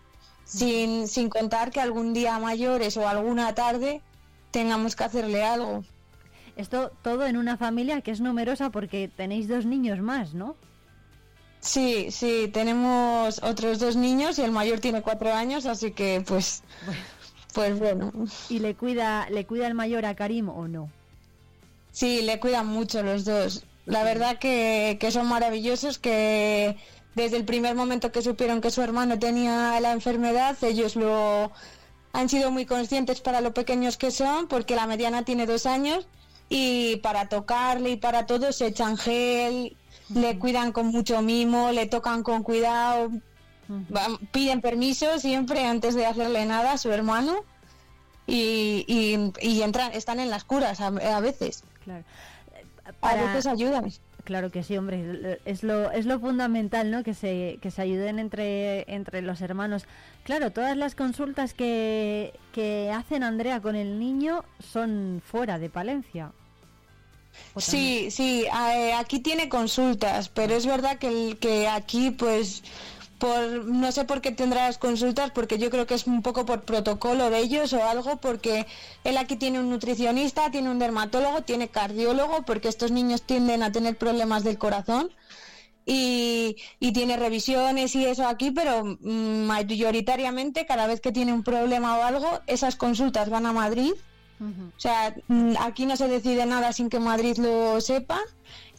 [0.44, 4.00] sin, sin contar que algún día mayores o alguna tarde
[4.50, 5.82] tengamos que hacerle algo.
[6.56, 10.56] Esto todo en una familia que es numerosa porque tenéis dos niños más, ¿no?
[11.60, 16.62] Sí, sí, tenemos otros dos niños y el mayor tiene cuatro años, así que pues,
[17.54, 18.12] pues bueno.
[18.50, 20.90] ¿Y le cuida, le cuida el mayor a Karim o no?
[21.90, 23.64] Sí, le cuidan mucho los dos.
[23.86, 26.76] La verdad que, que son maravillosos, que
[27.14, 31.50] desde el primer momento que supieron que su hermano tenía la enfermedad, ellos lo
[32.12, 36.06] han sido muy conscientes para lo pequeños que son, porque la mediana tiene dos años
[36.48, 39.76] y para tocarle y para todo se echan gel,
[40.08, 43.10] le cuidan con mucho mimo, le tocan con cuidado,
[44.32, 47.36] piden permiso siempre antes de hacerle nada a su hermano
[48.26, 48.84] y,
[49.40, 50.90] y, entran, están en las curas a,
[51.20, 51.64] veces.
[51.84, 52.04] Claro.
[53.00, 53.90] A veces ayudan.
[54.24, 57.02] Claro que sí, hombre, es lo, es lo fundamental, ¿no?
[57.02, 59.84] Que se, que se ayuden entre, entre los hermanos.
[60.24, 66.32] Claro, todas las consultas que, que hacen Andrea con el niño son fuera de Palencia.
[67.56, 72.62] Sí, sí, eh, aquí tiene consultas, pero es verdad que, que aquí pues
[73.18, 76.44] por no sé por qué tendrá las consultas porque yo creo que es un poco
[76.44, 78.66] por protocolo de ellos o algo porque
[79.04, 83.72] él aquí tiene un nutricionista, tiene un dermatólogo, tiene cardiólogo porque estos niños tienden a
[83.72, 85.10] tener problemas del corazón
[85.86, 91.98] y, y tiene revisiones y eso aquí, pero mayoritariamente cada vez que tiene un problema
[91.98, 93.92] o algo, esas consultas van a Madrid.
[94.40, 95.14] O sea,
[95.60, 98.20] aquí no se decide nada sin que Madrid lo sepa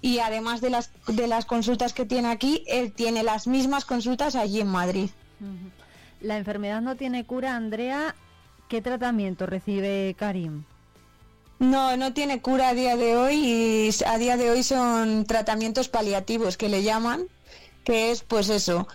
[0.02, 4.36] y además de las, de las consultas que tiene aquí, él tiene las mismas consultas
[4.36, 5.10] allí en Madrid.
[6.22, 8.16] La enfermedad no tiene cura, Andrea.
[8.68, 10.64] ¿Qué tratamiento recibe Karim?
[11.60, 15.88] No, no tiene cura a día de hoy y a día de hoy son tratamientos
[15.88, 17.28] paliativos que le llaman,
[17.84, 18.88] que es pues eso,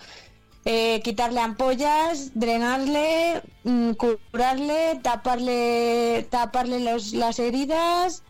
[0.63, 8.23] eh, quitarle ampollas, drenarle, mm, curarle, taparle, taparle las heridas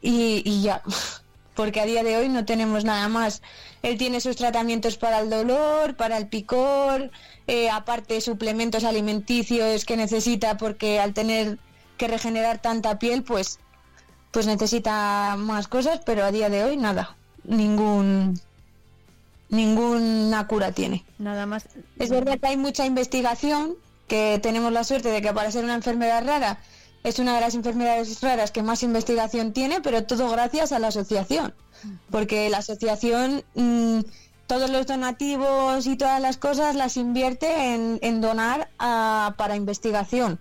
[0.00, 0.82] y, ya.
[1.58, 3.42] Porque a día de hoy no tenemos nada más.
[3.82, 7.10] Él tiene sus tratamientos para el dolor, para el picor,
[7.48, 11.58] eh, aparte suplementos alimenticios que necesita porque al tener
[11.96, 13.58] que regenerar tanta piel, pues,
[14.30, 18.40] pues necesita más cosas, pero a día de hoy nada, ningún
[19.48, 21.04] ninguna cura tiene.
[21.18, 21.64] Nada más.
[21.98, 23.74] Es verdad que hay mucha investigación,
[24.06, 26.60] que tenemos la suerte de que para ser una enfermedad rara
[27.08, 30.88] es una de las enfermedades raras que más investigación tiene, pero todo gracias a la
[30.88, 31.54] asociación.
[32.10, 34.00] Porque la asociación mm,
[34.46, 40.40] todos los donativos y todas las cosas las invierte en, donar para investigación.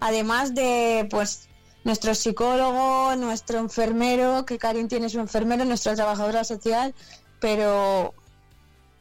[0.00, 1.48] Además de pues
[1.84, 6.94] nuestro psicólogo, nuestro enfermero, que Karin tiene su enfermero, nuestra trabajadora social,
[7.40, 8.14] pero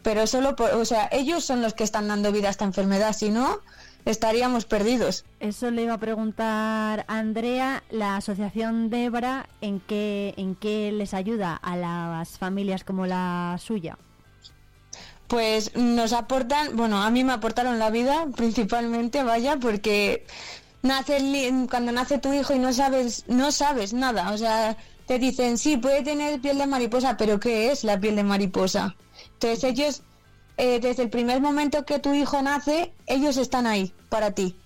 [0.02, 3.12] pero solo por, o sea, ellos son los que están dando vida a esta enfermedad,
[3.12, 3.60] si no,
[4.06, 5.26] estaríamos perdidos.
[5.40, 11.14] Eso le iba a preguntar a Andrea, la asociación Debra, ¿en qué, ¿en qué les
[11.14, 13.98] ayuda a las familias como la suya?
[15.30, 20.26] pues nos aportan, bueno, a mí me aportaron la vida principalmente, vaya, porque
[20.82, 21.20] nace
[21.70, 25.78] cuando nace tu hijo y no sabes, no sabes nada, o sea, te dicen, sí,
[25.78, 28.96] puede tener piel de mariposa, pero ¿qué es la piel de mariposa?
[29.34, 30.02] Entonces ellos,
[30.60, 34.58] eh, desde el primer momento que tu hijo nace, ellos están ahí para ti.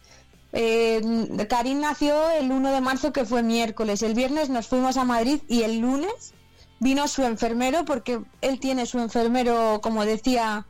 [0.52, 1.00] Eh,
[1.48, 4.02] Karim nació el 1 de marzo, que fue miércoles.
[4.02, 6.34] El viernes nos fuimos a Madrid y el lunes
[6.80, 10.66] vino su enfermero, porque él tiene su enfermero, como decía,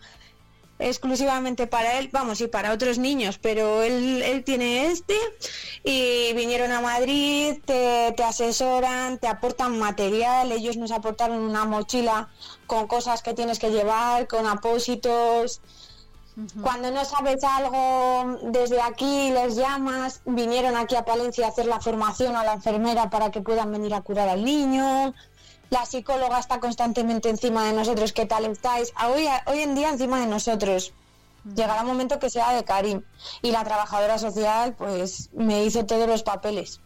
[0.79, 5.15] exclusivamente para él, vamos, y para otros niños, pero él, él tiene este
[5.83, 12.29] y vinieron a Madrid, te, te, asesoran, te aportan material, ellos nos aportaron una mochila
[12.67, 15.61] con cosas que tienes que llevar, con apósitos.
[16.63, 21.79] Cuando no sabes algo, desde aquí les llamas, vinieron aquí a Palencia a hacer la
[21.79, 25.13] formación a la enfermera para que puedan venir a curar al niño
[25.73, 28.93] la psicóloga está constantemente encima de nosotros, ¿qué tal estáis?
[29.09, 30.93] Hoy, hoy en día encima de nosotros.
[31.55, 33.01] Llegará un momento que sea de Karim.
[33.41, 36.79] Y la trabajadora social, pues, me hizo todos los papeles.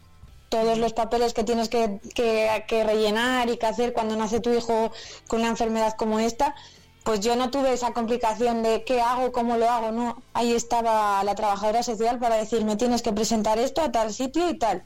[0.48, 4.90] Todos los papeles que tienes que, que, rellenar y que hacer cuando nace tu hijo
[5.28, 6.56] con una enfermedad como esta,
[7.04, 10.24] pues yo no tuve esa complicación de qué hago, cómo lo hago, no.
[10.34, 14.58] Ahí estaba la trabajadora social para decirme tienes que presentar esto a tal sitio y
[14.58, 14.86] tal.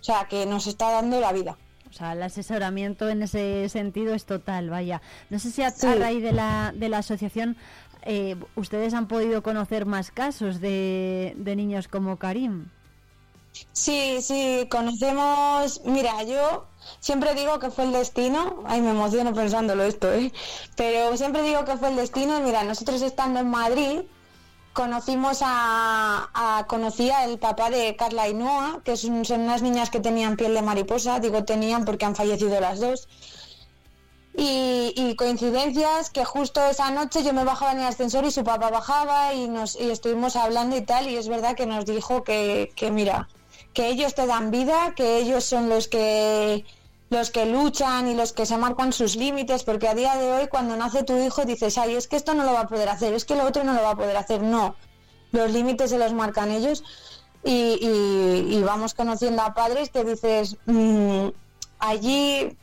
[0.00, 1.58] O sea, que nos está dando la vida.
[1.94, 5.00] O sea, el asesoramiento en ese sentido es total, vaya.
[5.30, 7.56] No sé si a, raíz de la, de la asociación
[8.02, 12.66] eh, ustedes han podido conocer más casos de, de niños como Karim.
[13.70, 16.66] Sí, sí, conocemos, mira, yo
[16.98, 20.32] siempre digo que fue el destino, ay me emociono pensándolo esto, ¿eh?
[20.74, 24.00] pero siempre digo que fue el destino, mira, nosotros estando en Madrid,
[24.74, 30.00] conocimos a, a, conocía el papá de Carla y Noah, que son, unas niñas que
[30.00, 33.08] tenían piel de mariposa, digo tenían porque han fallecido las dos.
[34.36, 38.68] Y, coincidencias que justo esa noche yo me bajaba en el ascensor y su papá
[38.68, 42.72] bajaba y nos y estuvimos hablando y tal y es verdad que nos dijo que,
[42.74, 43.28] que mira
[43.74, 46.64] que ellos te dan vida que ellos son los que
[47.14, 50.48] los que luchan y los que se marcan sus límites, porque a día de hoy
[50.48, 53.14] cuando nace tu hijo dices, ay, es que esto no lo va a poder hacer,
[53.14, 54.42] es que lo otro no lo va a poder hacer.
[54.42, 54.74] No,
[55.30, 56.82] los límites se los marcan ellos
[57.44, 61.28] y, vamos conociendo a padres que dices, mm,
[61.78, 62.58] allí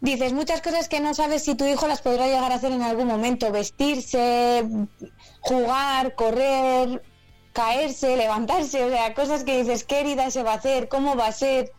[0.00, 2.82] dices muchas cosas que no sabes si tu hijo las podrá llegar a hacer en
[2.82, 4.64] algún momento, vestirse,
[5.40, 7.02] jugar, correr,
[7.52, 10.88] caerse, levantarse, o sea, cosas que dices, ¿qué herida se va a hacer?
[10.88, 11.72] ¿Cómo va a ser?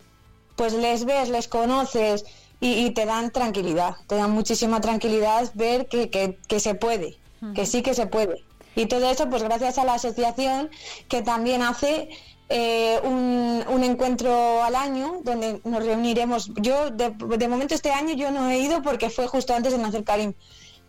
[0.60, 2.26] Pues les ves, les conoces
[2.60, 7.18] y, te dan tranquilidad, te dan muchísima tranquilidad ver que, se puede,
[7.56, 8.44] que sí que se puede.
[8.76, 10.70] Y todo eso, pues gracias a la asociación
[11.08, 12.10] que también hace
[12.50, 16.52] eh, un, encuentro al año donde nos reuniremos.
[16.56, 19.78] Yo, de, de, momento, este año yo no he ido porque fue justo antes de
[19.78, 20.34] nacer Karim,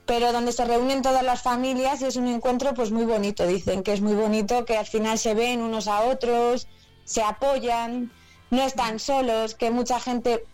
[0.04, 3.46] pero donde se reúnen todas las familias y es un encuentro pues muy bonito.
[3.46, 6.66] Dicen que es muy bonito, que al final se ven unos a otros,
[7.04, 8.10] se apoyan
[8.50, 10.44] no están solos, que mucha gente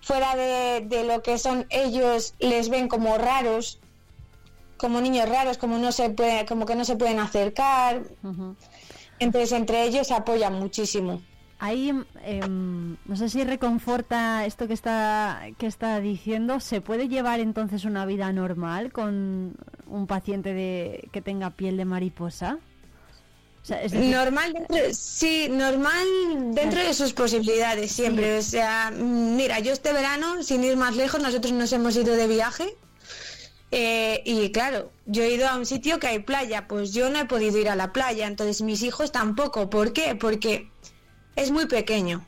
[0.00, 3.78] fuera de, lo que son ellos les ven como raros,
[4.76, 8.02] como niños raros, como no se puede, como que no se pueden acercar.
[9.18, 11.22] Entonces entre ellos se apoyan muchísimo.
[11.60, 11.92] Ahí
[12.24, 16.58] em, no sé si reconforta esto que está que está diciendo.
[16.58, 19.54] ¿Se puede llevar entonces una vida normal con
[19.86, 22.58] un paciente de, que tenga piel de mariposa?
[23.92, 26.06] Normal, dentro, sí, normal
[26.52, 28.38] dentro de sus posibilidades siempre.
[28.38, 32.26] O sea, mira, yo este verano, sin ir más lejos, nosotros nos hemos ido de
[32.26, 32.76] viaje.
[33.70, 37.20] Eh, y claro, yo he ido a un sitio que hay playa, pues yo no
[37.20, 39.70] he podido ir a la playa, entonces mis hijos tampoco.
[39.70, 40.16] ¿Por qué?
[40.16, 40.68] Porque
[41.36, 42.26] es muy pequeño.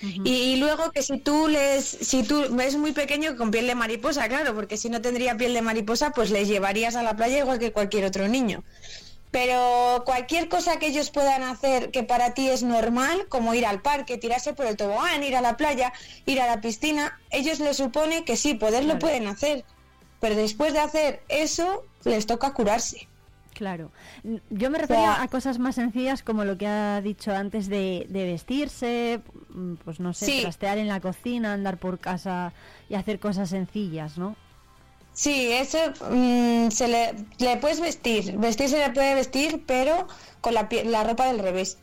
[0.00, 4.28] y, luego que si tú les, si tú es muy pequeño con piel de mariposa,
[4.28, 7.58] claro, porque si no tendría piel de mariposa, pues les llevarías a la playa igual
[7.58, 8.64] que cualquier otro niño.
[9.30, 13.80] Pero cualquier cosa que ellos puedan hacer que para ti es normal, como ir al
[13.80, 15.92] parque, tirarse por el tobogán, ir a la playa,
[16.26, 19.64] ir a la piscina, ellos les supone que sí, poder lo pueden hacer.
[20.18, 23.08] Pero después de hacer eso, les toca curarse.
[23.54, 23.90] Claro.
[24.48, 29.20] Yo me refería a cosas más sencillas como lo que ha dicho antes de, vestirse,
[29.50, 32.52] mm, pues no sé, trastear en la cocina, andar por casa
[32.88, 34.34] y hacer cosas sencillas, ¿no?
[35.20, 35.76] Sí, eso
[36.10, 38.38] mm, se le, le, puedes vestir.
[38.38, 40.08] Vestir se le puede vestir, pero
[40.40, 41.76] con la, la ropa del revés.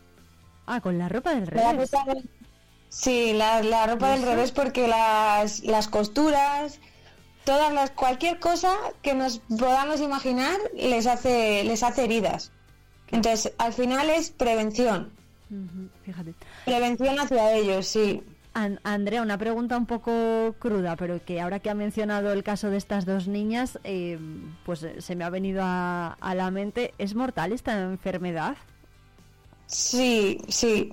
[0.66, 1.92] Ah, con la ropa del revés.
[2.90, 6.80] sí, la, la ropa del revés porque las, las costuras,
[7.44, 12.52] todas las, cualquier cosa que nos podamos imaginar les hace, les hace heridas.
[13.12, 15.12] Entonces, al final es prevención.
[16.04, 16.34] Fíjate.
[16.66, 18.24] Prevención hacia ellos, sí.
[18.84, 22.78] Andrea, una pregunta un poco cruda, pero que ahora que ha mencionado el caso de
[22.78, 24.18] estas dos niñas, eh,
[24.66, 28.58] pues eh, se me ha venido a, la mente, ¿es mortal esta enfermedad?
[29.68, 30.92] Sí, sí.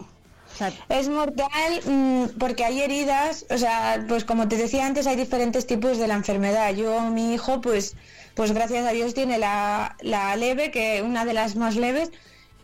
[0.91, 5.67] es mortal mm, porque hay heridas, o sea, pues como te decía antes, hay diferentes
[5.67, 6.75] tipos de la enfermedad.
[6.75, 7.97] Yo, mi hijo, pues,
[8.35, 12.11] pues gracias a Dios tiene la, la leve, que una de las más leves,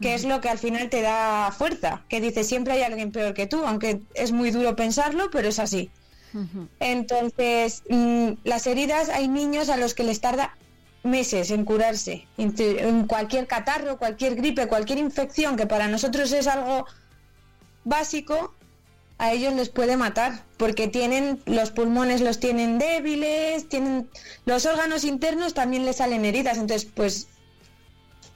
[0.01, 3.35] que es lo que al final te da fuerza, que dice siempre hay alguien peor
[3.35, 5.91] que tú, aunque es muy duro pensarlo, pero es así.
[6.79, 10.57] Entonces, mm, las heridas hay niños a los que les tarda
[11.03, 12.27] meses en curarse.
[12.39, 16.87] En cualquier catarro, cualquier gripe, cualquier infección que para nosotros es algo
[17.85, 18.55] básico,
[19.19, 24.09] a ellos les puede matar, porque tienen los pulmones los tienen débiles, tienen
[24.47, 27.29] los órganos internos también les salen heridas, entonces pues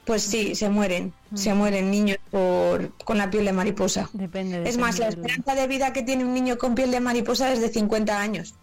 [0.05, 4.09] pues sí, se mueren, se mueren niños por, con la piel de mariposa.
[4.13, 4.67] Depende.
[4.67, 7.59] es más, la esperanza de vida que tiene un niño con piel de mariposa es
[7.59, 8.53] de 50 años.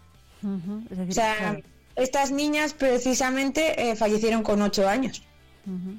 [0.43, 1.59] o sea,
[1.95, 5.23] estas niñas precisamente eh, fallecieron con 8 años.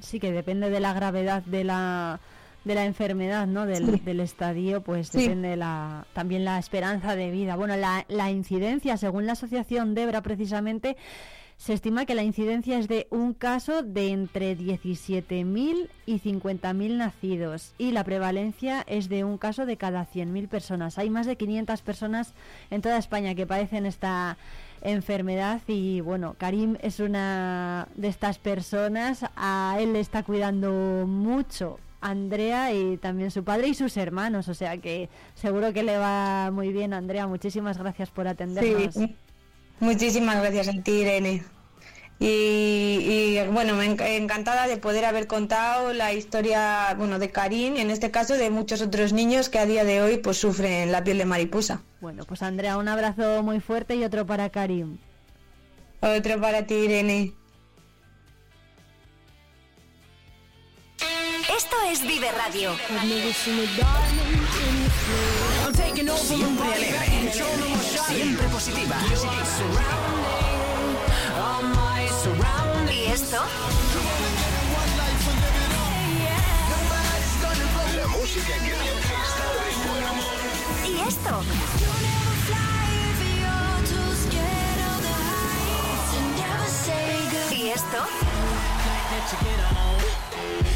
[0.01, 2.19] Sí, que depende de la gravedad de la,
[2.65, 3.65] de la enfermedad, ¿no?
[3.65, 7.55] Del, del estadio, pues depende la, también la esperanza de vida.
[7.55, 10.97] Bueno, la, la incidencia, según la asociación Debra, precisamente,
[11.57, 17.73] se estima que la incidencia es de un caso de entre 17.000 y 50.000 nacidos
[17.77, 20.97] y la prevalencia es de un caso de cada 100.000 personas.
[20.97, 22.33] Hay más de 500 personas
[22.69, 24.37] en toda España que padecen esta
[24.81, 31.79] enfermedad y bueno, Karim es una de estas personas, a él le está cuidando mucho
[32.01, 36.51] Andrea y también su padre y sus hermanos, o sea que seguro que le va
[36.51, 38.95] muy bien Andrea, muchísimas gracias por atendernos.
[39.79, 41.43] Muchísimas gracias a ti, Irene.
[42.17, 48.09] Y, bueno, me encantada de poder haber contado la historia, bueno, de Karim, en este
[48.09, 51.25] caso de muchos otros niños que a día de hoy pues sufren la piel de
[51.25, 51.81] mariposa.
[51.99, 54.97] Bueno, pues Andrea, un abrazo muy fuerte y otro para Karim.
[55.99, 57.33] Otro para ti, Irene.
[61.55, 62.71] Esto es Vive Radio.
[66.15, 67.31] Siempre alegre,
[68.07, 68.95] siempre positiva.
[72.89, 73.41] ¿Y esto?
[77.95, 80.89] La música que está de.
[80.89, 81.43] ¿Y esto?
[87.51, 88.05] ¿Y esto?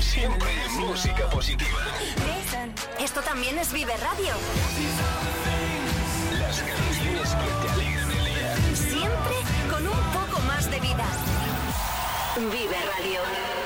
[0.01, 1.79] Siempre música positiva.
[2.99, 4.33] Esto también es Vive Radio.
[6.39, 6.63] Las
[7.21, 8.77] que te alegran el.
[8.77, 9.35] Siempre
[9.69, 11.05] con un poco más de vida.
[12.37, 13.58] Vive Radio.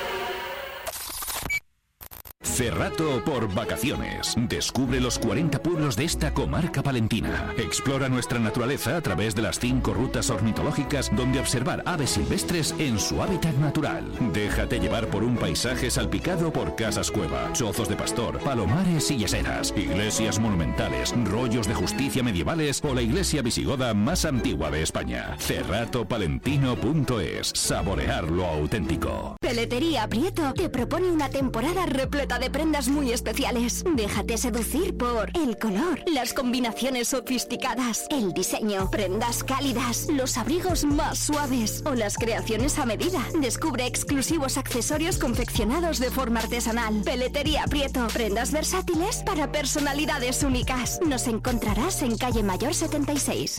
[2.54, 4.34] Cerrato por vacaciones.
[4.36, 7.52] Descubre los 40 pueblos de esta comarca palentina.
[7.58, 13.00] Explora nuestra naturaleza a través de las cinco rutas ornitológicas donde observar aves silvestres en
[13.00, 14.04] su hábitat natural.
[14.32, 19.74] Déjate llevar por un paisaje salpicado por casas cueva, chozos de pastor, palomares y yaseras,
[19.76, 25.34] iglesias monumentales, rollos de justicia medievales o la iglesia visigoda más antigua de España.
[25.40, 27.50] Cerratopalentino.es.
[27.52, 29.34] Saborear lo auténtico.
[29.40, 33.84] Peletería Prieto te propone una temporada repleta de prendas muy especiales.
[33.94, 41.18] Déjate seducir por el color, las combinaciones sofisticadas, el diseño, prendas cálidas, los abrigos más
[41.18, 43.20] suaves o las creaciones a medida.
[43.40, 47.02] Descubre exclusivos accesorios confeccionados de forma artesanal.
[47.04, 51.00] Peletería Prieto, prendas versátiles para personalidades únicas.
[51.06, 53.58] Nos encontrarás en calle Mayor 76.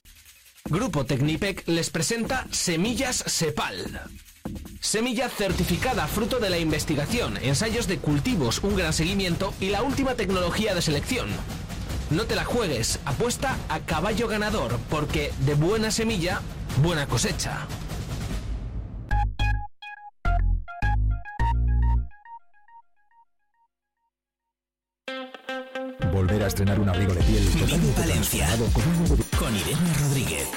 [0.70, 4.25] Grupo Tecnipec les presenta Semillas Sepal.
[4.80, 10.16] Semilla certificada fruto de la investigación, ensayos de cultivos, un gran seguimiento y la última
[10.16, 11.28] tecnología de selección.
[12.12, 16.42] No te la juegues, apuesta a caballo ganador, porque de buena semilla,
[16.82, 17.68] buena cosecha.
[26.14, 28.48] Volver a estrenar un abrigo de piel totalmente Valencia.
[28.72, 30.48] con un Con Irene Rodríguez.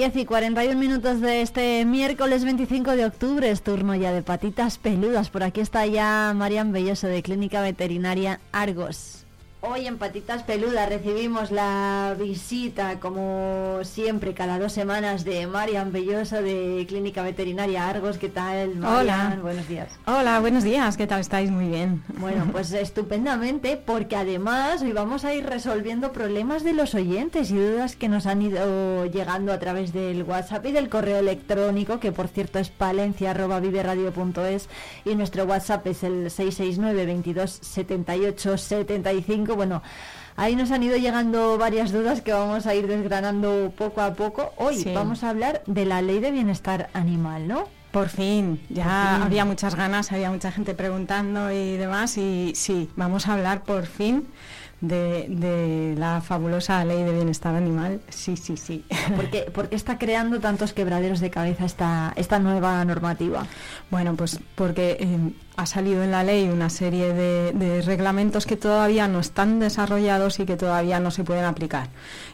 [0.00, 5.28] Y 41 minutos de este miércoles 25 de octubre, es turno ya de patitas peludas.
[5.28, 9.19] Por aquí está ya Marian Belloso de Clínica Veterinaria Argos.
[9.62, 16.40] Hoy en Patitas Peludas recibimos la visita, como siempre, cada dos semanas de Marian Belloso
[16.40, 18.16] de Clínica Veterinaria Argos.
[18.16, 19.00] ¿Qué tal, Marian?
[19.00, 19.38] Hola.
[19.42, 19.92] Buenos días.
[20.06, 20.96] Hola, buenos días.
[20.96, 21.50] ¿Qué tal estáis?
[21.50, 22.02] Muy bien.
[22.16, 27.58] Bueno, pues estupendamente, porque además hoy vamos a ir resolviendo problemas de los oyentes y
[27.58, 32.12] dudas que nos han ido llegando a través del WhatsApp y del correo electrónico, que
[32.12, 34.70] por cierto es palencia.viveradio.es
[35.04, 39.82] y nuestro WhatsApp es el 669 22 78 75 bueno,
[40.36, 44.52] ahí nos han ido llegando varias dudas que vamos a ir desgranando poco a poco.
[44.56, 47.68] Hoy vamos a hablar de la ley de bienestar animal, ¿no?
[47.90, 53.26] Por fin, ya había muchas ganas, había mucha gente preguntando y demás, y sí, vamos
[53.26, 54.28] a hablar por fin
[54.80, 58.00] de, la fabulosa ley de bienestar animal.
[58.08, 58.84] Sí, sí, sí.
[59.16, 63.46] ¿Por qué, está creando tantos quebraderos de cabeza esta, esta nueva normativa?
[63.90, 69.08] Bueno, pues porque eh, ha salido en la ley una serie de, reglamentos que todavía
[69.08, 71.88] no están desarrollados y que todavía no se pueden aplicar.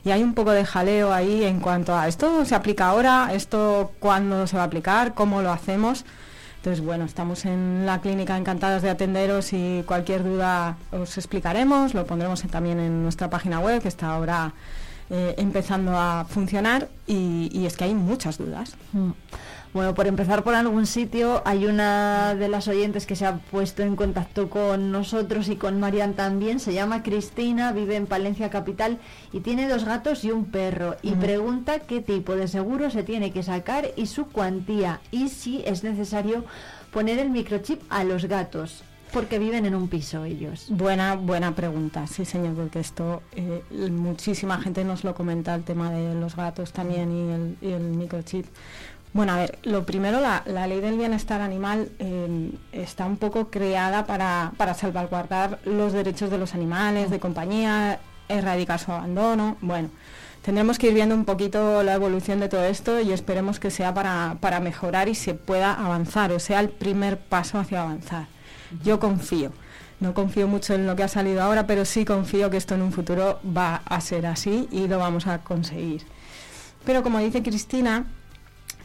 [0.04, 3.92] Y hay un poco de jaleo ahí en cuanto a esto se aplica ahora, esto
[3.98, 6.04] cuándo se va a aplicar, cómo lo hacemos.
[6.66, 12.04] Entonces, bueno, estamos en la clínica encantadas de atenderos y cualquier duda os explicaremos, lo
[12.06, 14.52] pondremos también en nuestra página web que está ahora
[15.08, 18.74] eh, empezando a funcionar y, es que hay muchas dudas.
[18.92, 19.10] Mm.
[19.76, 23.82] Bueno, por empezar por algún sitio, hay una de las oyentes que se ha puesto
[23.82, 26.60] en contacto con nosotros y con Marian también.
[26.60, 28.98] Se llama Cristina, vive en Palencia Capital
[29.34, 30.96] y tiene dos gatos y un perro.
[31.02, 35.62] Y pregunta qué tipo de seguro se tiene que sacar y su cuantía y si
[35.66, 36.46] es necesario
[36.90, 38.82] poner el microchip a los gatos
[39.12, 40.66] porque viven en un piso ellos.
[40.68, 45.90] Buena, buena pregunta, sí señor, porque esto eh, muchísima gente nos lo comenta el tema
[45.90, 48.46] de los gatos también y el, y el microchip.
[49.16, 54.04] Bueno, a ver, lo primero, la, ley del bienestar animal eh, está un poco creada
[54.04, 57.98] para, salvaguardar los derechos de los animales, de compañía,
[58.28, 59.56] erradicar su abandono.
[59.62, 59.88] Bueno,
[60.42, 63.94] tendremos que ir viendo un poquito la evolución de todo esto y esperemos que sea
[63.94, 68.26] para, mejorar y se pueda avanzar, o sea, el primer paso hacia avanzar.
[68.84, 69.50] Yo confío.
[69.98, 72.82] No confío mucho en lo que ha salido ahora, pero sí confío que esto en
[72.82, 76.02] un futuro va a ser así y lo vamos a conseguir.
[76.84, 78.04] Pero como dice Cristina,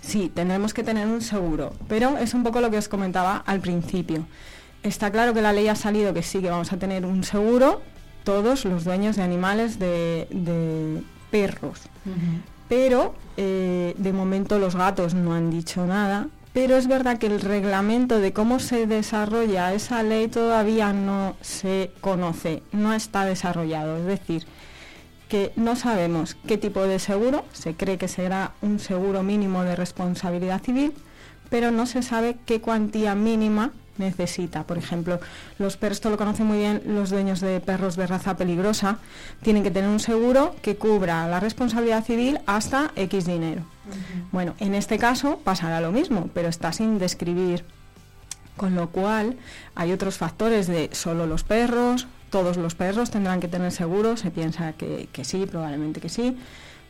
[0.02, 3.60] Sí, tendremos que tener un seguro, pero es un poco lo que os comentaba al
[3.60, 4.26] principio.
[4.84, 7.82] Está claro que la ley ha salido que sí, que vamos a tener un seguro,
[8.24, 11.82] todos los dueños de animales de, perros.
[12.68, 17.40] Pero eh, de momento los gatos no han dicho nada, pero es verdad que el
[17.40, 23.98] reglamento de cómo se desarrolla esa ley todavía no se conoce, no está desarrollado.
[23.98, 24.46] Es decir,
[25.32, 29.78] que no sabemos qué tipo de seguro, se cree que será un seguro mínimo de
[29.78, 30.92] responsabilidad civil,
[31.50, 34.68] pero no se sabe qué cuantía mínima necesita.
[34.68, 35.22] Por ejemplo,
[35.58, 38.98] los perros, esto lo conocen muy bien los dueños de perros de raza peligrosa,
[39.42, 43.62] tienen que tener un seguro que cubra la responsabilidad civil hasta X dinero.
[44.34, 47.64] Bueno, en este caso pasará lo mismo, pero está sin describir.
[48.58, 49.38] Con lo cual
[49.76, 54.32] hay otros factores de solo los perros, todos los perros tendrán que tener seguro, se
[54.32, 56.38] piensa que, sí, probablemente que sí,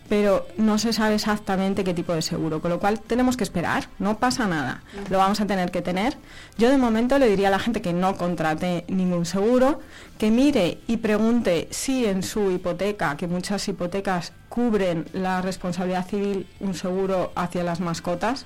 [0.07, 3.87] pero no se sabe exactamente qué tipo de seguro, con lo cual tenemos que esperar,
[3.97, 6.17] no pasa nada, lo vamos a tener que tener.
[6.57, 9.79] Yo de momento le diría a la gente que no contrate ningún seguro,
[10.17, 16.47] que mire y pregunte si en su hipoteca, que muchas hipotecas cubren la responsabilidad civil,
[16.59, 18.45] un seguro hacia las mascotas,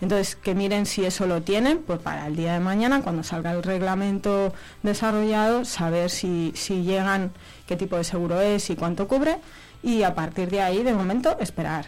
[0.00, 3.52] entonces, que miren si eso lo tienen, pues para el día de mañana, cuando salga
[3.52, 4.52] el reglamento
[4.82, 7.32] desarrollado, saber si, si llegan,
[7.66, 9.38] qué tipo de seguro es y cuánto cubre,
[9.82, 11.86] y a partir de ahí, de momento, esperar.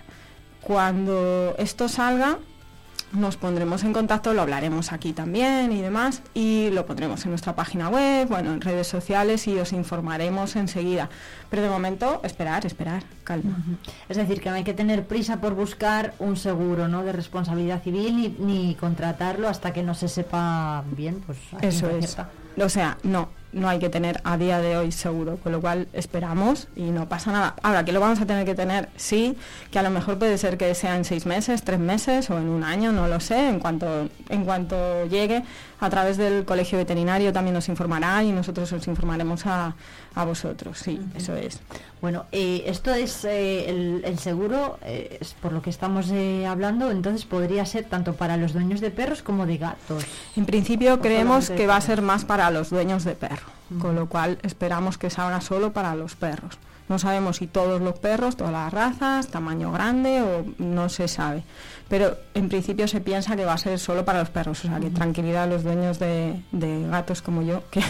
[0.61, 2.39] Cuando esto salga,
[3.13, 7.55] nos pondremos en contacto, lo hablaremos aquí también y demás, y lo pondremos en nuestra
[7.55, 11.09] página web, bueno, en redes sociales y os informaremos enseguida.
[11.51, 13.57] Pero de momento, esperar, esperar, calma.
[14.09, 17.03] Es decir, que no hay que tener prisa por buscar un seguro ¿no?
[17.05, 22.17] de responsabilidad civil ni, ni contratarlo hasta que no se sepa bien, pues eso es.
[22.59, 25.89] O sea, no, no hay que tener a día de hoy seguro, con lo cual
[25.93, 27.57] esperamos y no pasa nada.
[27.63, 29.37] Ahora, que lo vamos a tener que tener, sí,
[29.71, 32.49] que a lo mejor puede ser que sea en seis meses, tres meses o en
[32.49, 35.43] un año, no lo sé, en cuanto, en cuanto llegue,
[35.81, 39.75] a través del colegio veterinario también nos informará y nosotros os informaremos a,
[40.15, 41.61] a vosotros, sí, eso es.
[42.01, 46.11] Bueno, eh, esto es eh, el, seguro, eh, es por lo que estamos
[46.47, 50.05] hablando, entonces podría ser tanto para los dueños de perros como de gatos.
[50.37, 53.47] En principio creemos que va a ser más para los dueños de perro.
[53.81, 56.59] con lo cual esperamos que salga solo para los perros.
[56.89, 61.43] No sabemos si todos los perros, todas las razas, tamaño grande o no se sabe.
[61.89, 64.65] Pero en principio se piensa que va a ser solo para los perros.
[64.65, 67.81] O sea, que tranquilidad a los dueños de, de gatos como yo, que,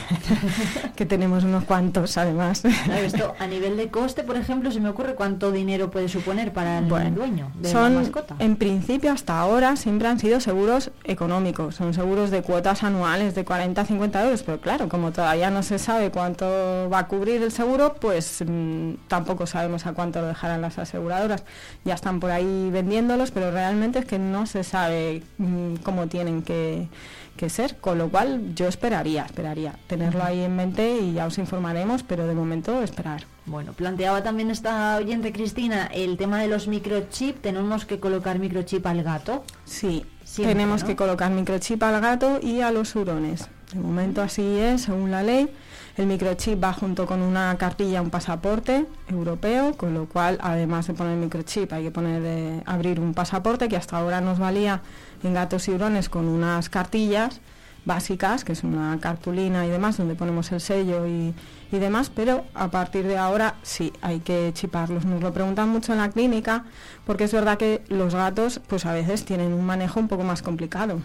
[0.97, 2.61] que tenemos unos cuantos además.
[2.85, 6.53] Claro, esto a nivel de coste, por ejemplo, se me ocurre cuánto dinero puede suponer
[6.53, 8.37] para el Bueno, dueño de son, la mascota.
[8.39, 13.45] en principio hasta ahora siempre han sido seguros económicos, son seguros de cuotas anuales de
[13.47, 16.47] 40 a 50 euros, pero claro, como todavía no se sabe cuánto
[16.93, 21.45] va a cubrir el seguro, pues mm, tampoco sabemos a cuánto lo dejarán las aseguradoras.
[21.85, 26.43] Ya están por ahí vendiéndolos, pero realmente es que no se sabe mm, cómo tienen
[26.43, 26.89] que,
[27.37, 31.39] que ser, con lo cual yo esperaría, esperaría tenerlo ahí en mente y ya os
[31.39, 33.25] informaremos, pero de momento esperar.
[33.45, 37.41] Bueno, planteaba también esta oyente Cristina el tema de los microchip.
[37.41, 39.45] ¿Tenemos que colocar microchip al gato?
[39.65, 40.89] Sí, Siempre, tenemos ¿no?
[40.89, 43.49] que colocar microchip al gato y a los hurones.
[43.73, 45.49] De momento así es, según la ley.
[45.97, 50.95] El microchip va junto con una cartilla, un pasaporte europeo, con lo cual, además de
[50.95, 54.83] poner el microchip, hay que poner eh, abrir un pasaporte que hasta ahora nos valía
[55.23, 57.41] en gatos y hurones con unas cartillas
[57.87, 61.33] básicas, que es una cartulina y demás, donde ponemos el sello y,
[61.73, 65.07] y demás, pero a partir de ahora sí, hay que chiparlos.
[65.07, 66.65] Nos lo preguntan mucho en la clínica,
[67.07, 70.43] porque es verdad que los gatos, pues a veces tienen un manejo un poco más
[70.43, 71.01] complicado.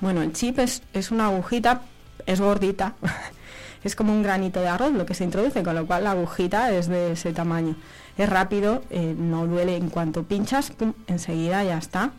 [0.00, 1.80] Bueno, el chip es, es una agujita,
[2.26, 2.94] es gordita,
[3.84, 6.72] es como un granito de arroz lo que se introduce, con lo cual la agujita
[6.72, 7.76] es de ese tamaño.
[8.16, 12.12] Es rápido, eh, no duele en cuanto pinchas, pum, enseguida ya está.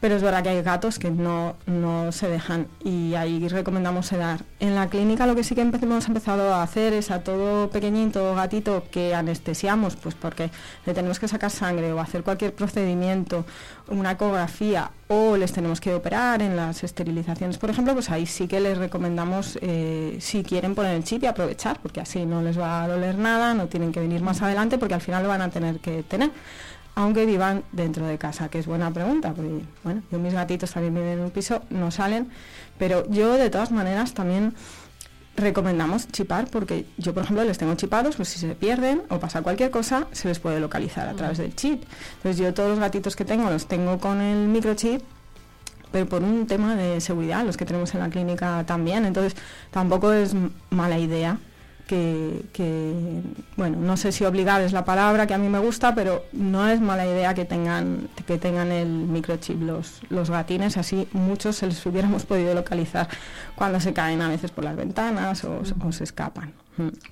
[0.00, 4.44] Pero es verdad que hay gatos que no, no se dejan y ahí recomendamos sedar.
[4.58, 8.34] En la clínica lo que sí que hemos empezado a hacer es a todo pequeñito
[8.34, 10.50] gatito que anestesiamos, pues porque
[10.86, 13.44] le tenemos que sacar sangre o hacer cualquier procedimiento,
[13.88, 18.46] una ecografía o les tenemos que operar en las esterilizaciones, por ejemplo, pues ahí sí
[18.46, 22.58] que les recomendamos eh, si quieren poner el chip y aprovechar, porque así no les
[22.58, 25.42] va a doler nada, no tienen que venir más adelante porque al final lo van
[25.42, 26.30] a tener que tener
[26.94, 30.94] aunque vivan dentro de casa, que es buena pregunta, porque bueno, yo mis gatitos también
[30.94, 32.28] viven en un piso, no salen,
[32.78, 34.54] pero yo de todas maneras también
[35.36, 39.42] recomendamos chipar porque yo por ejemplo les tengo chipados, pues si se pierden o pasa
[39.42, 41.82] cualquier cosa, se les puede localizar a través del chip.
[42.16, 45.02] Entonces yo todos los gatitos que tengo los tengo con el microchip
[45.92, 49.34] pero por un tema de seguridad, los que tenemos en la clínica también, entonces
[49.70, 50.34] tampoco es
[50.70, 51.38] mala idea
[51.90, 53.22] que,
[53.56, 56.68] bueno, no sé si obligar es la palabra que a mí me gusta, pero no
[56.68, 61.66] es mala idea que tengan, que tengan el microchip los, los gatines, así muchos se
[61.66, 63.08] les hubiéramos podido localizar
[63.56, 66.52] cuando se caen a veces por las ventanas o se escapan.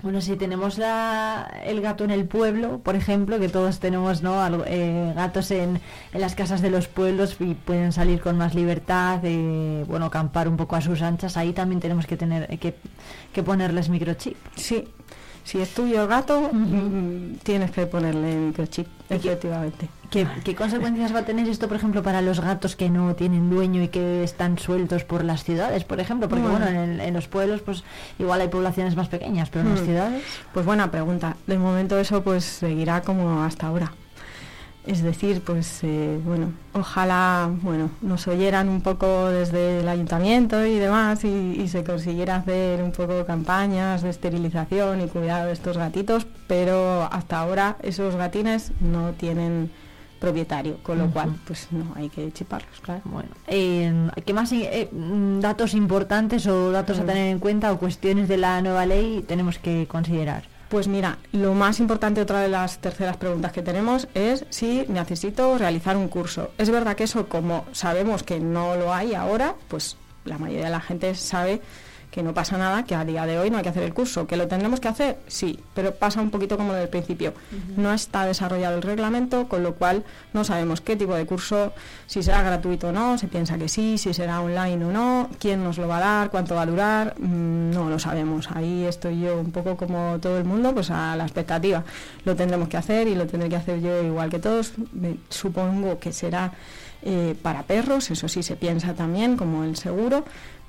[0.03, 4.41] Bueno, si tenemos la, el gato en el pueblo, por ejemplo, que todos tenemos ¿no?
[4.43, 5.81] Algo- eh, gatos en,
[6.13, 10.49] en las casas de los pueblos y pueden salir con más libertad, eh, bueno, acampar
[10.49, 12.75] un poco a sus anchas, ahí también tenemos que tener eh, que,
[13.33, 14.37] que ponerles microchip.
[14.57, 14.89] Sí,
[15.49, 19.89] si es tuyo el gato, mm, tienes que ponerle microchip, efectivamente.
[20.11, 23.49] ¿Qué, qué consecuencias va a tener esto, por ejemplo, para los gatos que no tienen
[23.51, 26.29] dueño y que están sueltos por las ciudades, por ejemplo?
[26.29, 26.65] Porque, Bueno.
[26.67, 27.83] bueno, en, en los pueblos, pues
[28.19, 29.85] igual hay poblaciones más pequeñas, pero en las Mm.
[29.87, 30.23] ciudades...
[30.53, 31.37] Pues buena pregunta.
[31.47, 33.93] De momento eso pues seguirá como hasta ahora.
[34.89, 40.79] Es decir, pues eh, bueno, ojalá bueno nos oyeran un poco desde el ayuntamiento y
[40.79, 45.77] demás y, y se consiguiera hacer un poco campañas de esterilización y cuidado de estos
[45.77, 49.71] gatitos, pero hasta ahora esos gatines no tienen
[50.19, 53.03] propietario, con lo cual pues no hay que chiparlos, claro.
[53.05, 53.93] Bueno, eh,
[54.25, 54.89] ¿qué más eh,
[55.39, 59.59] datos importantes o datos a tener en cuenta o cuestiones de la nueva ley tenemos
[59.59, 60.45] que considerar?
[60.69, 65.57] Pues mira, lo más importante, otra de las terceras preguntas que tenemos es si necesito
[65.57, 66.51] realizar un curso.
[66.59, 69.97] Es verdad que eso, como sabemos que no lo hay ahora, pues
[70.27, 71.63] la mayoría de la gente sabe
[72.11, 74.27] que no pasa nada, que a día de hoy no hay que hacer el curso.
[74.27, 75.19] ¿Que lo tendremos que hacer?
[75.27, 77.35] Sí, pero pasa un poquito como del principio.
[77.77, 81.73] No está desarrollado el reglamento, con lo cual no sabemos qué tipo de curso,
[82.07, 85.63] si será gratuito o no, se piensa que sí, si será online o no, quién
[85.63, 88.49] nos lo va a dar, cuánto va a durar, mm, no lo sabemos.
[88.55, 91.85] Ahí estoy yo un poco como todo el mundo, pues a la expectativa.
[92.25, 94.73] Lo tendremos que hacer y lo tendré que hacer yo igual que todos.
[94.93, 96.53] Me- supongo que será
[97.03, 100.25] eh, para perros, eso sí se piensa también, como el seguro,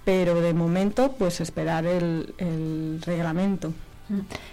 [0.05, 3.73] pero de momento pues esperar el, el reglamento.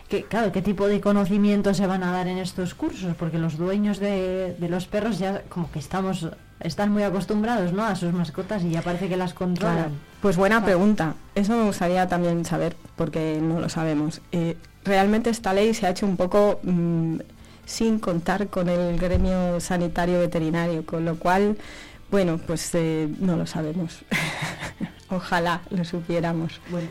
[0.08, 3.14] ¿Qué, claro, ¿qué tipo de conocimientos se van a dar en estos cursos?
[3.16, 6.28] Porque los dueños de, de los perros ya como que estamos
[6.60, 7.84] están muy acostumbrados ¿no?
[7.84, 9.76] a sus mascotas y ya parece que las controlan.
[9.76, 9.92] Claro.
[10.20, 11.14] Pues buena pregunta.
[11.34, 14.20] Eso me gustaría también saber, porque no lo sabemos.
[14.32, 17.18] Eh, realmente esta ley se ha hecho un poco mm,
[17.64, 21.56] sin contar con el gremio sanitario veterinario, con lo cual,
[22.10, 24.00] bueno, pues eh, no lo sabemos.
[25.10, 26.60] Ojalá lo supiéramos.
[26.70, 26.88] Bueno,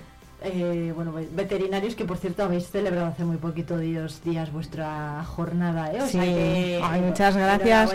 [0.47, 5.91] eh, bueno, veterinarios que por cierto habéis celebrado hace muy poquito días, días vuestra jornada,
[5.91, 6.01] ¿eh?
[6.07, 7.91] sí, muchas gracias.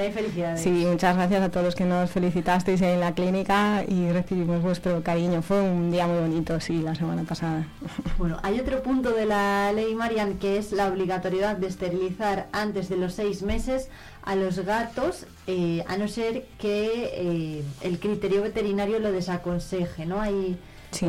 [0.57, 5.03] Sí, muchas gracias a todos los que nos felicitasteis en la clínica y recibimos vuestro
[5.03, 5.43] cariño.
[5.43, 7.67] Fue un día muy bonito, sí, la semana pasada.
[8.19, 12.89] Bueno, hay otro punto de la ley Marian que es la obligatoriedad de esterilizar antes
[12.89, 13.89] de los seis meses
[14.23, 20.21] a los gatos, eh, a no ser que eh, el criterio veterinario lo desaconseje, ¿no?
[20.21, 20.59] Hay
[20.91, 21.07] Sí.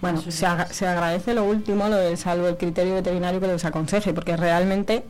[0.00, 4.36] Bueno, se, agradece lo último, lo de salvo el criterio veterinario que les aconseje, porque
[4.36, 5.04] realmente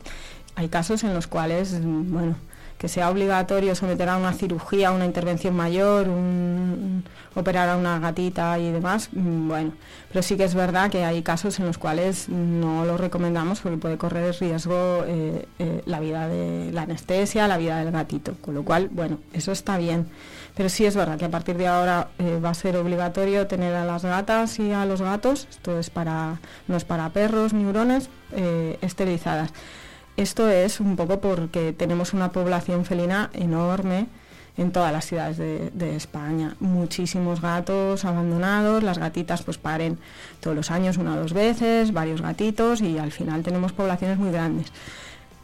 [0.56, 2.36] hay casos en los cuales, bueno,
[2.78, 6.06] que sea obligatorio someter a una cirugía, a una intervención mayor,
[7.34, 9.72] operar a una gatita y demás, mm, bueno,
[10.08, 13.78] pero sí que es verdad que hay casos en los cuales no lo recomendamos porque
[13.78, 18.54] puede correr riesgo eh, eh, la vida de la anestesia, la vida del gatito, con
[18.54, 20.06] lo cual, bueno, eso está bien.
[20.56, 23.74] Pero sí es verdad que a partir de ahora eh, va a ser obligatorio tener
[23.74, 26.38] a las gatas y a los gatos, esto es para,
[26.68, 27.64] no es para perros ni
[28.80, 29.52] esterilizadas.
[30.16, 34.06] Esto es un poco porque tenemos una población felina enorme
[34.56, 36.54] en todas las ciudades de, España.
[36.60, 39.98] Muchísimos gatos abandonados, las gatitas pues paren
[40.40, 44.30] todos los años una o dos veces, varios gatitos y al final tenemos poblaciones muy
[44.30, 44.72] grandes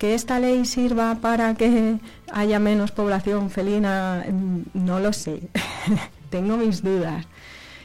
[0.00, 1.98] que esta ley sirva para que
[2.32, 5.42] haya menos población felina, mm, no lo sé.
[6.30, 7.26] Tengo mis dudas.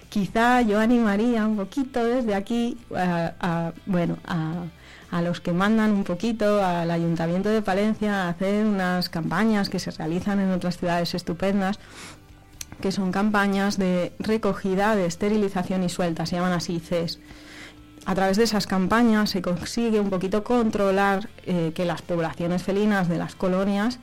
[0.07, 4.63] Quizá yo animaría un poquito desde aquí a, bueno, a,
[5.11, 9.91] los que mandan un poquito al Ayuntamiento de Palencia a hacer unas campañas que se
[9.91, 11.79] realizan en otras ciudades estupendas
[12.81, 17.19] que son campañas de recogida, de esterilización y suelta, se llaman así CES
[18.05, 23.09] a través de esas campañas se consigue un poquito controlar eh, que las poblaciones felinas
[23.09, 23.99] de las colonias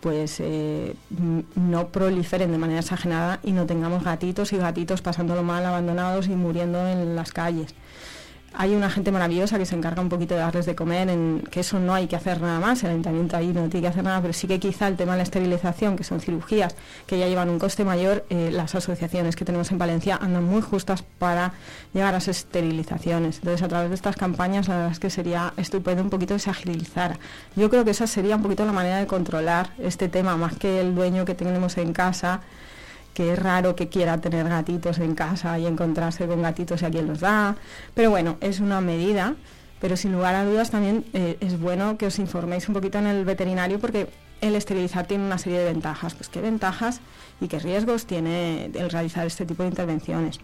[0.00, 0.96] pues eh,
[1.54, 6.32] no proliferen de manera exagerada y no tengamos gatitos y gatitos pasándolo mal, abandonados y
[6.32, 7.74] muriendo en las calles
[8.56, 11.60] hay una gente maravillosa que se encarga un poquito de darles de comer, en que
[11.60, 14.20] eso no hay que hacer nada más, el ayuntamiento ahí no tiene que hacer nada,
[14.20, 16.74] pero sí que quizá el tema de la esterilización, que son cirugías
[17.06, 20.62] que ya llevan un coste mayor, eh, las asociaciones que tenemos en Valencia andan muy
[20.62, 21.52] justas para
[21.92, 23.38] llegar a esas esterilizaciones.
[23.38, 26.40] Entonces, a través de estas campañas, la verdad es que sería estupendo un poquito que
[26.40, 27.18] se agilizara.
[27.56, 30.80] Yo creo que esa sería un poquito la manera de controlar este tema, más que
[30.80, 32.40] el dueño que tenemos en casa
[33.14, 36.90] que es raro que quiera tener gatitos en casa y encontrarse con gatitos y a
[36.90, 37.56] quien los da.
[37.94, 39.36] Pero bueno, es una medida,
[39.80, 43.06] pero sin lugar a dudas también eh, es bueno que os informéis un poquito en
[43.06, 44.08] el veterinario porque
[44.40, 46.14] el esterilizar tiene una serie de ventajas.
[46.14, 47.00] Pues qué ventajas
[47.40, 50.40] y qué riesgos tiene el realizar este tipo de intervenciones.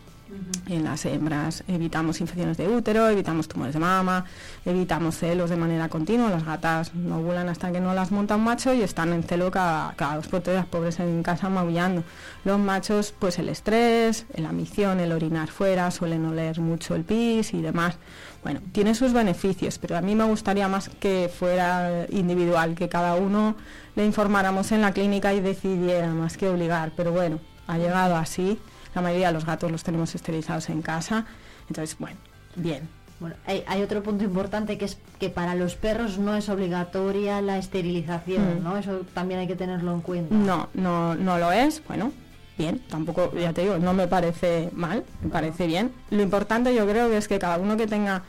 [0.66, 4.24] En las hembras evitamos infecciones de útero, evitamos tumores de mama,
[4.64, 6.30] evitamos celos de manera continua.
[6.30, 9.50] Las gatas no ovulan hasta que no las monta un macho y están en celo
[9.50, 12.04] cada, dos por tres, las pobres en casa maullando.
[12.44, 17.52] Los machos, pues el estrés, la ambición, el orinar fuera, suelen oler mucho el pis
[17.52, 17.96] y demás.
[18.44, 23.16] Bueno, tiene sus beneficios, pero a mí me gustaría más que fuera individual, que cada
[23.16, 23.56] uno
[23.96, 26.92] le informáramos en la clínica y decidiera más que obligar.
[26.96, 28.58] Pero bueno, ha llegado así
[28.94, 31.26] la mayoría de los gatos los tenemos esterilizados en casa.
[31.68, 32.18] Entonces, bueno,
[32.56, 32.88] bien.
[33.20, 37.58] Bueno, hay, otro punto importante que es que para los perros no es obligatoria la
[37.58, 38.64] esterilización, mm.
[38.64, 38.78] ¿no?
[38.78, 40.34] Eso también hay que tenerlo en cuenta.
[40.34, 41.82] No, no, no lo es.
[41.86, 42.12] Bueno,
[42.56, 45.92] bien, tampoco, ya te digo, no me parece mal, me parece bien.
[46.08, 48.22] Lo importante yo creo que es que cada uno que tenga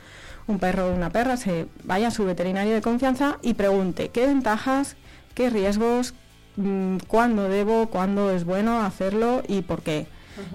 [0.46, 4.26] un perro o una perra se vaya a su veterinario de confianza y pregunte qué
[4.26, 4.96] ventajas,
[5.34, 6.12] qué riesgos,
[6.56, 10.06] mm, cuándo debo, cuándo es bueno hacerlo y por qué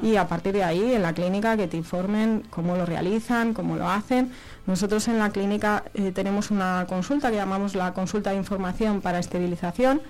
[0.01, 3.75] y a partir de ahí en la clínica que te informen cómo lo realizan, cómo
[3.75, 4.31] lo hacen.
[4.65, 9.19] Nosotros en la clínica eh, tenemos una consulta que llamamos la consulta de información para
[9.19, 10.01] esterilización,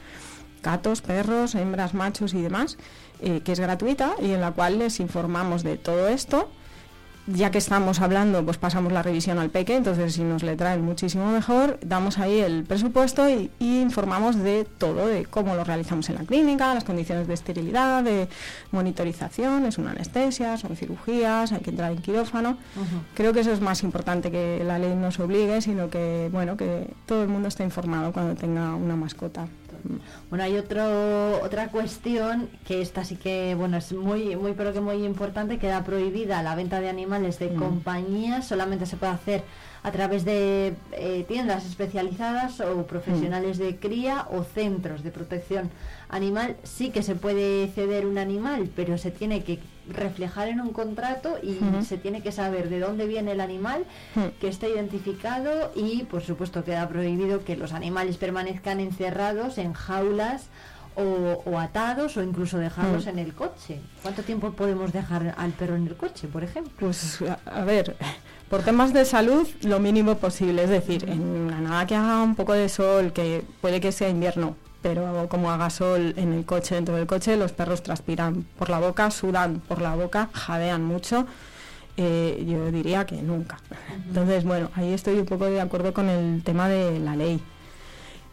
[0.64, 2.78] gatos, perros, hembras, machos y demás,
[3.22, 6.50] eh, que es gratuita y en la cual les informamos de todo esto
[7.28, 10.82] ya que estamos hablando, pues pasamos la revisión al peque, entonces si nos le traen
[10.82, 16.16] muchísimo mejor, damos ahí el presupuesto y, informamos de todo, de cómo lo realizamos en
[16.16, 18.30] la clínica, las condiciones de esterilidad, de
[18.72, 22.58] monitorización, es una anestesia, son cirugías, hay que entrar en quirófano.
[23.14, 26.88] Creo que eso es más importante que la ley nos obligue, sino que, bueno, que
[27.06, 29.48] todo el mundo esté informado cuando tenga una mascota.
[30.30, 34.82] Bueno, hay otro, otra cuestión que esta sí que, bueno, es muy, muy, pero que
[34.82, 37.56] muy importante, queda prohibida la venta de animales de mm.
[37.56, 39.44] compañía, solamente se puede hacer
[39.84, 45.70] a través de eh, tiendas especializadas o profesionales de cría o centros de protección
[46.10, 46.56] animal.
[46.64, 49.60] Sí que se puede ceder un animal, pero se tiene que
[49.90, 53.86] reflejar en un contrato y se tiene que saber de dónde viene el animal,
[54.42, 60.48] que está identificado y por supuesto queda prohibido que los animales permanezcan encerrados en jaulas
[61.00, 63.10] o, atados o incluso dejarlos Mm.
[63.10, 63.80] en el coche.
[64.02, 66.74] ¿Cuánto tiempo podemos dejar al perro en el coche, por ejemplo?
[66.80, 67.96] Pues a, a ver,
[68.50, 72.36] por temas de salud lo mínimo posible, es decir, en la nada que haga un
[72.36, 76.76] poco de sol, que puede que sea invierno, pero como haga sol en el coche,
[76.76, 81.26] dentro del coche, los perros transpiran por la boca, sudan por la boca, jadean mucho.
[81.98, 83.58] eh, yo diría que nunca.
[84.08, 87.42] Entonces, bueno, ahí estoy un poco de acuerdo con el tema de la ley.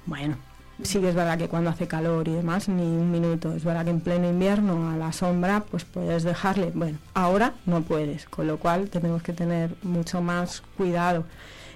[0.06, 0.36] Bueno,
[0.82, 3.54] sí que es verdad que cuando hace calor y demás, ni un minuto.
[3.54, 6.72] Es verdad que en pleno invierno, a la sombra, pues puedes dejarle.
[6.74, 11.24] Bueno, ahora no puedes, con lo cual tenemos que tener mucho más cuidado.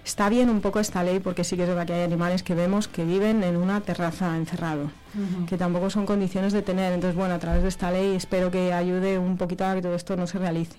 [0.08, 2.54] Está bien un poco esta ley porque sí que es verdad que hay animales que
[2.54, 4.90] vemos que viven en una terraza encerrado,
[5.46, 6.94] que tampoco son condiciones de tener.
[6.94, 9.94] Entonces, bueno, a través de esta ley espero que ayude un poquito a que todo
[9.94, 10.78] esto no se realice.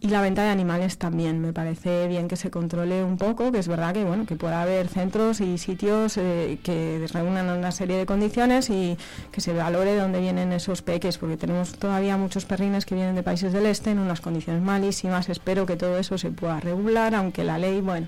[0.00, 3.58] Y la venta de animales también, me parece bien que se controle un poco, que
[3.58, 7.98] es verdad que bueno, que pueda haber centros y sitios eh, que reúnan una serie
[7.98, 8.96] de condiciones y
[9.32, 13.16] que se valore de dónde vienen esos peques, porque tenemos todavía muchos perrines que vienen
[13.16, 15.28] de países del este en unas condiciones malísimas.
[15.28, 18.06] Espero que todo eso se pueda regular, aunque la ley, bueno,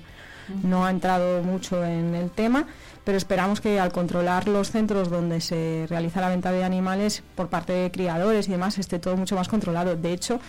[0.63, 2.65] no ha entrado mucho en el tema,
[3.03, 7.47] pero esperamos que al controlar los centros donde se realiza la venta de animales por
[7.47, 9.95] parte de criadores y demás esté todo mucho más controlado.
[9.95, 10.39] De hecho,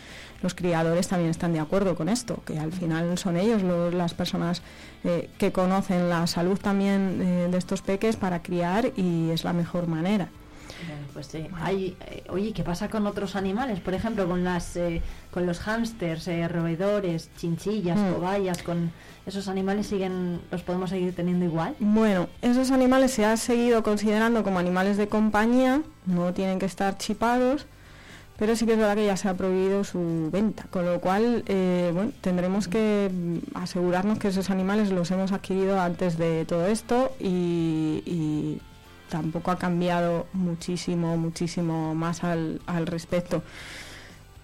[0.43, 4.15] los criadores también están de acuerdo con esto, que al final son ellos lo- las
[4.15, 4.63] personas
[5.05, 9.53] eh, que conocen la salud también eh, de estos peques para criar y es la
[9.53, 10.29] mejor manera.
[10.87, 13.81] Bueno, pues eh, hay, eh, oye, ¿qué pasa con otros animales?
[13.81, 18.13] Por ejemplo, con las eh, con los hámsters, eh, roedores, chinchillas, Mm.
[18.15, 18.91] cobayas, con
[19.27, 21.75] esos animales siguen los podemos seguir teniendo igual.
[21.81, 26.97] Bueno, esos animales se han seguido considerando como animales de compañía, no tienen que estar
[26.99, 27.67] chipados,
[28.39, 31.45] pero sí que es verdad que ya se ha prohibido su venta, con lo cual
[31.47, 33.11] eh, bueno, tendremos que
[33.55, 38.61] asegurarnos que esos animales los hemos adquirido antes de todo esto y, y
[39.11, 43.43] tampoco ha cambiado muchísimo, muchísimo más al, al respecto.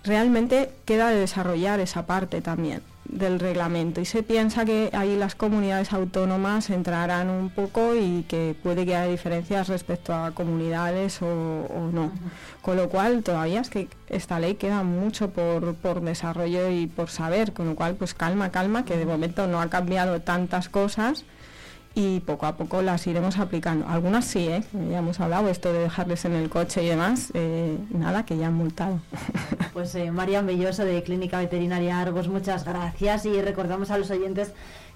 [0.05, 5.35] Realmente queda de desarrollar esa parte también del reglamento y se piensa que ahí las
[5.35, 11.27] comunidades autónomas entrarán un poco y que puede que haya diferencias respecto a comunidades o,
[11.27, 12.13] o no.
[12.63, 17.11] Con lo cual todavía es que esta ley queda mucho por, por desarrollo y por
[17.11, 21.25] saber, con lo cual pues calma, calma, que de momento no ha cambiado tantas cosas
[21.97, 23.89] y poco a poco las iremos aplicando.
[23.89, 24.63] Algunas sí, ¿eh?
[24.91, 28.49] ya hemos hablado, esto de dejarles en el coche y demás, eh, nada, que ya
[28.49, 29.01] han multado.
[29.73, 34.53] Pues eh, Marian Belloso de Clínica Veterinaria Argos, muchas gracias y recordamos a los oyentes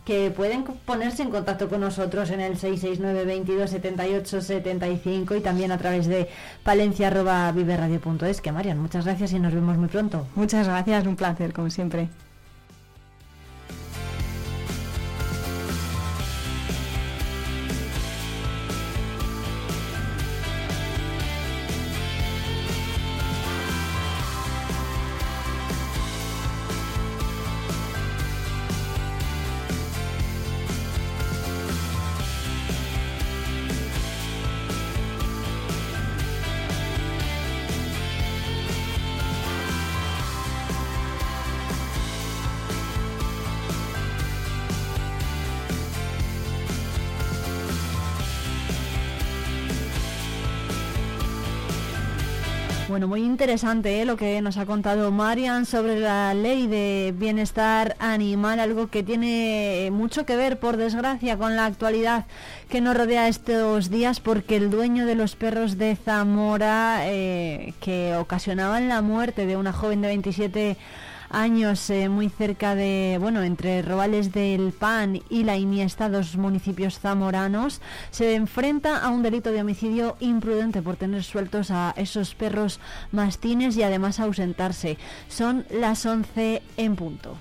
[0.06, 5.70] que pueden ponerse en contacto con nosotros en el 669 22 78 75 y también
[5.72, 6.31] a través de
[6.64, 8.40] palencia@viveradio.es.
[8.40, 10.27] Que Marian, muchas gracias y nos vemos muy pronto.
[10.35, 12.09] Muchas gracias, un placer, como siempre.
[52.91, 54.05] Bueno, muy interesante ¿eh?
[54.05, 59.91] lo que nos ha contado Marian sobre la ley de bienestar animal, algo que tiene
[59.93, 62.27] mucho que ver, por desgracia, con la actualidad
[62.69, 68.17] que nos rodea estos días, porque el dueño de los perros de Zamora, eh, que
[68.17, 71.10] ocasionaban la muerte de una joven de 27 años
[71.90, 77.81] eh, muy cerca de, bueno, entre Robales del Pan y La Iniesta, dos municipios zamoranos,
[78.11, 82.81] se enfrenta a un delito de homicidio imprudente por tener sueltos a esos perros
[83.12, 84.98] mastines y además ausentarse.
[85.28, 87.36] Son las 11 en punto.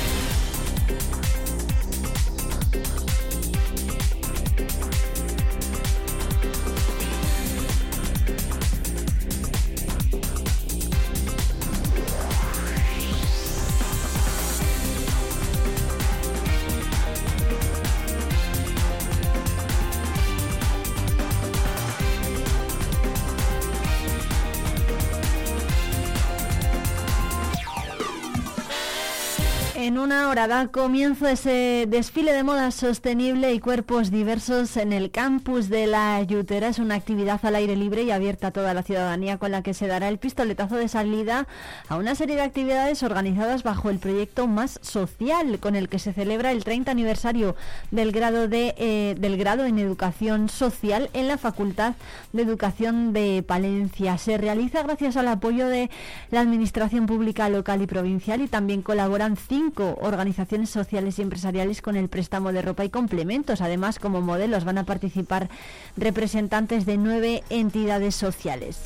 [29.85, 35.11] En una hora da comienzo ese desfile de moda sostenible y cuerpos diversos en el
[35.11, 36.69] campus de la Yutera.
[36.69, 39.75] Es una actividad al aire libre y abierta a toda la ciudadanía con la que
[39.75, 41.47] se dará el pistoletazo de salida
[41.87, 46.13] a una serie de actividades organizadas bajo el proyecto Más Social, con el que se
[46.13, 47.55] celebra el 30 aniversario
[47.91, 51.93] del grado, de, eh, del grado en Educación Social en la Facultad
[52.33, 54.17] de Educación de Palencia.
[54.17, 55.91] Se realiza gracias al apoyo de
[56.31, 61.95] la Administración Pública Local y Provincial y también colaboran cinco organizaciones sociales y empresariales con
[61.95, 63.61] el préstamo de ropa y complementos.
[63.61, 65.49] Además, como modelos van a participar
[65.97, 68.79] representantes de nueve entidades sociales.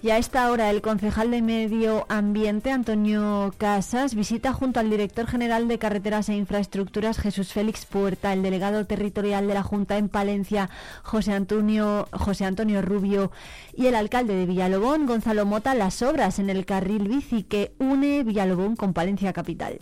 [0.00, 5.26] Y a esta hora el concejal de Medio Ambiente, Antonio Casas, visita junto al director
[5.26, 10.08] general de Carreteras e Infraestructuras, Jesús Félix Puerta, el delegado territorial de la Junta en
[10.08, 10.70] Palencia,
[11.02, 13.32] José Antonio, José Antonio Rubio,
[13.74, 18.22] y el alcalde de Villalobón, Gonzalo Mota, las obras en el carril bici que une
[18.22, 19.80] Villalobón con Palencia Capital.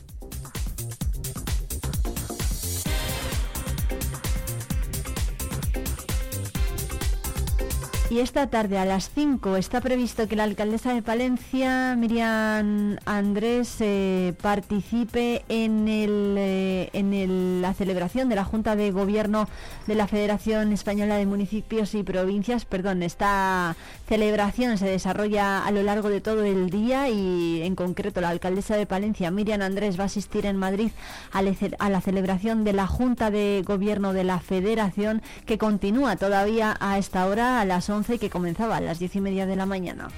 [8.08, 13.78] Y esta tarde a las 5 está previsto que la alcaldesa de Palencia, Miriam Andrés,
[13.80, 19.48] eh, participe en, el, eh, en la celebración de la Junta de Gobierno
[19.88, 22.64] de la Federación Española de Municipios y Provincias.
[22.64, 23.74] Perdón, esta
[24.08, 28.76] celebración se desarrolla a lo largo de todo el día y en concreto la alcaldesa
[28.76, 30.92] de Palencia, Miriam Andrés, va a asistir en Madrid
[31.32, 36.76] a, a la celebración de la Junta de Gobierno de la Federación que continúa todavía
[36.78, 39.66] a esta hora a las 11 que comenzaba a las diez y media de la
[39.66, 40.08] mañana.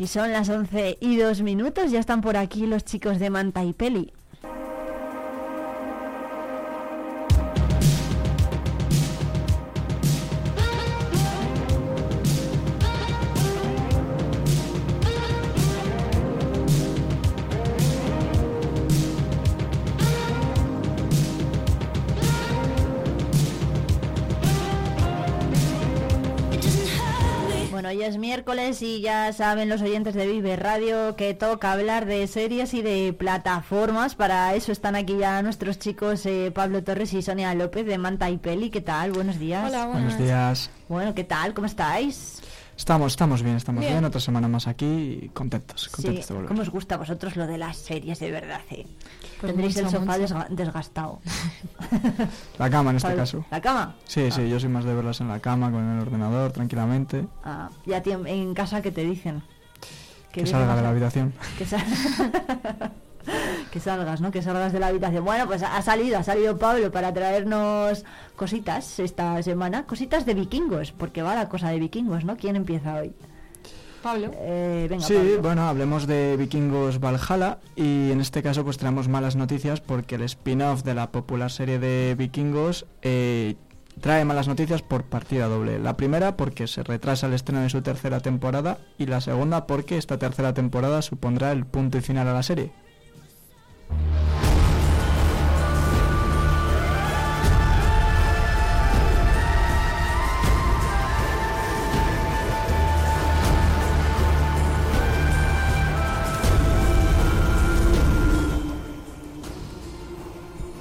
[0.00, 3.64] Y son las 11 y 2 minutos, ya están por aquí los chicos de Manta
[3.64, 4.14] y Peli.
[28.10, 32.74] Es miércoles y ya saben los oyentes de Vive Radio que toca hablar de series
[32.74, 34.16] y de plataformas.
[34.16, 38.28] Para eso están aquí ya nuestros chicos eh, Pablo Torres y Sonia López de Manta
[38.28, 38.70] y Peli.
[38.70, 39.12] ¿Qué tal?
[39.12, 39.64] Buenos días.
[39.64, 40.70] Hola, buenos días.
[40.88, 41.54] Bueno, ¿qué tal?
[41.54, 42.42] ¿Cómo estáis?
[42.80, 44.02] Estamos, estamos bien, estamos bien.
[44.06, 46.48] Otra semana más aquí y contentos, contentos de volver.
[46.48, 48.62] ¿Cómo os gusta a vosotros lo de las series de verdad?
[48.70, 48.86] Eh?
[49.38, 50.16] Pues Tendréis el sofá
[50.48, 51.20] desgastado.
[52.58, 53.44] La cama en este caso.
[53.50, 53.96] ¿La cama?
[54.06, 54.46] Sí, sí, ah.
[54.46, 57.26] yo soy más de verlas en la cama, con el ordenador, tranquilamente.
[57.44, 59.42] Ah, ¿y en casa qué te dicen?
[60.32, 61.34] Que, salga de la habitación.
[61.58, 61.66] Que,
[63.70, 64.30] que salgas, ¿no?
[64.30, 65.24] Que salgas de la habitación.
[65.24, 68.04] Bueno, pues ha salido, ha salido Pablo para traernos
[68.36, 72.36] cositas esta semana, cositas de vikingos, porque va la cosa de vikingos, ¿no?
[72.36, 73.14] ¿Quién empieza hoy?
[74.02, 74.30] Pablo.
[74.34, 79.36] Eh, venga, sí, bueno, hablemos de Vikingos Valhalla y en este caso pues traemos malas
[79.36, 83.56] noticias porque el spin-off de la popular serie de Vikingos eh,
[84.00, 85.78] trae malas noticias por partida doble.
[85.78, 89.98] La primera porque se retrasa el estreno de su tercera temporada y la segunda porque
[89.98, 92.72] esta tercera temporada supondrá el punto y final a la serie.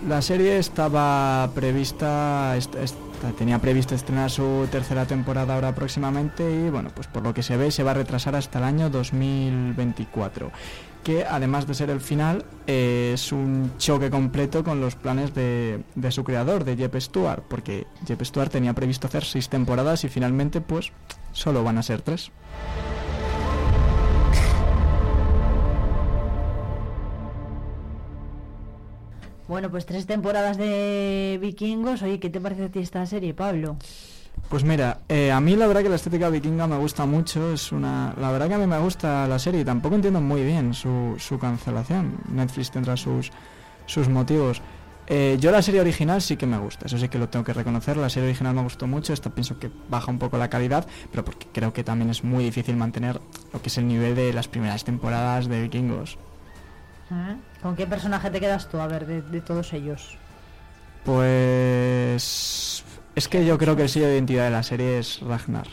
[0.09, 2.57] La serie estaba prevista,
[3.37, 7.57] tenía previsto estrenar su tercera temporada ahora próximamente y bueno, pues por lo que se
[7.57, 10.51] ve se va a retrasar hasta el año 2024
[11.03, 16.11] que además de ser el final es un choque completo con los planes de, de,
[16.11, 20.61] su creador, de Jeff Stewart, porque Jeff Stewart tenía previsto hacer seis temporadas y finalmente
[20.61, 20.91] pues
[21.31, 22.31] solo van a ser tres.
[29.49, 32.03] Bueno, pues tres temporadas de vikingos.
[32.03, 33.77] Oye, ¿qué te parece a ti esta serie, Pablo?
[34.49, 37.53] Pues mira, eh, a mí la verdad que la estética vikinga me gusta mucho.
[37.53, 40.43] Es una, la verdad que a mí me gusta la serie y tampoco entiendo muy
[40.43, 42.17] bien su, su cancelación.
[42.29, 43.31] Netflix tendrá sus,
[43.85, 44.61] sus motivos.
[45.11, 47.53] Eh, yo la serie original sí que me gusta, eso sí que lo tengo que
[47.53, 47.97] reconocer.
[47.97, 51.25] La serie original me gustó mucho, esta pienso que baja un poco la calidad, pero
[51.25, 53.19] porque creo que también es muy difícil mantener
[53.51, 56.19] lo que es el nivel de las primeras temporadas de vikingos.
[57.63, 60.15] ¿Con qué personaje te quedas tú, a ver, de, todos ellos?
[61.03, 62.83] Pues
[63.19, 65.67] es que yo creo que el sello de identidad de la serie es Ragnar.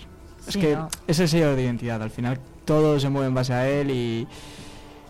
[0.46, 0.88] Es Sí, que ¿no?
[1.06, 4.26] es el sello de identidad, al final todo se mueve en base a él y,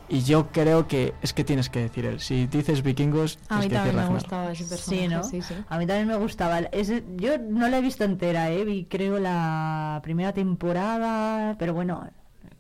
[0.09, 2.21] y yo creo que es que tienes que decir él.
[2.21, 5.03] Si dices vikingos, A mí tienes que decir también me gustaba ese personaje.
[5.03, 5.23] Sí, ¿no?
[5.25, 5.55] Sí, sí.
[5.69, 6.59] A mí también me gustaba.
[6.61, 8.65] Ese- yo no la he visto entera, ¿eh?
[8.65, 12.09] Vi creo la primera temporada, pero bueno,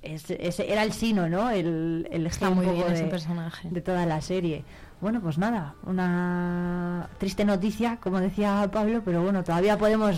[0.02, 1.50] ese, ese era el sino, ¿no?
[1.50, 3.68] El, el Está muy bien ese personaje.
[3.70, 4.64] de toda la serie.
[5.01, 10.16] Bueno, pues nada, una triste noticia, como decía Pablo, pero bueno, todavía podemos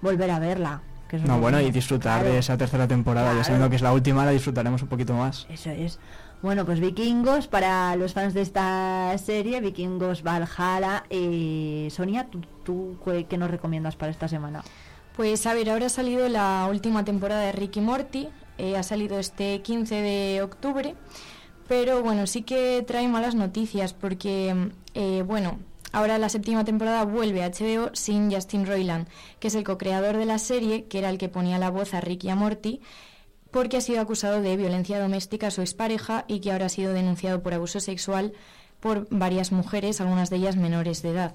[0.00, 0.80] volver a verla.
[1.08, 2.34] que es No, bueno, y disfrutar Claro.
[2.34, 3.38] de esa tercera temporada, Claro.
[3.38, 5.46] ya sabiendo que es la última, la disfrutaremos un poquito más.
[5.48, 5.98] Eso es.
[6.42, 11.04] Bueno, pues Vikingos, para los fans de esta serie, Vikingos Valhalla.
[11.08, 14.62] Eh, Sonia, ¿tú, tú qué, qué nos recomiendas para esta semana?
[15.16, 18.28] Pues a ver, ahora ha salido la última temporada de Ricky Morty,
[18.58, 20.94] eh, ha salido este 15 de octubre,
[21.68, 25.58] pero bueno, sí que trae malas noticias porque, eh, bueno,
[25.92, 29.06] ahora la séptima temporada vuelve a HBO sin Justin Roiland,
[29.38, 32.00] que es el co-creador de la serie, que era el que ponía la voz a
[32.00, 32.80] Ricky y a Morty,
[33.50, 36.92] porque ha sido acusado de violencia doméstica a su expareja y que ahora ha sido
[36.92, 38.32] denunciado por abuso sexual
[38.80, 41.34] por varias mujeres, algunas de ellas menores de edad.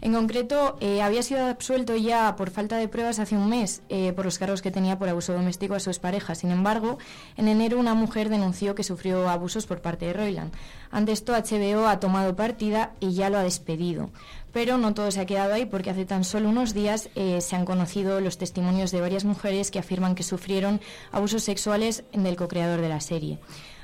[0.00, 4.12] En concreto, eh, había sido absuelto ya por falta de pruebas hace un mes eh,
[4.12, 6.34] por los cargos que tenía por abuso doméstico a su expareja.
[6.34, 6.98] Sin embargo,
[7.36, 10.52] en enero una mujer denunció que sufrió abusos por parte de Roiland.
[10.90, 14.10] Ante esto, HBO ha tomado partida y ya lo ha despedido.
[14.52, 17.54] Pero no todo se ha quedado ahí porque hace tan solo unos días eh, se
[17.54, 20.80] han conocido los testimonios de varias mujeres que afirman que sufrieron
[21.12, 23.38] abusos sexuales del co-creador de la serie.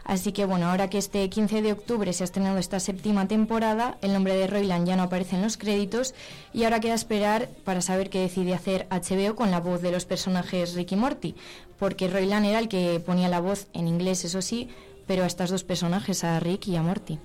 [0.07, 3.99] Así que bueno, ahora que este 15 de octubre se ha estrenado esta séptima temporada,
[4.03, 6.15] el nombre de Roiland ya no aparece en los créditos
[6.53, 10.05] y ahora queda esperar para saber qué decide hacer HBO con la voz de los
[10.05, 11.35] personajes Ricky Morty,
[11.77, 14.69] porque Roiland era el que ponía la voz en inglés, eso sí,
[15.09, 17.19] pero a estos dos personajes, a Rick y a Morty.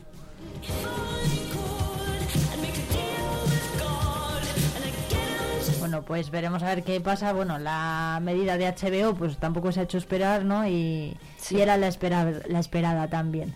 [6.01, 7.31] Bueno, pues veremos a ver qué pasa.
[7.33, 10.67] Bueno, la medida de HBO pues tampoco se ha hecho esperar, ¿no?
[10.67, 11.17] Y,
[11.49, 13.53] y era la, espera, la esperada también.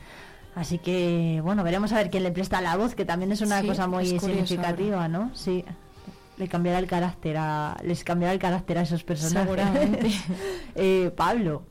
[0.53, 3.61] Así que, bueno, veremos a ver quién le presta la voz, que también es una
[3.61, 5.31] Sí, cosa muy curioso significativa, ¿no?
[5.34, 5.65] Sí.
[6.38, 9.43] Le cambiará el carácter a, les cambiará el carácter a esos personajes.
[9.43, 10.11] Seguramente.
[10.76, 11.63] Eh, Pablo.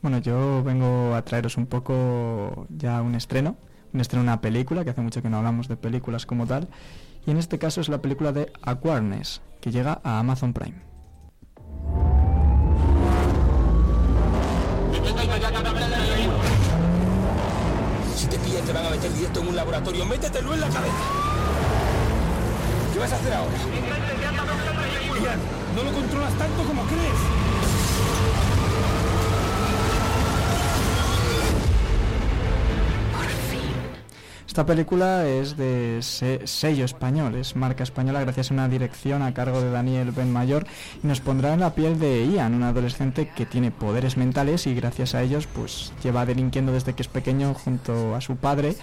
[0.00, 3.56] Bueno, yo vengo a traeros un poco ya un estreno,
[3.92, 6.68] un estreno de una película, que hace mucho que no hablamos de películas como tal,
[7.26, 10.76] y en este caso es la película de Aquarnes, que llega a Amazon Prime.
[18.14, 21.04] Si te pillan te van a meter directo en un laboratorio, métetelo en la cabeza.
[22.92, 23.56] ¿Qué vas a hacer ahora?
[25.22, 25.40] Ian,
[25.74, 27.43] no lo controlas tanto como crees.
[34.54, 39.34] Esta película es de se- sello español, es marca española gracias a una dirección a
[39.34, 40.64] cargo de Daniel Benmayor
[41.02, 44.74] y nos pondrá en la piel de Ian, un adolescente que tiene poderes mentales y
[44.76, 48.76] gracias a ellos pues lleva delinquiendo desde que es pequeño junto a su padre,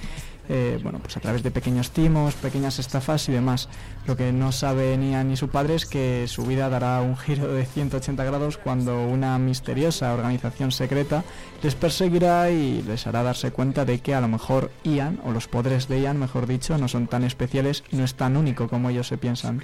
[0.50, 3.70] eh, bueno pues a través de pequeños timos, pequeñas estafas y demás.
[4.08, 7.18] Lo que no sabe ni Ian ni su padre es que su vida dará un
[7.18, 11.24] giro de 180 grados cuando una misteriosa organización secreta
[11.62, 15.48] les perseguirá y les hará darse cuenta de que a lo mejor Ian, o los
[15.48, 18.90] poderes de Ian, mejor dicho, no son tan especiales y no es tan único como
[18.90, 19.64] ellos se piensan.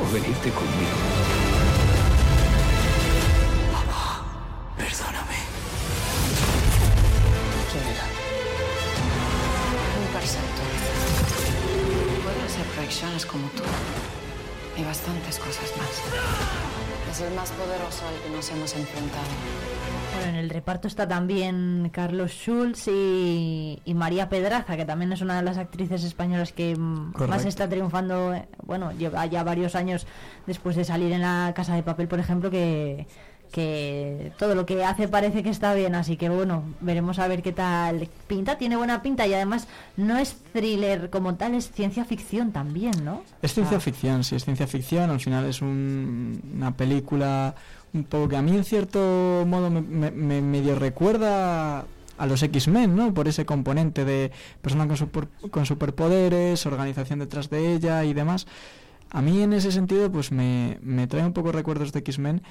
[0.00, 1.27] O conmigo.
[17.38, 19.28] Más poderoso al que nos hemos enfrentado.
[20.16, 25.20] Bueno, en el reparto está también Carlos Schulz y, y María Pedraza, que también es
[25.20, 27.48] una de las actrices españolas que mm, más Correcto.
[27.48, 30.04] está triunfando, eh, bueno, lleva ya varios años
[30.48, 33.06] después de salir en la Casa de Papel, por ejemplo, que,
[33.52, 37.42] que todo lo que hace parece que está bien, así que bueno, veremos a ver
[37.42, 39.66] qué tal pinta, tiene buena pinta y además
[39.96, 43.22] no es thriller como tal, es ciencia ficción también, ¿no?
[43.42, 43.80] Es ciencia Ah.
[43.80, 45.10] ficción, sí, es ciencia ficción.
[45.10, 47.54] Al final es un- una película
[47.94, 51.84] un poco que a mí en cierto modo me, me- me medio recuerda
[52.18, 53.14] a los X-Men, ¿no?
[53.14, 54.30] Por ese componente de
[54.60, 58.46] persona con, super- con superpoderes, organización detrás de ella y demás.
[59.10, 62.42] A mí en ese sentido pues me, me trae un poco recuerdos de X-Men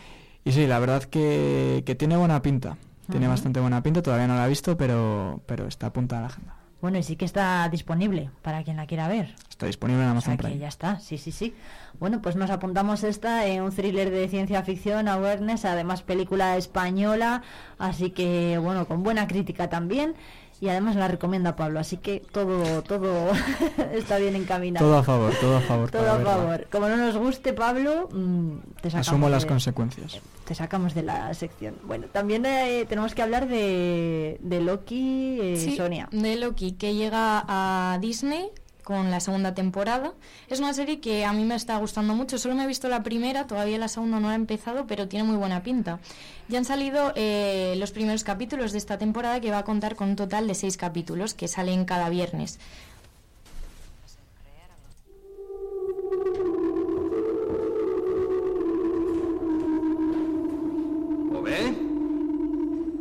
[0.43, 2.77] y sí, la verdad que, que tiene buena pinta.
[3.09, 6.27] Tiene bastante buena pinta, todavía no la he visto, pero, pero está apuntada a la
[6.27, 6.53] agenda.
[6.81, 9.33] Bueno, y sí que está disponible para quien la quiera ver.
[9.49, 10.59] Está disponible en O Amazon que Prime.
[10.59, 11.55] ya está, sí, sí, sí.
[11.99, 17.41] Bueno, pues nos apuntamos esta en un thriller de ciencia ficción, Awareness, además película española,
[17.79, 20.13] así que bueno, con buena crítica también.
[20.59, 23.31] Y además la recomienda Pablo, así que todo todo
[23.93, 24.85] está bien encaminado.
[24.85, 25.91] Todo a favor, todo a favor.
[25.91, 26.67] Todo a favor.
[26.71, 30.19] Como no nos guste Pablo, mm, te sacamos Asumo las de- consecuencias.
[30.45, 31.75] Te sacamos de la sección.
[31.83, 36.07] Bueno, también eh, tenemos que hablar de, de Loki, eh, Sí, Sonia.
[36.11, 38.49] de Loki, que llega a Disney
[38.87, 40.13] con la segunda temporada.
[40.47, 42.37] Es una serie que a mí me está gustando mucho.
[42.37, 45.35] Solo me he visto la primera, todavía la segunda no he empezado, pero tiene muy
[45.35, 45.99] buena pinta.
[46.47, 50.07] Ya han salido eh, los primeros capítulos de esta temporada que va a contar con
[50.11, 52.59] un total de seis capítulos que salen cada viernes.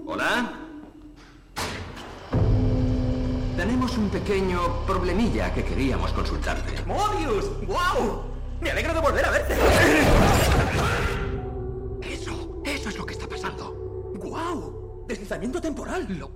[0.04, 0.55] ¿Hola?
[3.96, 6.82] Tenemos un pequeño problemilla que queríamos consultarte.
[6.84, 7.46] ¡Mobius!
[7.66, 8.24] ¡Guau!
[8.60, 9.54] Me alegro de volver a verte.
[12.02, 13.72] Eso, eso es lo que está pasando.
[14.16, 15.06] ¡Guau!
[15.08, 16.06] Deslizamiento temporal.
[16.10, 16.30] ¿Lo,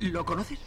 [0.00, 0.58] ¿lo conoces?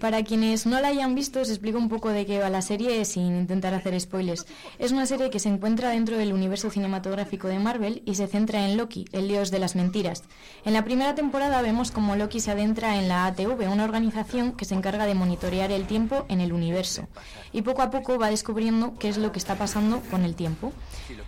[0.00, 3.04] Para quienes no la hayan visto, os explico un poco de qué va la serie
[3.04, 4.46] sin intentar hacer spoilers.
[4.78, 8.64] Es una serie que se encuentra dentro del universo cinematográfico de Marvel y se centra
[8.64, 10.22] en Loki, el dios de las mentiras.
[10.64, 14.64] En la primera temporada vemos cómo Loki se adentra en la ATV, una organización que
[14.64, 17.08] se encarga de monitorear el tiempo en el universo.
[17.52, 20.72] Y poco a poco va descubriendo qué es lo que está pasando con el tiempo.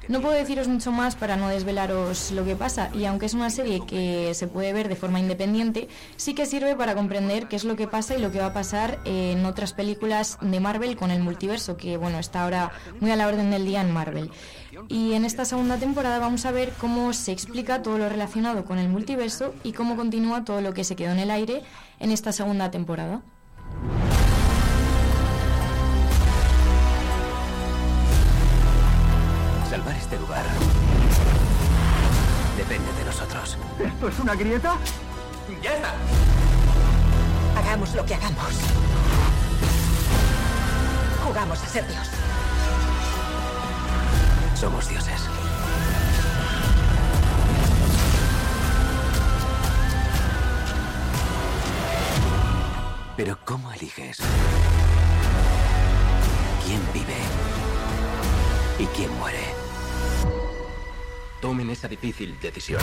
[0.09, 3.51] No puedo deciros mucho más para no desvelaros lo que pasa, y aunque es una
[3.51, 7.65] serie que se puede ver de forma independiente, sí que sirve para comprender qué es
[7.65, 11.11] lo que pasa y lo que va a pasar en otras películas de Marvel con
[11.11, 14.31] el multiverso, que bueno, está ahora muy a la orden del día en Marvel.
[14.89, 18.79] Y en esta segunda temporada vamos a ver cómo se explica todo lo relacionado con
[18.79, 21.63] el multiverso y cómo continúa todo lo que se quedó en el aire
[22.01, 23.23] en esta segunda temporada.
[29.71, 30.45] Salvar este lugar
[32.57, 33.59] depende de nosotros.
[33.85, 34.77] ¿Esto es una grieta?
[35.63, 35.95] ¡Ya está!
[37.65, 38.53] Hagamos lo que hagamos.
[41.25, 42.07] Jugamos a ser Dios.
[44.55, 45.23] Somos dioses.
[53.17, 54.19] Pero ¿cómo eliges?
[56.67, 57.17] ¿Quién vive?
[58.79, 59.55] ¿Y quién muere?
[61.41, 62.83] Tomen esa difícil decisión.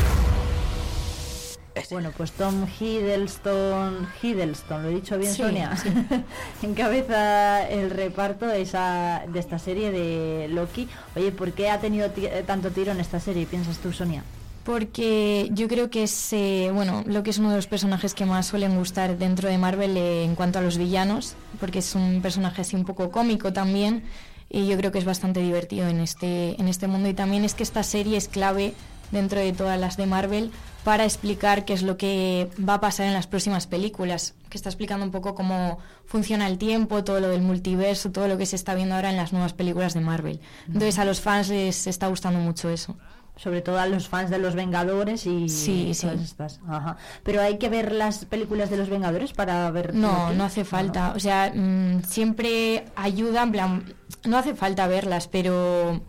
[1.90, 5.90] Bueno, pues Tom Hiddleston, Hiddleston, lo he dicho bien, Sí, Sonia, sí.
[6.66, 10.90] encabeza el reparto de, esa, de esta serie de Loki.
[11.16, 14.24] Oye, ¿por qué ha tenido eh, tanto tiro en esta serie, piensas tú, Sonia?
[14.66, 18.26] Porque yo creo que es, eh, bueno, lo que es uno de los personajes que
[18.26, 22.22] más suelen gustar dentro de Marvel eh, en cuanto a los villanos, porque es un
[22.22, 24.04] personaje así un poco cómico también,
[24.50, 27.08] y yo creo que es bastante divertido en este, en este mundo.
[27.08, 28.74] Y también es que esta serie es clave
[29.12, 30.52] dentro de todas las de Marvel
[30.84, 34.70] para explicar qué es lo que va a pasar en las próximas películas, que está
[34.70, 38.56] explicando un poco cómo funciona el tiempo, todo lo del multiverso, todo lo que se
[38.56, 40.40] está viendo ahora en las nuevas películas de Marvel.
[40.68, 42.98] Entonces a los fans les está gustando mucho eso.
[43.38, 46.02] Sobre todo a los fans de los Vengadores y Sí, sí.
[46.06, 46.60] todas estas.
[46.68, 46.98] Ajá.
[47.24, 49.96] Pero hay que ver las películas de los Vengadores para ver.
[49.96, 51.14] No, no hace falta.
[51.16, 53.94] O sea, mm, siempre ayuda, en plan,
[54.26, 56.02] no hace falta verlas, pero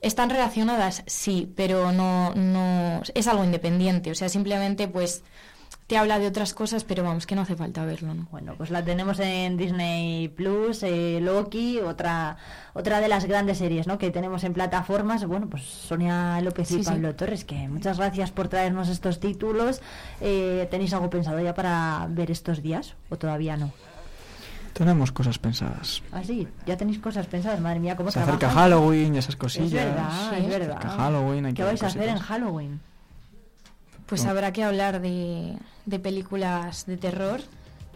[0.00, 4.10] están relacionadas, sí, pero no, no es algo independiente.
[4.10, 5.22] O sea, simplemente pues
[5.86, 8.28] te habla de otras cosas, pero vamos, que no hace falta verlo, ¿no?
[8.30, 12.36] Bueno, pues la tenemos en Disney Plus, eh, Loki, otra
[12.74, 13.98] otra de las grandes series ¿no?
[13.98, 15.24] que tenemos en plataformas.
[15.26, 16.82] Bueno, pues Sonia López y sí.
[16.84, 19.80] Pablo Torres, que muchas gracias por traernos estos títulos.
[20.20, 23.72] Eh, ¿Tenéis algo pensado ya para ver estos días o todavía no?
[24.72, 26.02] Tenemos cosas pensadas.
[26.12, 28.72] Ah, sí, ya tenéis cosas pensadas, madre mía, cómo Se acerca trabajáis.
[28.72, 29.66] Halloween y esas cosillas.
[29.66, 30.76] Es verdad, Sí, es verdad.
[30.78, 32.18] acerca Halloween, hay ¿Qué que vais a hacer en.
[32.18, 32.80] Halloween?
[34.06, 34.30] Pues No.
[34.30, 35.56] habrá que hablar de,
[35.86, 37.40] de películas de terror,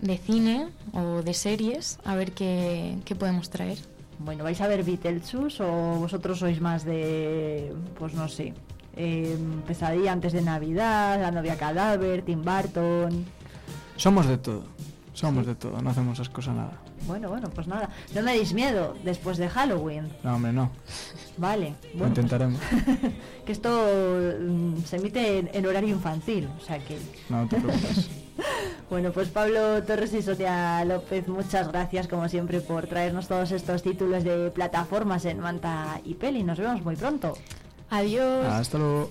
[0.01, 3.79] de cine o de series, a ver qué, qué podemos traer.
[4.19, 8.55] Bueno, ¿vais a ver Beetlejuice o vosotros sois más de, pues no sé,
[8.97, 9.37] eh,
[9.67, 13.25] Pesadilla antes de Navidad, La novia cadáver, Tim Burton?
[13.97, 14.65] Somos de todo.
[15.15, 15.81] Somos de todo.
[15.81, 16.73] No hacemos esas cosas nada.
[17.07, 17.89] Bueno, bueno, pues nada.
[18.15, 20.09] No me deis miedo después de Halloween.
[20.23, 20.70] No, hombre, no.
[21.36, 21.74] Vale.
[21.95, 22.61] Lo Bueno, pues, intentaremos.
[23.47, 23.70] que esto
[24.41, 26.99] mm, se emite en, en horario infantil, o sea que...
[27.31, 28.11] No te preocupes.
[28.91, 33.82] Bueno, pues Pablo Torres y Sonia López, muchas gracias como siempre por traernos todos estos
[33.82, 36.43] títulos de plataformas en Manta y Peli.
[36.43, 37.39] Nos vemos muy pronto.
[37.91, 38.45] Adiós.
[38.47, 39.11] Hasta luego.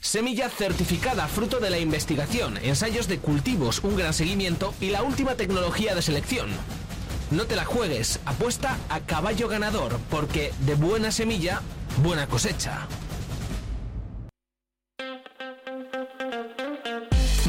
[0.00, 5.34] Semilla certificada fruto de la investigación, ensayos de cultivos, un gran seguimiento y la última
[5.34, 6.48] tecnología de selección.
[7.30, 11.62] No te la juegues, apuesta a caballo ganador, porque de buena semilla,
[12.02, 12.88] buena cosecha.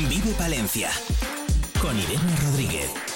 [0.09, 0.89] Vive Palencia
[1.81, 3.10] con Irene Rodríguez.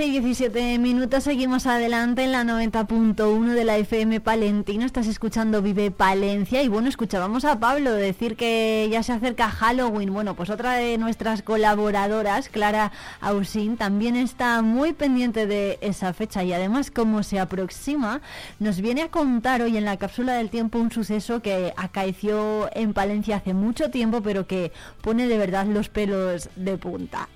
[0.00, 4.84] Y 17 minutos, seguimos adelante en la 90.1 de la FM Palentino.
[4.84, 6.62] Estás escuchando Vive Palencia.
[6.62, 10.12] Y bueno, escuchábamos a Pablo decir que ya se acerca Halloween.
[10.12, 16.44] Bueno, pues otra de nuestras colaboradoras, Clara Ausín, también está muy pendiente de esa fecha.
[16.44, 18.20] Y además, como se aproxima,
[18.60, 22.92] nos viene a contar hoy en la cápsula del tiempo un suceso que acaeció en
[22.92, 24.70] Palencia hace mucho tiempo, pero que
[25.00, 27.28] pone de verdad los pelos de punta.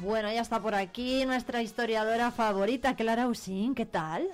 [0.00, 3.74] Bueno, ya está por aquí nuestra historiadora favorita, Clara Usín.
[3.74, 4.28] ¿Qué tal?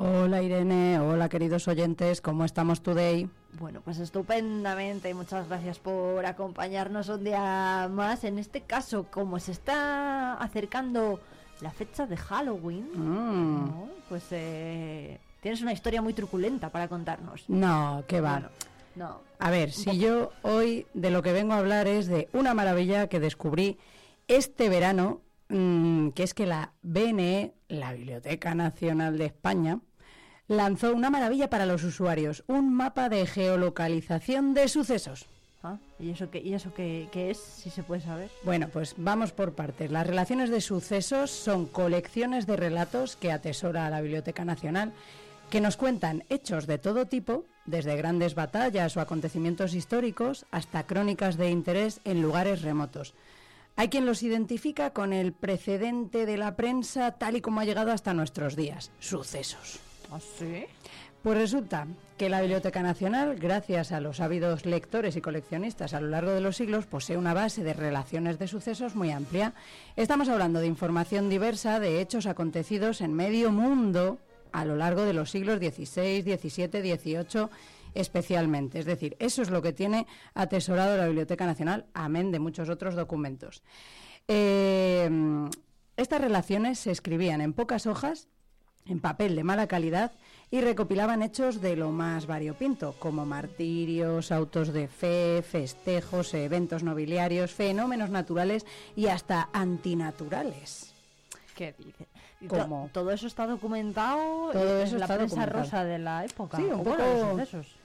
[0.00, 3.28] Hola Irene, hola queridos oyentes, ¿cómo estamos today?
[3.58, 8.22] Bueno, pues estupendamente, muchas gracias por acompañarnos un día más.
[8.22, 11.18] En este caso, como se está acercando
[11.60, 13.90] la fecha de Halloween, mm.
[14.08, 17.46] pues eh, tienes una historia muy truculenta para contarnos.
[17.48, 18.52] No, qué va.
[18.94, 19.20] no.
[19.40, 23.08] A ver, si yo hoy de lo que vengo a hablar es de una maravilla
[23.08, 23.78] que descubrí
[24.28, 29.80] este verano, mm, que es que la BNE, la Biblioteca Nacional de España,
[30.48, 35.26] lanzó una maravilla para los usuarios, un mapa de geolocalización de sucesos.
[35.62, 38.30] Ah, ¿Y eso, qué, y eso qué, es, si se puede saber?
[38.44, 39.90] Bueno, pues vamos por partes.
[39.90, 44.92] Las relaciones de sucesos son colecciones de relatos que atesora la Biblioteca Nacional
[45.50, 51.36] que nos cuentan hechos de todo tipo, desde grandes batallas o acontecimientos históricos hasta crónicas
[51.36, 53.14] de interés en lugares remotos.
[53.74, 57.92] Hay quien los identifica con el precedente de la prensa tal y como ha llegado
[57.92, 59.80] hasta nuestros días, sucesos.
[60.10, 60.18] ¿Ah?
[61.22, 66.08] Pues resulta que la Biblioteca Nacional, gracias a los ávidos lectores y coleccionistas a lo
[66.08, 69.52] largo de los siglos, posee una base de relaciones de sucesos muy amplia.
[69.96, 74.18] Estamos hablando de información diversa de hechos acontecidos en medio mundo
[74.52, 77.48] a lo largo de los siglos XVI, XVII, XVIII
[77.94, 78.78] especialmente.
[78.78, 82.94] Es decir, eso es lo que tiene atesorado la Biblioteca Nacional, amén de muchos otros
[82.94, 83.62] documentos.
[84.28, 85.10] Eh,
[85.96, 88.28] estas relaciones se escribían en pocas hojas
[88.88, 90.12] en papel de mala calidad
[90.50, 97.52] y recopilaban hechos de lo más variopinto, como martirios, autos de fe, festejos, eventos nobiliarios,
[97.52, 98.64] fenómenos naturales
[98.96, 100.94] y hasta antinaturales.
[101.54, 102.06] ¿Qué dice?
[102.92, 106.56] ¿Todo eso está documentado todo eso en la prensa rosa de la época?
[106.56, 107.02] Sí, un poco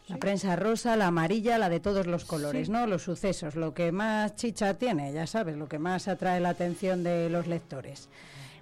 [0.08, 2.86] la prensa rosa, la amarilla, la de todos los colores, ¿no?
[2.86, 7.04] Los sucesos, lo que más chicha tiene, ya sabes, lo que más atrae la atención
[7.04, 8.10] de los lectores.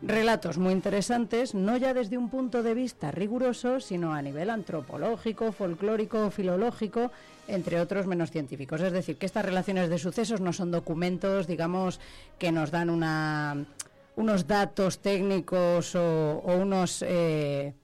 [0.03, 5.51] Relatos muy interesantes, no ya desde un punto de vista riguroso, sino a nivel antropológico,
[5.51, 7.11] folclórico, filológico,
[7.47, 8.81] entre otros menos científicos.
[8.81, 11.99] Es decir, que estas relaciones de sucesos no son documentos, digamos,
[12.39, 13.63] que nos dan una,
[14.15, 17.75] unos datos técnicos o, unos eh,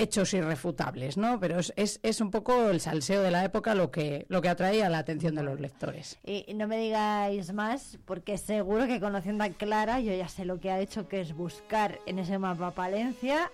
[0.00, 1.38] hechos irrefutables, ¿no?
[1.38, 4.88] Pero es, es, un poco el salseo de la época lo que, lo que atraía
[4.88, 6.18] la atención de los lectores.
[6.24, 10.58] Y no me digáis más, porque seguro que conociendo a Clara, yo ya sé lo
[10.58, 13.50] que ha hecho, que es buscar en ese mapa Palencia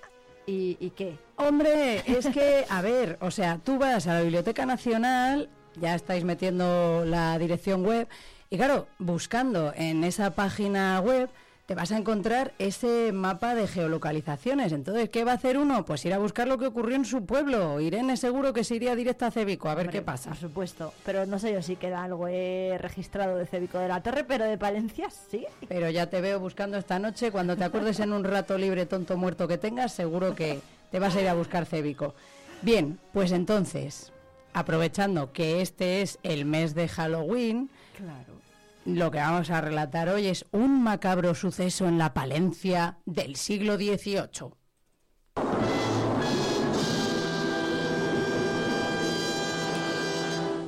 [0.46, 1.18] y, y qué.
[1.36, 5.50] Hombre, es que, a ver, o sea, tú vas a la Biblioteca Nacional,
[5.80, 8.08] ya estáis metiendo la dirección web,
[8.48, 11.28] y claro, buscando en esa página web
[11.66, 14.70] te vas a encontrar ese mapa de geolocalizaciones.
[14.72, 15.84] Entonces, ¿qué va a hacer uno?
[15.84, 17.80] Pues ir a buscar lo que ocurrió en su pueblo.
[17.80, 20.30] Irene seguro que se iría directa a Cévico a ver qué pasa.
[20.30, 24.00] Por supuesto, pero no sé yo si queda algo he registrado de Cévico de la
[24.00, 25.44] Torre, pero de Palencia sí.
[25.68, 27.32] Pero ya te veo buscando esta noche.
[27.32, 30.60] Cuando te acuerdes en un rato libre, tonto muerto que tengas, seguro que
[30.92, 32.14] te vas a ir a buscar Cévico.
[32.62, 34.12] Bien, pues entonces,
[34.52, 38.45] aprovechando que este es el mes de Halloween, Claro.
[38.86, 43.76] Lo que vamos a relatar hoy es un macabro suceso en la Palencia del siglo
[43.76, 44.54] XVIII.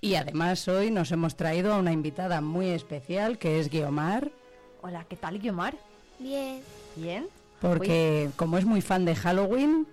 [0.00, 4.30] Y además hoy nos hemos traído a una invitada muy especial que es Guiomar,
[4.80, 5.74] Hola, ¿qué tal, Guiomar?
[6.18, 6.62] Bien.
[6.96, 7.28] Bien.
[7.60, 9.86] porque como es muy fan de Halloween,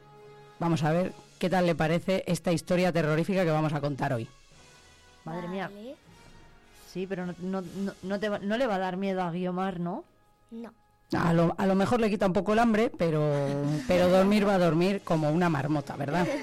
[0.59, 4.27] vamos a ver qué tal le parece esta historia terrorífica que vamos a contar hoy.
[5.23, 5.69] Madre mía.
[6.95, 7.61] Sí, pero no, no,
[8.03, 10.05] no, te va- no le va a dar miedo a Guiomar, ¿no?
[10.49, 10.71] No.
[11.13, 13.31] A lo, a lo mejor le quita un poco el hambre, pero,
[13.87, 16.25] pero dormir va a dormir como una marmota, ¿verdad?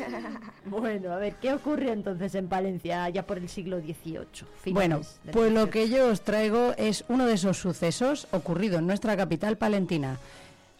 [0.64, 4.26] Bueno, a ver, ¿qué ocurre entonces en Palencia ya por el siglo XVIII?
[4.60, 5.00] finales Bueno,
[5.32, 5.70] pues lo 18?
[5.70, 10.18] que yo os traigo es uno de esos sucesos ocurrido en nuestra capital palentina.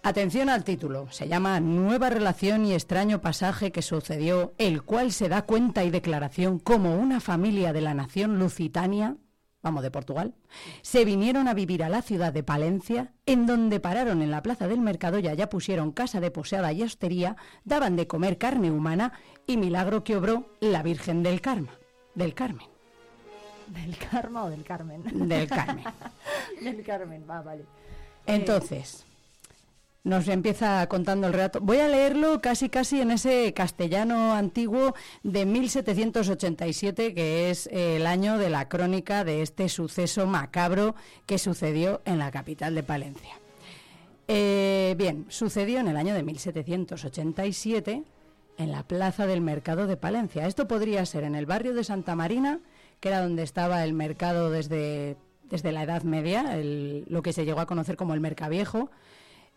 [0.04, 5.28] Atención al título, se llama Nueva relación y extraño pasaje que sucedió, el cual se
[5.28, 9.16] da cuenta y declaración como una familia de la nación lusitania,
[9.62, 10.34] vamos, de Portugal,
[10.82, 14.68] se vinieron a vivir a la ciudad de Palencia, en donde pararon en la plaza
[14.68, 19.12] del mercado y allá pusieron casa de poseada y hostería, daban de comer carne humana
[19.46, 21.74] y milagro que obró la Virgen del Carmen.
[22.14, 22.66] Del Carmen.
[23.68, 25.02] ¿Del Karma o del Carmen?
[25.28, 25.84] Del Carmen.
[26.60, 27.64] del Carmen, va, vale.
[28.26, 29.06] Entonces,
[30.04, 31.60] nos empieza contando el relato.
[31.60, 38.36] Voy a leerlo casi casi en ese castellano antiguo de 1787, que es el año
[38.38, 40.94] de la crónica de este suceso macabro
[41.26, 43.38] que sucedió en la capital de Palencia.
[44.28, 48.02] Eh, bien, sucedió en el año de 1787
[48.58, 50.46] en la plaza del mercado de Palencia.
[50.46, 52.60] Esto podría ser en el barrio de Santa Marina,
[53.00, 55.16] que era donde estaba el mercado desde,
[55.48, 58.90] desde la Edad Media, el- lo que se llegó a conocer como el Mercaviejo,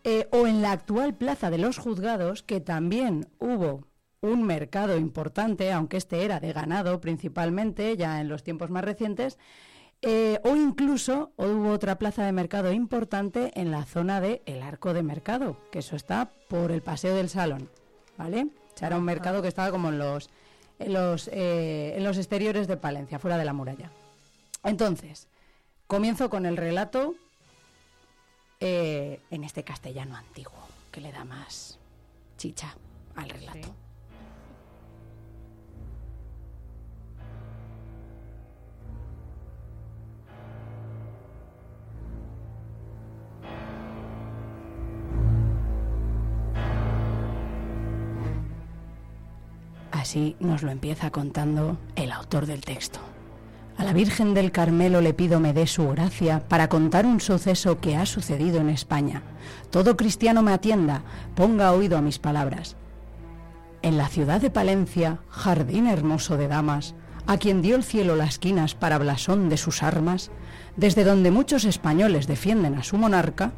[0.04, 3.86] eh, o en la actual Plaza de los Juzgados, que también hubo
[4.20, 9.38] un mercado importante, aunque este era de ganado principalmente, ya en los tiempos más recientes,
[10.02, 14.92] eh, o incluso hubo otra plaza de mercado importante en la zona de El Arco
[14.92, 17.70] de Mercado, que eso está por el Paseo del Salón,
[18.18, 18.48] ¿vale?
[18.74, 20.28] O sea, era un mercado que estaba como en los,
[20.78, 23.90] en los, eh, en los exteriores de Palencia, fuera de la muralla.
[24.64, 25.28] Entonces,
[25.86, 27.14] comienzo con el relato
[28.60, 31.78] eh, en este castellano antiguo, que le da más
[32.38, 32.74] chicha
[33.14, 33.74] al relato.
[49.90, 53.00] Así nos lo empieza contando el autor del texto.
[53.78, 57.78] A la Virgen del Carmelo le pido me dé su gracia para contar un suceso
[57.78, 59.22] que ha sucedido en España.
[59.70, 61.02] Todo cristiano me atienda,
[61.34, 62.76] ponga oído a mis palabras.
[63.82, 66.94] En la ciudad de Palencia, jardín hermoso de damas,
[67.26, 70.30] a quien dio el cielo las quinas para blasón de sus armas,
[70.76, 73.52] desde donde muchos españoles defienden a su monarca,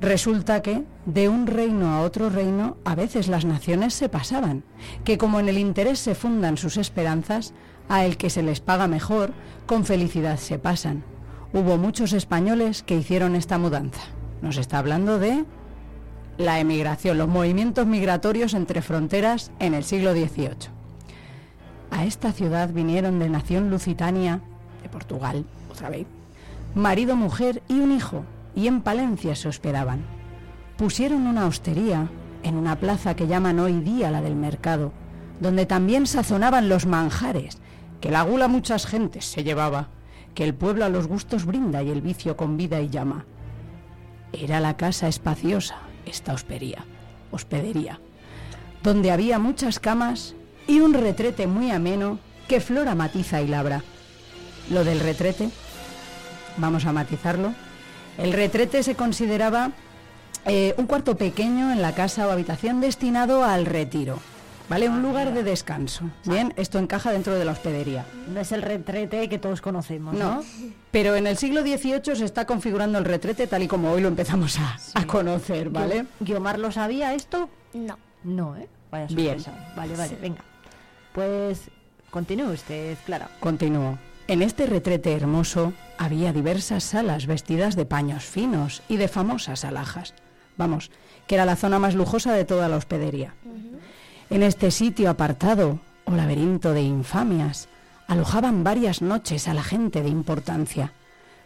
[0.00, 4.62] Resulta que de un reino a otro reino a veces las naciones se pasaban,
[5.04, 7.54] que como en el interés se fundan sus esperanzas,
[7.88, 9.32] a el que se les paga mejor,
[9.66, 11.04] con felicidad se pasan.
[11.52, 14.02] Hubo muchos españoles que hicieron esta mudanza.
[14.42, 15.44] Nos está hablando de
[16.38, 20.70] la emigración, los movimientos migratorios entre fronteras en el siglo XVIII.
[21.90, 24.40] A esta ciudad vinieron de nación lusitania,
[24.82, 26.06] de Portugal, otra vez,
[26.74, 28.24] marido, mujer y un hijo,
[28.54, 30.04] y en Palencia se hospedaban.
[30.76, 32.10] Pusieron una hostería
[32.42, 34.92] en una plaza que llaman hoy día la del mercado,
[35.40, 37.58] donde también sazonaban los manjares,
[38.06, 39.88] que la gula muchas gentes se llevaba,
[40.32, 43.24] que el pueblo a los gustos brinda y el vicio convida y llama.
[44.32, 46.84] Era la casa espaciosa, esta hospería,
[47.32, 47.98] hospedería,
[48.84, 50.36] donde había muchas camas
[50.68, 53.82] y un retrete muy ameno que Flora matiza y labra.
[54.70, 55.50] Lo del retrete,
[56.58, 57.54] vamos a matizarlo,
[58.18, 59.72] el retrete se consideraba
[60.44, 64.20] eh, un cuarto pequeño en la casa o habitación destinado al retiro,
[64.68, 64.88] ¿vale?
[64.88, 66.04] Un lugar de descanso.
[66.24, 68.04] Bien, esto encaja dentro de la hospedería.
[68.32, 70.36] No es el retrete que todos conocemos, ¿no?
[70.36, 70.44] No,
[70.90, 74.08] pero en el siglo XVIII se está configurando el retrete tal y como hoy lo
[74.08, 76.06] empezamos a, a conocer, ¿vale?
[76.20, 77.48] ¿Guiomar lo sabía esto?
[77.74, 77.98] No.
[78.24, 78.68] No, ¿eh?
[78.90, 79.38] Vaya Bien.
[79.76, 80.42] Vale, vale, venga.
[81.12, 81.70] Pues
[82.10, 83.28] continúe usted, Clara.
[83.40, 83.98] Continúo.
[84.28, 90.14] En este retrete hermoso había diversas salas vestidas de paños finos y de famosas alhajas.
[90.56, 90.90] Vamos,
[91.26, 93.34] que era la zona más lujosa de toda la hospedería.
[94.28, 97.68] En este sitio apartado, o laberinto de infamias,
[98.08, 100.92] alojaban varias noches a la gente de importancia.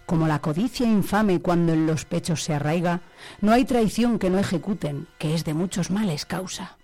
[0.06, 3.00] Como la codicia infame cuando en los pechos se arraiga,
[3.42, 6.78] no hay traición que no ejecuten, que es de muchos males causa.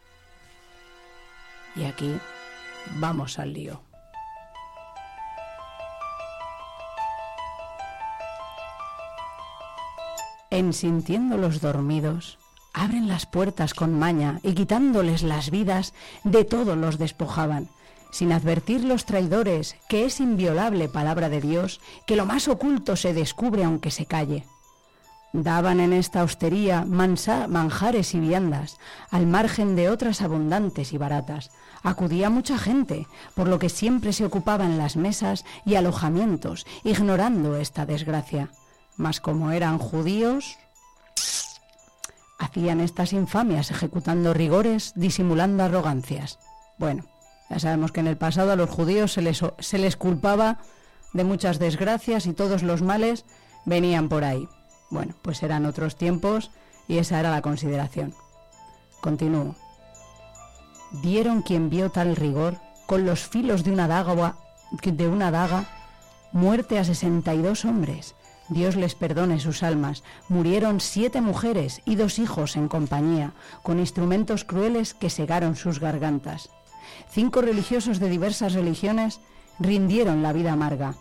[1.74, 2.14] Y aquí
[2.96, 3.80] vamos al lío.
[10.50, 12.38] En sintiendo los dormidos,
[12.76, 17.70] abren las puertas con maña y quitándoles las vidas, de todo los despojaban,
[18.10, 23.14] sin advertir los traidores que es inviolable palabra de Dios, que lo más oculto se
[23.14, 24.44] descubre aunque se calle.
[25.32, 28.78] Daban en esta hostería manjares y viandas,
[29.10, 31.50] al margen de otras abundantes y baratas.
[31.82, 37.86] Acudía mucha gente, por lo que siempre se ocupaban las mesas y alojamientos, ignorando esta
[37.86, 38.50] desgracia.
[38.96, 40.58] Mas como eran judíos,
[42.56, 46.38] estas infamias ejecutando rigores, disimulando arrogancias.
[46.78, 47.04] Bueno,
[47.50, 50.58] ya sabemos que en el pasado a los judíos se les, se les culpaba
[51.12, 53.24] de muchas desgracias y todos los males
[53.66, 54.48] venían por ahí.
[54.90, 56.50] Bueno, pues eran otros tiempos
[56.88, 58.14] y esa era la consideración.
[59.00, 59.54] Continúo.
[61.02, 64.36] Dieron quien vio tal rigor con los filos de una daga,
[64.82, 65.66] de una daga
[66.32, 68.15] muerte a 62 hombres
[68.48, 70.04] Dios les perdone sus almas.
[70.28, 76.50] Murieron siete mujeres y dos hijos en compañía, con instrumentos crueles que segaron sus gargantas.
[77.10, 79.20] Cinco religiosos de diversas religiones
[79.58, 80.94] rindieron la vida amarga.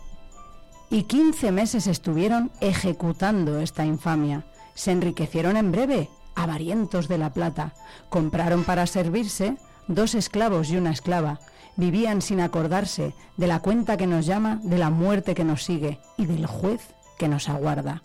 [0.90, 4.46] Y quince meses estuvieron ejecutando esta infamia.
[4.74, 7.74] Se enriquecieron en breve, avarientos de la plata.
[8.08, 9.56] Compraron para servirse
[9.88, 11.40] dos esclavos y una esclava.
[11.76, 16.00] Vivían sin acordarse de la cuenta que nos llama, de la muerte que nos sigue
[16.16, 18.02] y del juez que nos aguarda.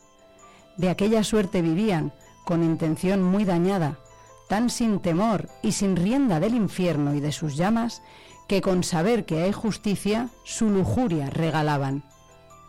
[0.77, 2.13] De aquella suerte vivían,
[2.45, 3.99] con intención muy dañada,
[4.47, 8.01] tan sin temor y sin rienda del infierno y de sus llamas,
[8.47, 12.03] que con saber que hay justicia, su lujuria regalaban.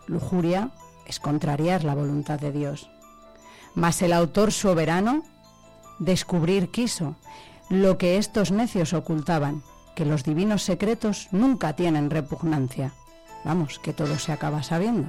[0.07, 0.71] Lujuria
[1.07, 2.91] es contrariar la voluntad de Dios.
[3.75, 5.25] Mas el autor soberano
[5.99, 7.17] descubrir quiso
[7.69, 9.63] lo que estos necios ocultaban,
[9.97, 12.93] que los divinos secretos nunca tienen repugnancia.
[13.45, 15.09] Vamos, que todo se acaba sabiendo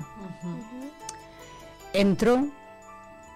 [1.94, 2.48] entró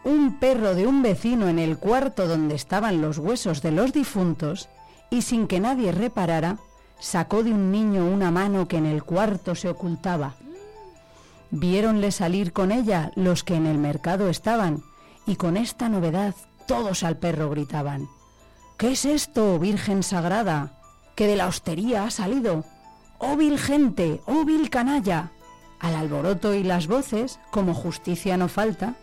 [0.03, 4.69] un perro de un vecino en el cuarto donde estaban los huesos de los difuntos
[5.09, 6.57] y sin que nadie reparara,
[6.99, 10.35] sacó de un niño una mano que en el cuarto se ocultaba.
[11.51, 14.83] Viéronle salir con ella los que en el mercado estaban,
[15.25, 16.35] y con esta novedad
[16.67, 18.07] todos al perro gritaban.
[18.77, 20.77] ¿Qué es esto, Virgen Sagrada?
[21.17, 22.63] que de la hostería ha salido.
[23.17, 24.21] ¡Oh vil gente!
[24.27, 25.31] ¡Oh vil canalla!
[25.79, 28.95] Al alboroto y las voces, como justicia no falta,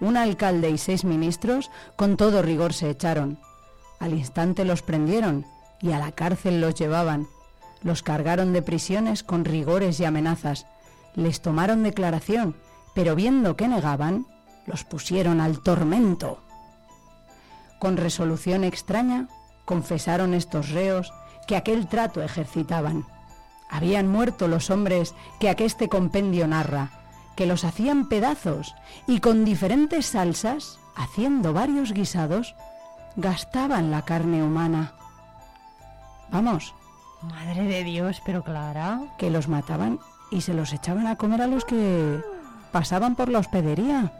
[0.00, 3.38] un alcalde y seis ministros con todo rigor se echaron.
[3.98, 5.46] Al instante los prendieron
[5.80, 7.28] y a la cárcel los llevaban.
[7.82, 10.66] Los cargaron de prisiones con rigores y amenazas.
[11.14, 12.56] Les tomaron declaración,
[12.94, 14.26] pero viendo que negaban,
[14.66, 16.40] los pusieron al tormento.
[17.78, 19.28] Con resolución extraña,
[19.64, 21.12] confesaron estos reos
[21.46, 23.06] que aquel trato ejercitaban
[23.70, 26.90] habían muerto los hombres que aqueste compendio narra,
[27.36, 28.74] que los hacían pedazos
[29.06, 32.54] y con diferentes salsas, haciendo varios guisados,
[33.16, 34.92] gastaban la carne humana.
[36.30, 36.74] Vamos.
[37.22, 39.00] Madre de Dios, pero Clara.
[39.18, 39.98] Que los mataban
[40.30, 42.20] y se los echaban a comer a los que
[42.72, 44.12] pasaban por la hospedería.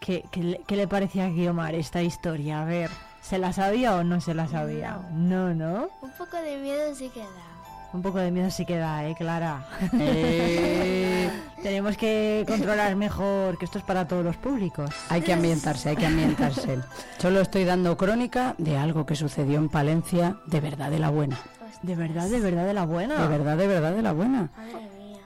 [0.00, 0.24] ¿Qué,
[0.68, 2.60] le parecía a Guiomar esta historia?
[2.60, 2.90] A ver.
[3.24, 5.00] ¿Se la sabía o no se la sabía?
[5.10, 5.88] No, ¿no?
[6.02, 7.54] Un poco de miedo sí que da.
[7.94, 9.66] Un poco de miedo sí que da, ¿eh, Clara?
[9.94, 11.30] Eh.
[11.62, 14.90] Tenemos que controlar mejor, que esto es para todos los públicos.
[15.08, 16.80] Hay que ambientarse, hay que ambientarse.
[17.16, 21.38] Solo estoy dando crónica de algo que sucedió en Palencia, de verdad de la buena.
[21.80, 23.22] ¿De verdad, de verdad de la buena?
[23.22, 24.50] De verdad, de verdad de la buena.
[24.54, 25.20] Madre mía.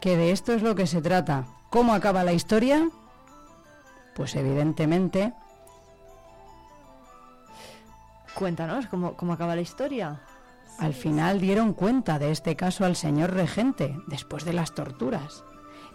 [0.00, 1.44] Que de esto es lo que se trata.
[1.70, 2.88] ¿Cómo acaba la historia?
[4.16, 5.34] Pues evidentemente
[8.38, 10.20] Cuéntanos cómo, cómo acaba la historia.
[10.78, 15.42] Al final dieron cuenta de este caso al señor regente, después de las torturas,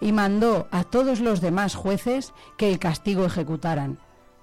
[0.02, 3.98] y mandó a todos los demás jueces que el castigo ejecutaran.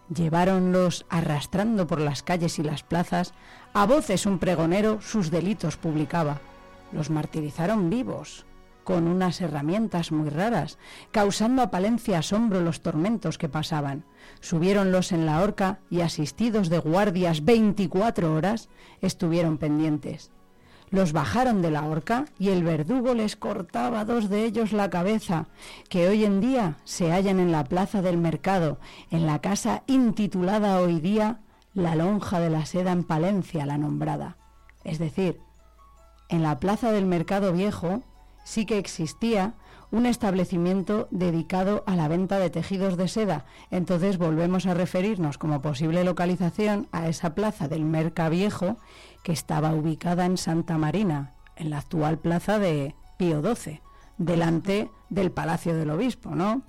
[0.09, 3.35] Lleváronlos arrastrando por las calles y las plazas,
[3.75, 6.41] a voces un pregonero sus delitos publicaba.
[6.93, 8.47] Los martirizaron vivos,
[8.85, 10.79] con unas herramientas muy raras,
[11.11, 14.05] causando a Palencia asombro los tormentos que pasaban.
[14.41, 18.69] Subiéronlos en la horca y asistidos de guardias 24 horas
[19.01, 20.31] estuvieron pendientes.
[20.91, 24.91] Los bajaron de la horca y el verdugo les cortaba a dos de ellos la
[24.91, 25.47] cabeza,
[25.89, 28.79] que hoy en día se hallan en la plaza del mercado,
[29.11, 31.41] en la casa intitulada hoy día
[31.75, 34.37] La Lonja de la Seda en Palencia, la nombrada.
[34.83, 35.41] Es decir,
[36.29, 38.03] en la plaza del mercado viejo
[38.51, 39.55] sí que existía
[39.93, 43.45] un establecimiento dedicado a la venta de tejidos de seda.
[43.71, 48.77] Entonces volvemos a referirnos como posible localización a esa plaza del Merca Viejo
[49.23, 53.83] que estaba ubicada en Santa Marina, en la actual plaza de Pío XII,
[54.19, 56.63] delante del Palacio del Obispo, ¿no?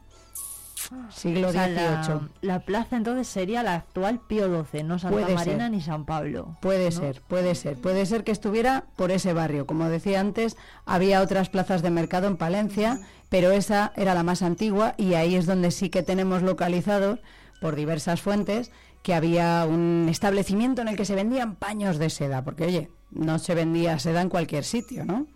[1.09, 1.75] Siglo O sea, XVIII.
[1.77, 5.71] la, la plaza entonces sería la actual Pío XII, no Santa Puede Marina ser.
[5.71, 6.57] ni San Pablo.
[6.61, 6.91] Puede ¿no?
[6.91, 7.77] ser, puede ser.
[7.77, 9.65] Puede ser que estuviera por ese barrio.
[9.65, 14.41] Como decía antes, había otras plazas de mercado en Palencia, pero esa era la más
[14.41, 17.19] antigua y ahí es donde sí que tenemos localizados,
[17.61, 18.71] por diversas fuentes,
[19.03, 23.39] que había un establecimiento en el que se vendían paños de seda, porque oye, no
[23.39, 25.27] se vendía seda en cualquier sitio, ¿no?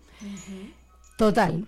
[1.16, 1.66] Total,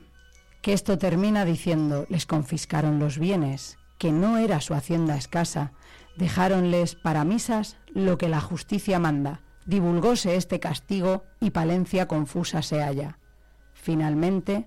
[0.63, 5.73] que esto termina diciendo, les confiscaron los bienes, que no era su hacienda escasa,
[6.17, 12.83] dejáronles para misas lo que la justicia manda, divulgóse este castigo y Palencia confusa se
[12.83, 13.19] halla.
[13.75, 14.67] Finalmente,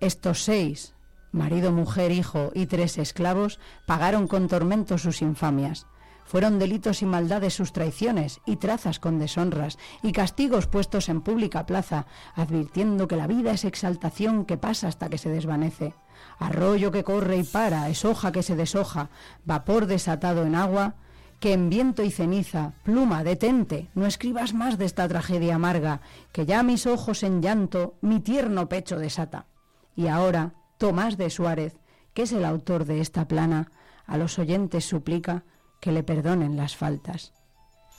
[0.00, 0.94] estos seis,
[1.32, 5.86] marido, mujer, hijo y tres esclavos, pagaron con tormento sus infamias.
[6.24, 11.66] Fueron delitos y maldades sus traiciones y trazas con deshonras y castigos puestos en pública
[11.66, 15.94] plaza, advirtiendo que la vida es exaltación que pasa hasta que se desvanece.
[16.38, 19.10] Arroyo que corre y para, es hoja que se deshoja,
[19.44, 20.94] vapor desatado en agua,
[21.40, 26.00] que en viento y ceniza, pluma, detente, no escribas más de esta tragedia amarga,
[26.32, 29.46] que ya mis ojos en llanto mi tierno pecho desata.
[29.94, 31.76] Y ahora, Tomás de Suárez,
[32.14, 33.70] que es el autor de esta plana,
[34.06, 35.44] a los oyentes suplica
[35.84, 37.20] que le perdonen las faltas.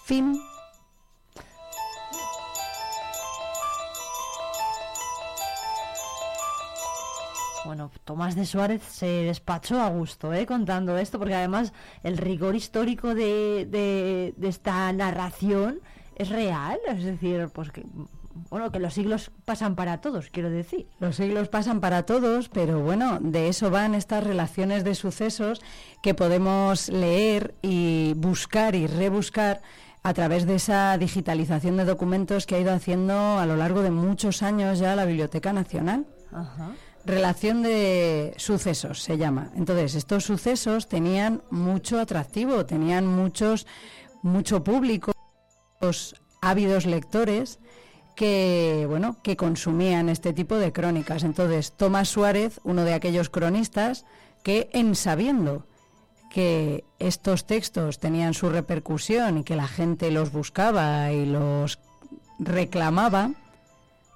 [0.05, 0.25] Fin.
[7.65, 10.45] Bueno, Tomás de Suárez se despachó a gusto, ¿eh?
[10.45, 11.73] Contando esto, porque además
[12.03, 15.79] el rigor histórico de, de- de esta narración
[16.15, 17.83] es real, es decir, pues que,
[18.49, 20.87] bueno, que los siglos pasan para todos, quiero decir.
[20.99, 25.61] Los siglos pasan para todos, pero bueno, de eso van estas relaciones de sucesos
[26.03, 29.61] que podemos leer y buscar y rebuscar
[30.03, 33.91] a través de esa digitalización de documentos que ha ido haciendo a lo largo de
[33.91, 36.05] muchos años ya la Biblioteca Nacional.
[36.31, 36.73] Ajá.
[37.05, 39.51] Relación de sucesos se llama.
[39.55, 43.67] Entonces, estos sucesos tenían mucho atractivo, tenían muchos,
[44.21, 45.11] mucho público,
[45.81, 47.59] los ávidos lectores
[48.15, 51.23] que, bueno, que consumían este tipo de crónicas.
[51.23, 54.05] Entonces, Tomás Suárez, uno de aquellos cronistas
[54.43, 55.65] que, en sabiendo
[56.29, 61.79] que estos textos tenían su repercusión y que la gente los buscaba y los
[62.39, 63.31] reclamaba,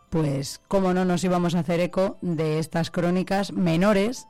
[0.09, 4.27] pues cómo no nos íbamos a hacer eco de estas crónicas menores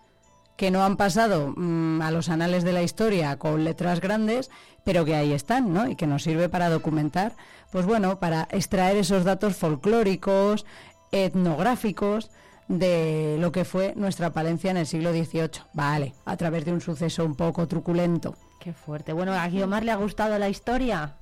[0.59, 4.51] que no han pasado mm, a los anales de la historia con letras grandes,
[4.83, 5.87] pero que ahí están, ¿no?
[5.87, 7.31] Y que nos sirve para documentar,
[7.71, 10.65] pues bueno, para extraer esos datos folclóricos,
[11.13, 12.29] etnográficos
[12.67, 15.63] de lo que fue nuestra Palencia en el siglo XVIII.
[15.71, 18.35] Vale, a través de un suceso un poco truculento.
[18.59, 19.13] Qué fuerte.
[19.13, 21.15] Bueno, ¿a Guiomar le ha gustado la historia?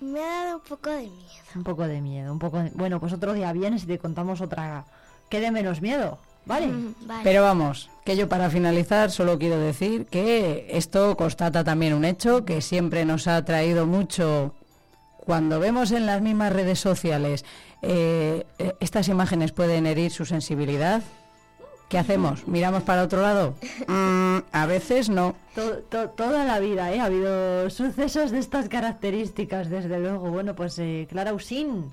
[0.00, 1.44] Me ha dado un poco de miedo.
[1.54, 2.70] Un poco de miedo, un poco de...
[2.74, 4.84] Bueno, pues otro día vienes y te contamos otra
[5.30, 6.70] que de menos miedo, ¿vale?
[7.22, 12.44] Pero vamos, que yo para finalizar solo quiero decir que esto constata también un hecho
[12.44, 14.54] que siempre nos ha traído mucho
[15.18, 17.44] cuando vemos en las mismas redes sociales
[17.82, 21.02] eh, eh, estas imágenes pueden herir su sensibilidad.
[21.88, 22.46] ¿Qué hacemos?
[22.48, 23.54] ¿Miramos para otro lado?
[23.86, 25.34] Mm, a veces no.
[25.54, 27.00] To- to- toda la vida, ¿eh?
[27.00, 30.30] Ha habido sucesos de estas características, desde luego.
[30.30, 31.92] Bueno, pues eh, Clara Usín.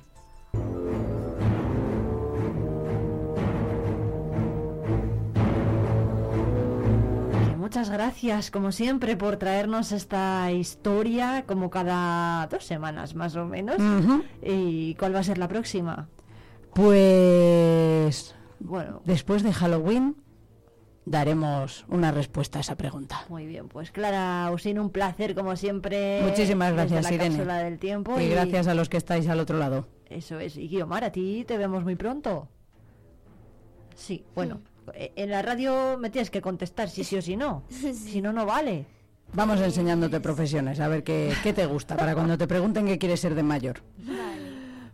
[7.70, 13.76] Muchas gracias, como siempre, por traernos esta historia, como cada dos semanas más o menos.
[14.42, 16.10] ¿Y cuál va a ser la próxima?
[16.74, 20.16] Pues Bueno, después de Halloween
[21.06, 23.24] daremos una respuesta a esa pregunta.
[23.30, 23.68] muy bien.
[23.68, 26.24] Pues Clara Usín, un placer, como siempre.
[26.24, 27.36] Muchísimas desde gracias, la Irene.
[27.36, 28.20] cápsula del tiempo.
[28.20, 29.88] Y gracias a los que estáis al otro lado.
[30.10, 30.58] Eso es.
[30.58, 32.48] Y Guiomar, a ti te vemos muy pronto.
[33.94, 34.60] Sí, bueno.
[34.96, 37.64] En la radio me tienes que contestar si sí o si no.
[37.70, 38.86] Si no, no vale.
[39.34, 43.20] Vamos enseñándote profesiones, a ver qué, qué te gusta, para cuando te pregunten qué quieres
[43.20, 43.82] ser de mayor.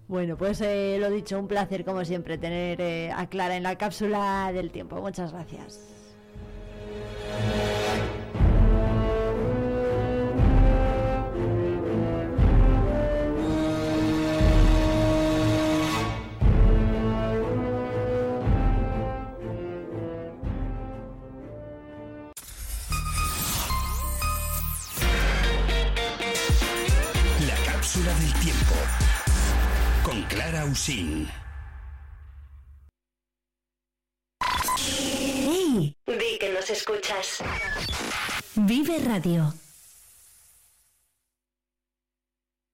[0.08, 3.78] Bueno, pues eh, lo dicho, un placer como siempre tener eh, a Clara en la
[3.78, 5.02] cápsula del tiempo.
[5.02, 5.95] Muchas gracias.
[30.36, 31.30] Clara Usín.
[34.78, 35.96] ¡Hey!
[36.06, 37.42] Di que nos escuchas.
[38.56, 39.54] Vive Radio.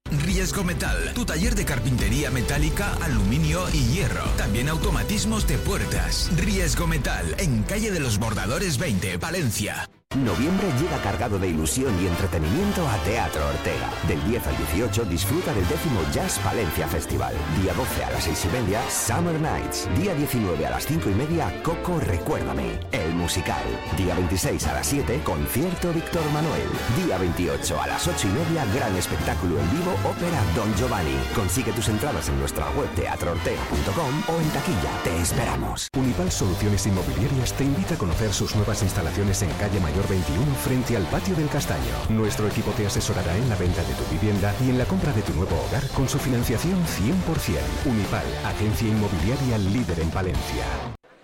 [0.10, 4.24] Riesgo Metal, tu taller de carpintería metálica, aluminio y hierro.
[4.38, 6.32] También automatismos de puertas.
[6.36, 9.88] Riesgo Metal, en calle de los Bordadores 20, Valencia.
[10.16, 13.90] Noviembre llega cargado de ilusión y entretenimiento a Teatro Ortega.
[14.10, 17.34] Del 10 al 18 disfruta del décimo Jazz Valencia Festival.
[17.62, 19.88] Día 12 a las 6 y media, Summer Nights.
[19.98, 23.64] Día 19 a las 5 y media, Coco Recuérdame, el musical.
[23.96, 26.68] Día 26 a las 7, concierto Víctor Manuel.
[27.06, 31.16] Día 28 a las 8 y media, gran espectáculo en vivo, ópera Don Giovanni.
[31.34, 34.92] Consigue tus entradas en nuestra web teatroortega.com o en taquilla.
[35.06, 35.88] Te esperamos.
[35.98, 40.98] Unipal Soluciones Inmobiliarias te invita a conocer sus nuevas instalaciones en calle Mayor 21 frente
[40.98, 41.96] al patio del Castaño.
[42.10, 45.22] Nuestro equipo te asesorará en la venta de tu vivienda y en la compra de
[45.22, 47.60] tu nuevo hogar con su financiación 100%.
[47.86, 50.66] Unipal, agencia inmobiliaria líder en Palencia.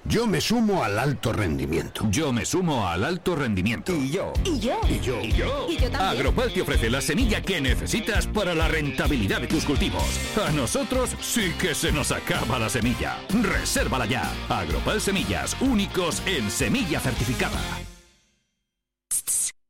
[0.10, 2.08] Yo me sumo al alto rendimiento.
[2.10, 3.94] Yo me sumo al alto rendimiento.
[3.94, 4.32] Y yo.
[4.46, 4.80] Y yo.
[4.88, 5.22] Y yo.
[5.22, 5.68] Y yo.
[5.70, 6.02] Y yo también.
[6.02, 10.04] Agropal te ofrece la semilla que necesitas para la rentabilidad de tus cultivos.
[10.48, 13.18] A nosotros sí que se nos acaba la semilla.
[13.42, 14.32] Resérvala ya.
[14.48, 17.60] Agropal Semillas, únicos en semilla certificada.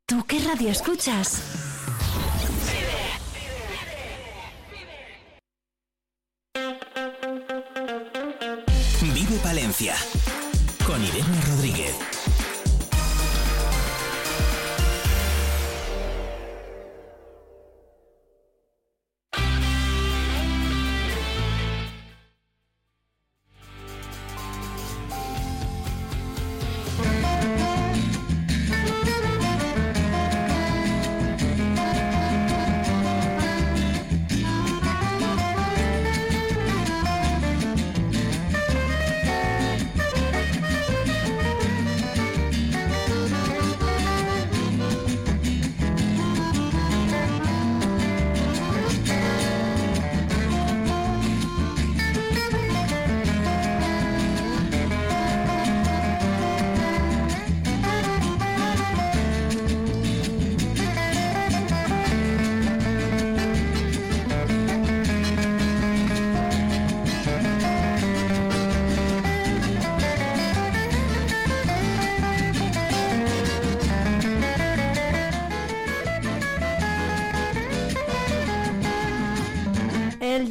[0.06, 1.41] ¿Tú qué radio escuchas?
[9.14, 9.95] Vive Palencia
[10.85, 12.36] con Irene Rodríguez.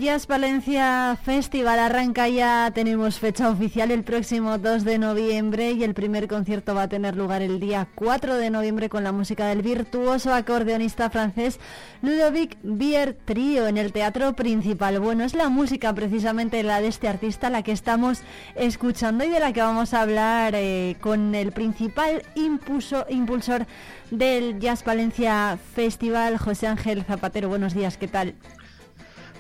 [0.07, 5.95] Jazz Valencia Festival arranca ya, tenemos fecha oficial el próximo 2 de noviembre y el
[5.95, 9.63] primer concierto va a tener lugar el día 4 de noviembre con la música del
[9.63, 11.59] virtuoso acordeonista francés
[12.03, 15.01] Ludovic Bier Trio en el Teatro Principal.
[15.01, 18.21] Bueno, es la música precisamente la de este artista la que estamos
[18.55, 23.67] escuchando y de la que vamos a hablar eh, con el principal impulso, impulsor
[24.13, 27.49] del Jazz Valencia Festival, José Ángel Zapatero.
[27.49, 28.37] Buenos días, ¿qué tal?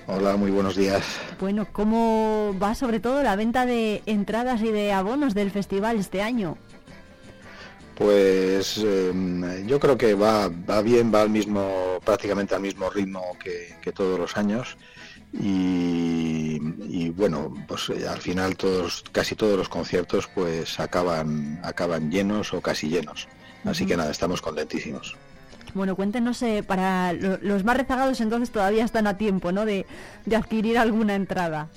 [0.08, 1.04] Hola, muy buenos días.
[1.40, 6.22] Bueno, ¿cómo va sobre todo la venta de entradas y de abonos del festival este
[6.22, 6.56] año?
[7.96, 13.36] Pues eh, yo creo que va, va bien, va al mismo, prácticamente al mismo ritmo
[13.42, 14.76] que, que todos los años.
[15.32, 22.10] Y, y, bueno, pues eh, al final todos, casi todos los conciertos pues acaban, acaban
[22.12, 23.26] llenos o casi llenos.
[23.64, 25.16] Así que nada, estamos contentísimos.
[25.76, 29.66] Bueno, cuéntenos, eh, para lo, los más rezagados entonces todavía están a tiempo, ¿no?
[29.66, 29.84] De,
[30.24, 31.68] de, adquirir alguna entrada.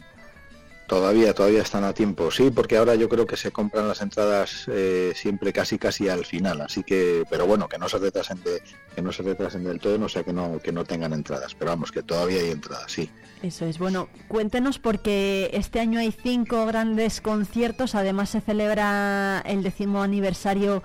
[0.88, 4.66] Todavía, todavía están a tiempo, sí, porque ahora yo creo que se compran las entradas
[4.70, 8.62] eh, siempre casi casi al final, así que, pero bueno, que no se retrasen de,
[8.96, 11.72] que no se retrasen del todo, no sea que no, que no tengan entradas, pero
[11.72, 13.10] vamos, que todavía hay entradas, sí.
[13.44, 19.62] Eso es, bueno, cuéntenos porque este año hay cinco grandes conciertos, además se celebra el
[19.62, 20.82] décimo aniversario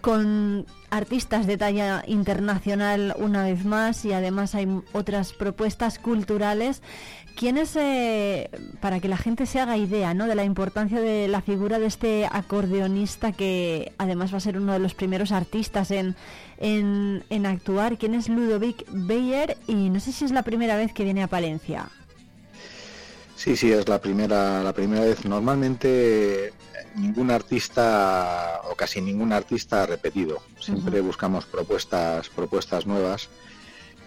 [0.00, 6.82] con artistas de talla internacional una vez más y además hay otras propuestas culturales.
[7.34, 10.26] ¿Quiénes, eh, para que la gente se haga idea ¿no?
[10.26, 14.74] de la importancia de la figura de este acordeonista que además va a ser uno
[14.74, 16.14] de los primeros artistas en,
[16.58, 17.96] en, en actuar?
[17.96, 19.56] ¿Quién es Ludovic Beyer?
[19.66, 21.88] Y no sé si es la primera vez que viene a Palencia.
[23.34, 25.24] Sí, sí, es la primera, la primera vez.
[25.24, 26.52] Normalmente
[26.96, 30.42] ningún artista o casi ningún artista ha repetido.
[30.60, 31.06] Siempre uh -huh.
[31.06, 33.28] buscamos propuestas, propuestas nuevas.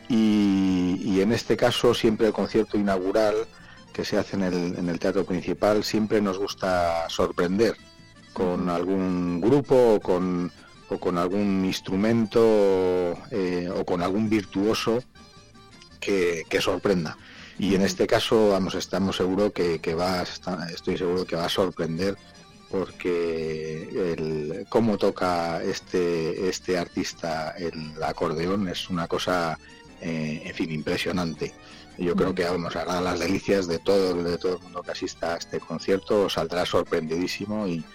[0.07, 3.47] Y, y, en este caso siempre el concierto inaugural
[3.91, 7.75] que se hace en el, en el teatro principal siempre nos gusta sorprender
[8.33, 10.51] con algún grupo o con,
[10.89, 15.01] o con algún instrumento eh, o con algún virtuoso
[16.01, 17.17] que, sorprenda.
[17.57, 21.49] Y en este caso, vamos, estamos seguros que, que va, estoy seguro que va a
[21.49, 22.17] sorprender
[22.77, 29.57] porque el, cómo toca este, este artista el acordeón es una cosa,
[30.01, 31.53] eh, en fin, impresionante.
[31.97, 35.35] Yo creo que vamos a las delicias de todo, de todo el mundo que asista
[35.35, 37.85] a este concierto, saldrá sorprendidísimo y,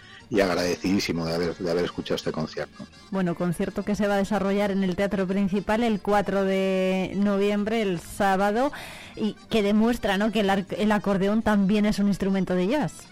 [0.41, 2.87] agradecidísimo de haber, de haber escuchado este concierto.
[3.11, 7.83] Bueno, concierto que se va a desarrollar en el Teatro Principal el 4 de noviembre,
[7.83, 8.73] el sábado,
[9.15, 10.33] y que demuestra ¿no?
[10.33, 13.10] que el, el acordeón también es un instrumento de jazz.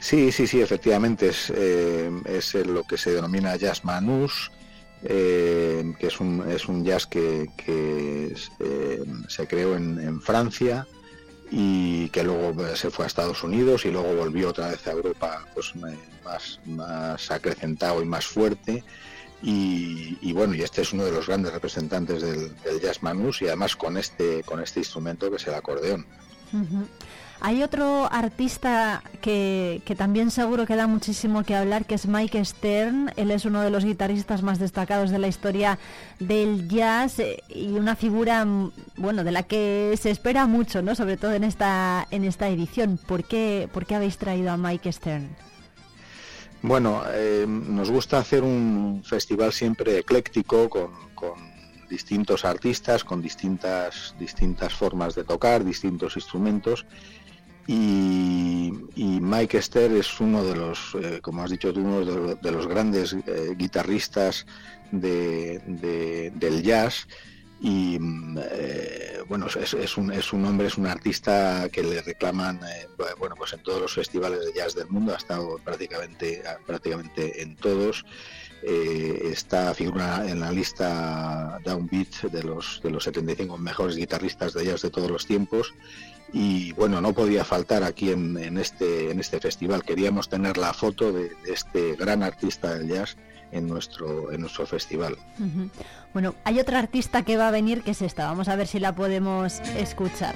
[0.00, 4.50] Sí, sí, sí, efectivamente es, eh, es lo que se denomina jazz manús,
[5.02, 10.86] eh, que es un, es un jazz que, que eh, se creó en, en, Francia
[11.50, 15.44] y que luego se fue a Estados Unidos y luego volvió otra vez a Europa
[15.54, 18.84] pues, más, más acrecentado y más fuerte.
[19.40, 23.76] Y, bueno, y este es uno de los grandes representantes del, jazz manús y además
[23.76, 26.06] con este, con este instrumento que es el acordeón.
[27.40, 33.12] Hay otro artista que, también seguro que da muchísimo que hablar, que es Mike Stern.
[33.16, 35.78] Él es uno de los guitarristas más destacados de la historia
[36.18, 40.96] del jazz eh, y una figura, mm, bueno, de la que se espera mucho, ¿no?
[40.96, 42.98] Sobre todo en esta, en esta edición.
[42.98, 45.28] ¿Por qué, por qué habéis traído a Mike Stern?
[46.62, 51.34] Bueno, eh, nos gusta hacer un festival siempre ecléctico con, con
[51.88, 56.84] distintos artistas, con distintas, distintas formas de tocar, distintos instrumentos
[57.68, 58.72] y,
[59.20, 62.02] Mike Esther es uno de los, eh, como has dicho tú, uno
[62.34, 64.46] de, los, grandes eh, guitarristas
[64.90, 65.60] de,
[66.34, 67.06] del jazz.
[67.60, 67.98] Y
[68.52, 72.60] eh, bueno es, un, es un hombre es un artista que le reclaman
[73.18, 75.12] bueno pues en todos los festivales de jazz del mundo.
[75.12, 78.06] Ha estado prácticamente prácticamente en todos.
[78.62, 84.82] Está figura en la lista Downbeat de los de los 75 mejores guitarristas de jazz
[84.82, 85.74] de todos los tiempos
[86.32, 89.84] y bueno, no podía faltar aquí en, este, en este festival.
[89.84, 93.16] Queríamos tener la foto de, este gran artista del jazz
[93.50, 95.16] en nuestro, en nuestro festival.
[96.12, 98.26] Bueno, hay otra artista que va a venir que es esta.
[98.26, 100.34] Vamos a ver si la podemos escuchar.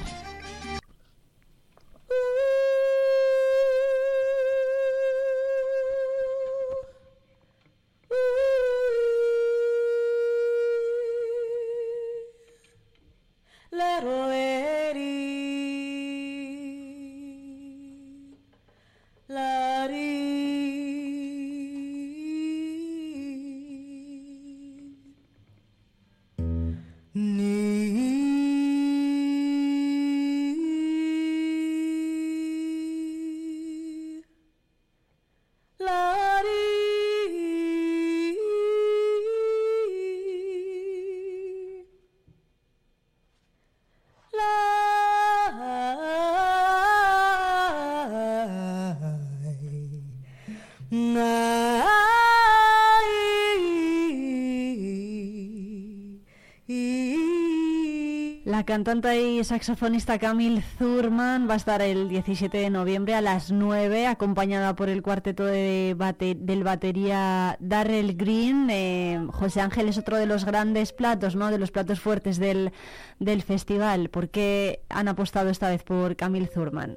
[58.72, 64.06] Cantante y saxofonista Camille Zurman va a estar el 17 de noviembre a las 9,
[64.06, 65.94] acompañada por el cuarteto de
[66.38, 68.70] del batería Darrell Green.
[68.70, 71.50] Eh, José Ángel es otro de los grandes platos, ¿no?
[71.50, 72.72] de los platos fuertes del,
[73.20, 74.08] del festival.
[74.08, 76.96] ¿Por qué han apostado esta vez por Camille Zurman?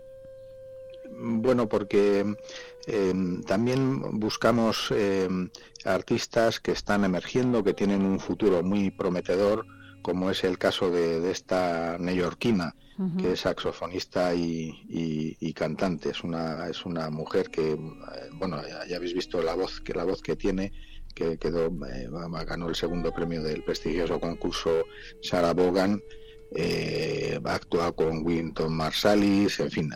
[1.17, 2.37] Bueno, porque
[2.87, 5.49] em, también buscamos em,
[5.83, 9.65] artistas que están emergiendo, que tienen un futuro muy prometedor
[10.05, 12.75] como es el caso de, esta neoyorquina,
[13.17, 16.09] que es saxofonista y, cantante.
[16.11, 17.77] Es una, es una mujer que, eh,
[18.33, 20.71] bueno, ya, habéis visto la voz que, la voz que tiene,
[21.15, 22.07] que quedó, eh,
[22.45, 24.85] ganó el segundo premio del prestigioso concurso
[25.23, 25.99] Sarah Bogan.
[26.57, 29.89] Eh, actuado con Winton Marsalis, en fin,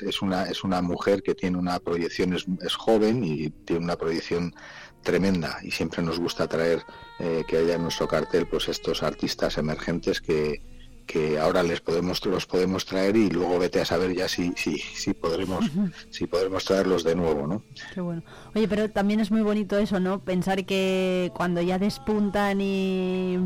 [0.00, 3.96] es, una, es una mujer que tiene una proyección, es, es joven y tiene una
[3.96, 4.54] proyección
[5.02, 6.82] tremenda y siempre nos gusta traer
[7.18, 10.62] eh, que haya en nuestro cartel pues estos artistas emergentes que,
[11.08, 14.76] que ahora les podemos los podemos traer y luego vete a saber ya si si,
[14.78, 15.64] si podremos
[16.10, 17.62] si podremos traerlos de nuevo no
[17.94, 18.22] qué bueno.
[18.54, 23.38] Oye pero también es muy bonito eso no pensar que cuando ya despuntan y,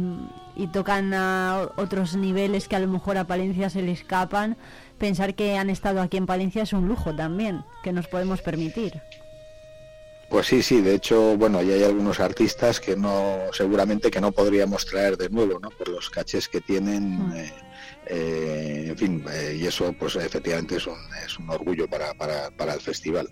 [0.57, 4.57] y tocan a otros niveles que a lo mejor a Palencia se le escapan
[4.99, 9.01] pensar que han estado aquí en Palencia es un lujo también que nos podemos permitir
[10.33, 14.33] pues sí, sí, de hecho, bueno, ya hay algunos artistas que no, seguramente que no
[14.33, 15.69] podríamos traer de nuevo, ¿no?
[15.69, 17.33] Por los cachés que tienen, mm.
[17.37, 17.53] eh,
[18.07, 22.51] eh, en fin, eh, y eso pues efectivamente es un, es un orgullo para, para,
[22.51, 23.29] para el festival.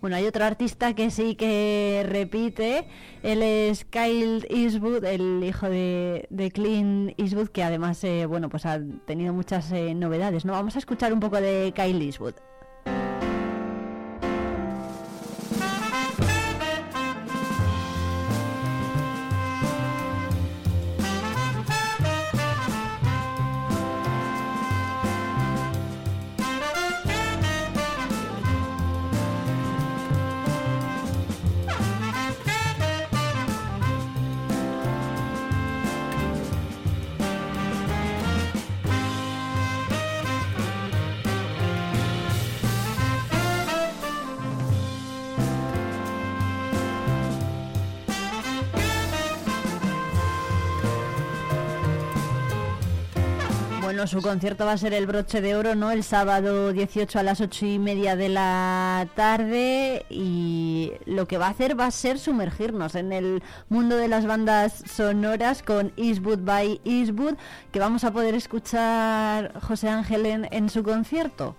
[0.00, 2.86] Bueno, hay otro artista que sí que repite,
[3.22, 8.66] él es Kyle Eastwood, el hijo de, de Clint Eastwood, que además, eh, bueno, pues
[8.66, 10.52] ha tenido muchas eh, novedades, ¿no?
[10.52, 12.34] Vamos a escuchar un poco de Kyle Eastwood.
[54.04, 55.90] Bueno, su concierto va a ser el broche de oro, ¿no?
[55.90, 61.46] El sábado 18 a las 8 y media de la tarde y lo que va
[61.46, 66.40] a hacer va a ser sumergirnos en el mundo de las bandas sonoras con Eastwood
[66.40, 67.36] by Eastwood,
[67.72, 71.56] que vamos a poder escuchar José Ángel en, su concierto.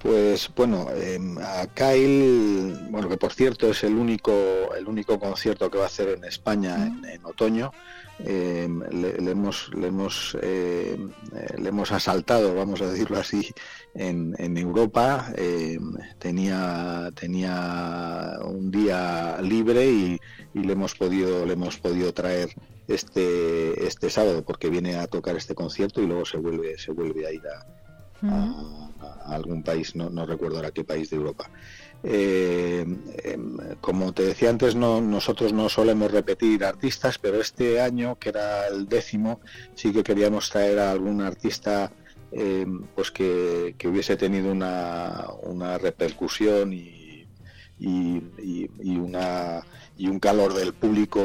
[0.00, 4.34] Pues bueno, em, a Kyle, bueno que por cierto es el único
[4.76, 7.72] el único concierto que va a hacer en España en otoño.
[8.20, 10.96] Eh, le, hemos le hemos eh,
[11.58, 13.50] le hemos asaltado vamos a decirlo así
[13.94, 15.32] en, en Europa.
[15.36, 15.78] Eh,
[16.18, 20.20] tenía tenía un día libre y,
[20.54, 22.50] le hemos podido le hemos podido traer
[22.86, 27.26] este este sábado porque viene a tocar este concierto y luego se vuelve se vuelve
[27.26, 27.66] a ir a,
[29.26, 31.50] algún país no, no recuerdo ahora qué país de Europa
[32.06, 32.84] eh,
[33.24, 38.28] em, como te decía antes, no, nosotros no solemos repetir artistas, pero este año, que
[38.28, 39.40] era el décimo,
[39.74, 41.92] sí que queríamos traer a algún artista
[42.30, 47.26] em, pues que, hubiese tenido una, repercusión y,
[50.06, 51.20] un calor del público,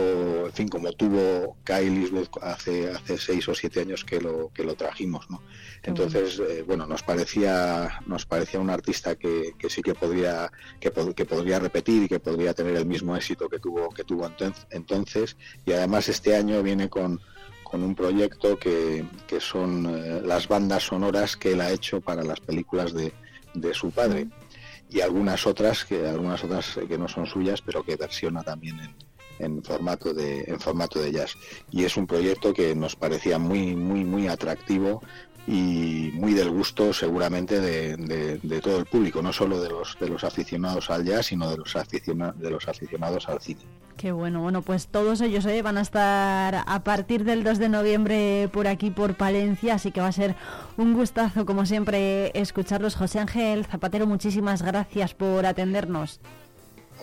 [0.45, 4.75] en fin, como tuvo Kyle hace hace seis o siete años que lo que lo
[4.75, 5.41] trajimos, ¿no?
[5.83, 10.91] Entonces, eh, bueno, nos parecía nos parecía un artista que, que sí que podría que,
[11.15, 14.29] que, podría repetir y que podría tener el mismo éxito que tuvo que tuvo
[14.71, 15.37] entonces.
[15.65, 17.19] Y además este año viene con
[17.63, 22.23] con un proyecto que, que son eh, las bandas sonoras que él ha hecho para
[22.23, 23.13] las películas de,
[23.53, 24.27] de su padre.
[24.89, 28.95] Y algunas otras que algunas otras que no son suyas pero que versiona también en,
[29.39, 31.35] en formato de en formato de jazz.
[31.71, 35.01] Y es un proyecto que nos parecía muy muy muy atractivo
[35.47, 40.23] y muy del gusto seguramente de, todo el público, no solo de los de los
[40.23, 43.61] aficionados al jazz, sino de los aficionados de los aficionados al cine.
[43.97, 47.69] Qué bueno, bueno, pues todos ellos eh, van a estar a partir del 2 de
[47.69, 50.35] noviembre por aquí por Palencia, así que va a ser
[50.77, 52.95] un gustazo como siempre escucharlos.
[52.95, 56.21] José Ángel Zapatero, muchísimas gracias por atendernos.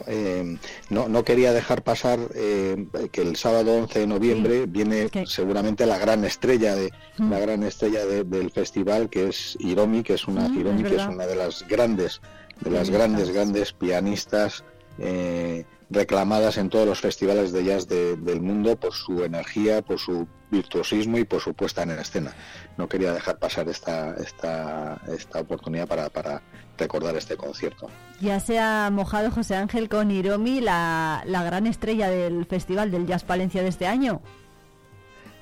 [0.07, 0.59] Eh,
[0.91, 5.99] no, no quería dejar pasar eh, que el sábado 11 de noviembre viene seguramente la
[5.99, 7.31] gran estrella de mm.
[7.31, 11.27] la gran estrella del festival que es Hiromi que es una mm, que es una
[11.27, 12.21] de las grandes
[12.61, 14.65] de las grandes grandes pianistas
[14.99, 20.27] eh, reclamadas en todos los festivales de jazz del mundo por su energía, por su
[20.51, 22.33] virtuosismo y por su puesta en escena.
[22.77, 26.43] No quería dejar pasar esta, esta, esta oportunidad para, para
[26.79, 27.89] recordar este concierto.
[28.21, 33.07] Ya se ha mojado José Ángel con Hiromi, la, la gran estrella del Festival del
[33.07, 34.23] Jazz Palencia de este año.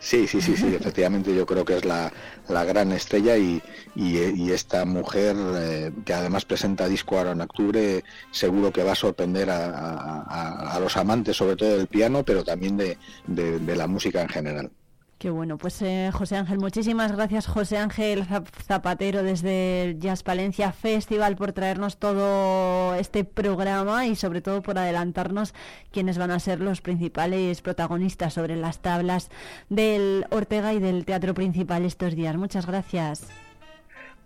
[0.05, 2.13] Sí, sí, sí, sí, efectivamente yo creo que es la,
[2.47, 3.63] gran estrella y,
[3.95, 8.97] y, esta mujer eh, que además presenta disco ahora en octubre seguro que va a
[8.97, 14.71] sorprender a, los amantes sobre todo del piano, pero también de la música en general.
[15.19, 18.27] Qué bueno, pues eh, José Ángel, muchísimas gracias José Ángel
[18.67, 24.77] Zapatero desde el Jazz Palencia Festival por traernos todo este programa y sobre todo por
[24.77, 25.55] adelantarnos
[25.93, 29.31] quiénes van a ser los principales protagonistas sobre las tablas
[29.71, 32.37] del Ortega y del Teatro Principal estos días.
[32.37, 33.27] Muchas gracias.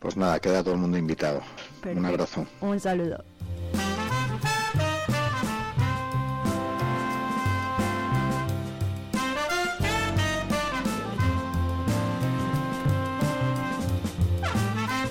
[0.00, 1.42] Pues nada, queda todo el mundo invitado.
[1.84, 2.46] Un abrazo.
[2.60, 3.22] Un saludo.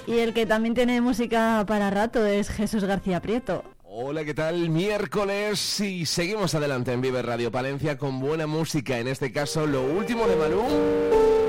[0.08, 3.66] Y el que también tiene música para rato es Jesús García Prieto.
[3.84, 4.70] Hola, ¿qué tal?
[4.70, 9.84] Miércoles y seguimos adelante en Vive Radio Palencia con buena música, en este caso lo
[9.84, 10.64] último de Malú.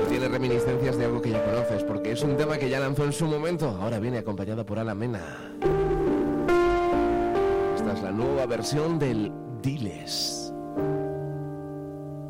[0.09, 3.13] Tiene reminiscencias de algo que ya conoces, porque es un tema que ya lanzó en
[3.13, 5.21] su momento, ahora viene acompañado por Alamena.
[7.77, 9.31] Esta es la nueva versión del
[9.61, 10.51] Diles.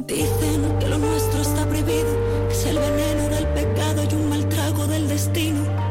[0.06, 4.48] Dicen que lo nuestro está prohibido, que es el veneno del pecado y un mal
[4.48, 5.90] trago del destino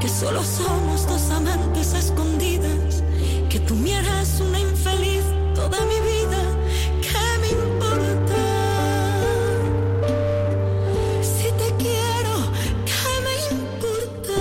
[0.00, 3.02] que solo somos dos amantes escondidas
[3.68, 6.40] tú me harás una infeliz toda mi vida.
[7.02, 8.42] ¿Qué me importa?
[11.22, 12.34] Si te quiero,
[12.90, 14.38] ¿qué me importa?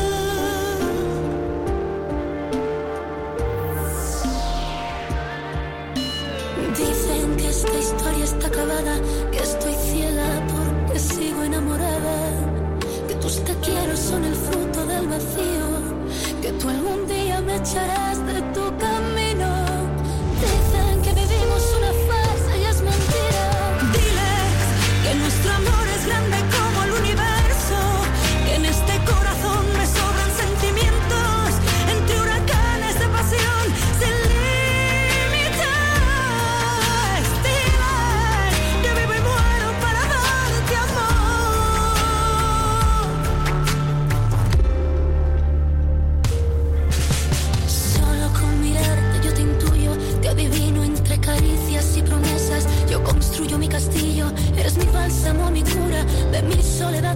[6.78, 8.96] Dicen que esta historia está acabada,
[9.32, 12.18] que estoy ciega porque sigo enamorada,
[13.08, 14.57] que tus te quiero son el fruto
[17.74, 18.07] día me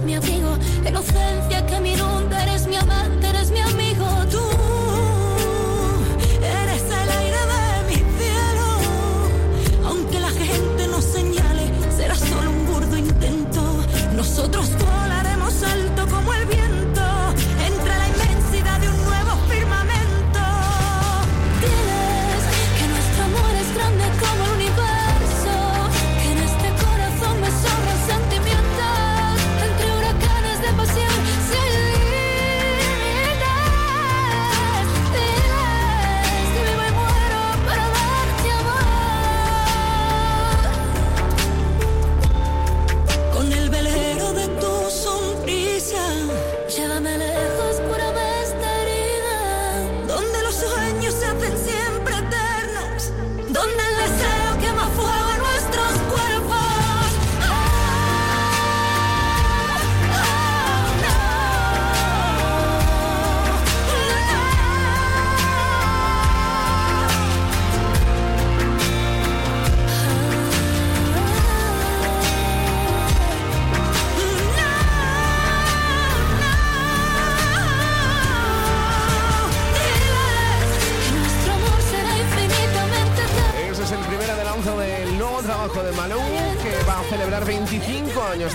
[0.00, 0.31] soledad mi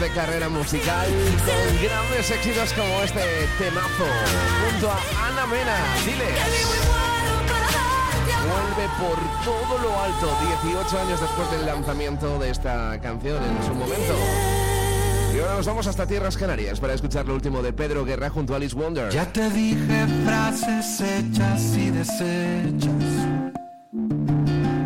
[0.08, 1.08] de carrera musical
[1.46, 3.20] con grandes éxitos como este
[3.58, 4.06] temazo,
[4.70, 5.76] junto a Ana Mena.
[6.06, 6.28] Diles.
[8.48, 13.74] Vuelve por todo lo alto, 18 años después del lanzamiento de esta canción en su
[13.74, 14.14] momento.
[15.36, 18.54] Y ahora nos vamos hasta Tierras Canarias para escuchar lo último de Pedro Guerra junto
[18.54, 19.12] a Alice Wonder.
[19.12, 22.92] Ya te dije frases hechas y deshechas.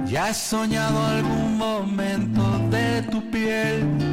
[0.08, 4.11] Ya he soñado algún momento de tu piel.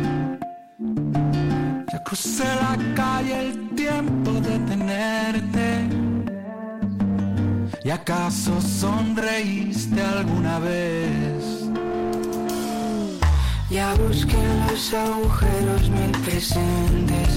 [2.09, 5.87] Crucé la calle el tiempo de tenerte.
[7.85, 11.69] ¿Y acaso sonreíste alguna vez?
[13.69, 17.29] Ya busqué en los agujeros mil presentes.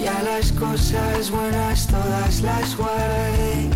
[0.00, 3.68] Ya las cosas buenas todas las guardé.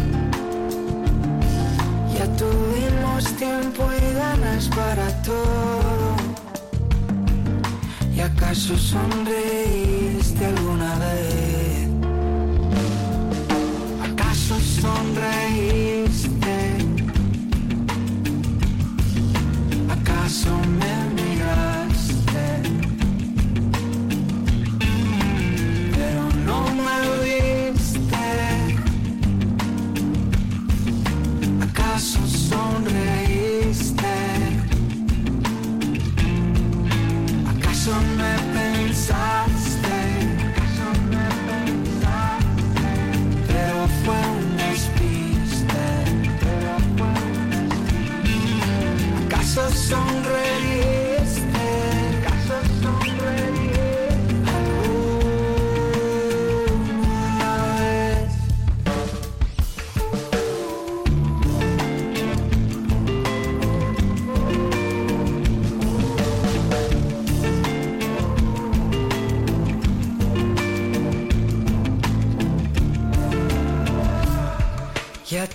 [2.17, 5.74] Ya tuvimos tiempo y ganas para todo.
[8.55, 11.89] ¿Y acaso sonreíste alguna vez?
[14.05, 15.44] ¿Acaso sonreíste?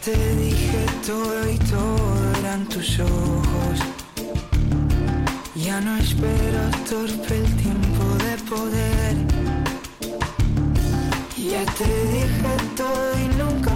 [0.04, 3.80] Te dije todo y todo eran tus ojos.
[5.56, 9.16] Ya no espero torpe el tiempo de poder.
[11.38, 13.69] Ya te dije todo y nunca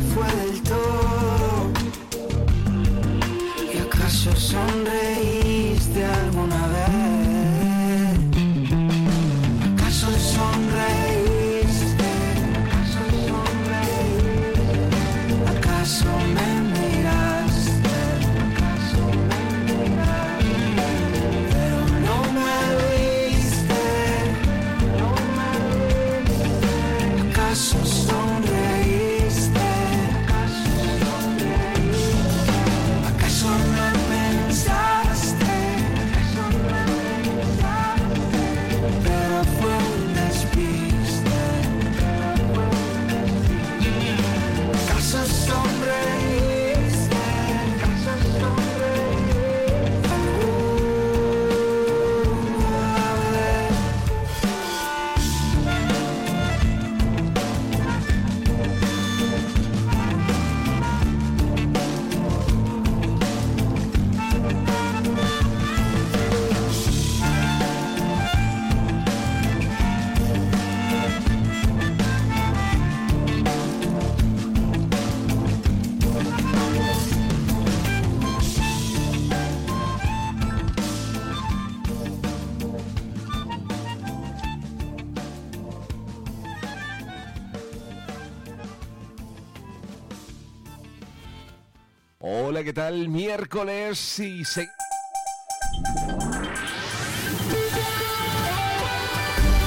[92.74, 93.08] ¿qué tal?
[93.08, 94.68] Miércoles y se...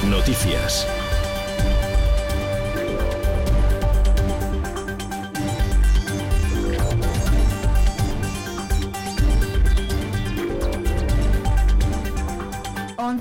[0.08, 0.88] Noticias.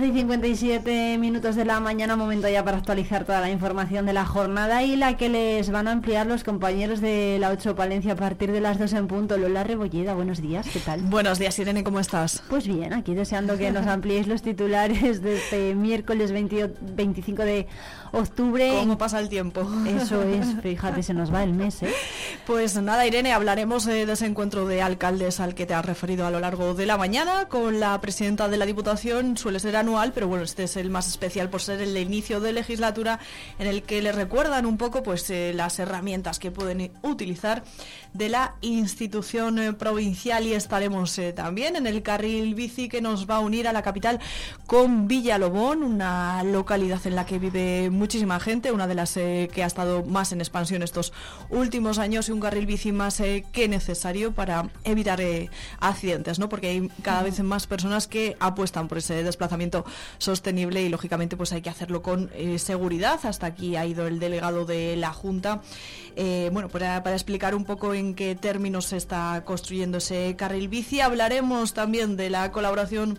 [0.06, 4.14] Once y 57 minutos de la mañana, momento ya para actualizar toda la información de
[4.14, 8.14] la jornada y la que les van a ampliar los compañeros de la 8 Palencia
[8.14, 9.36] a partir de las 2 en punto.
[9.38, 11.02] Lola Rebolleda, buenos días, ¿qué tal?
[11.02, 12.44] Buenos días, Irene, ¿cómo estás?
[12.50, 17.68] Pues bien, aquí deseando que nos ampliéis los titulares de este miércoles 20 25 de
[18.16, 18.70] octubre.
[18.80, 19.68] ¿Cómo pasa el tiempo?
[19.88, 21.94] Eso es, fíjate, se nos va el mes, ¿eh?
[22.46, 26.26] Pues nada, Irene, hablaremos eh, de ese encuentro de alcaldes al que te has referido
[26.26, 29.38] a lo largo de la mañana con la presidenta de la Diputación.
[29.38, 32.54] Suele ser anual, pero bueno, este es el más especial por ser el inicio de
[32.54, 33.20] legislatura
[33.60, 37.64] en el que le recuerdan un poco pues eh, las herramientas que pueden utilizar
[38.16, 43.30] de la institución eh, provincial y estaremos eh, también en el carril bici que nos
[43.30, 44.22] va a unir a la capital
[44.68, 49.64] con Villalobón, una localidad en la que vive muchísima gente, una de las eh, que
[49.64, 51.12] ha estado más en expansión estos
[51.50, 53.22] últimos años y un carril bici más
[53.52, 55.22] que necesario para evitar
[55.80, 56.50] accidentes, ¿no?
[56.50, 59.86] Porque hay cada vez más personas que apuestan por ese desplazamiento
[60.18, 63.20] sostenible y lógicamente pues hay que hacerlo con seguridad.
[63.24, 65.62] Hasta aquí ha ido el delegado de la Junta,
[66.52, 71.00] bueno, para, para explicar un poco en qué términos se está construyendo ese carril bici.
[71.00, 73.18] Hablaremos también de la colaboración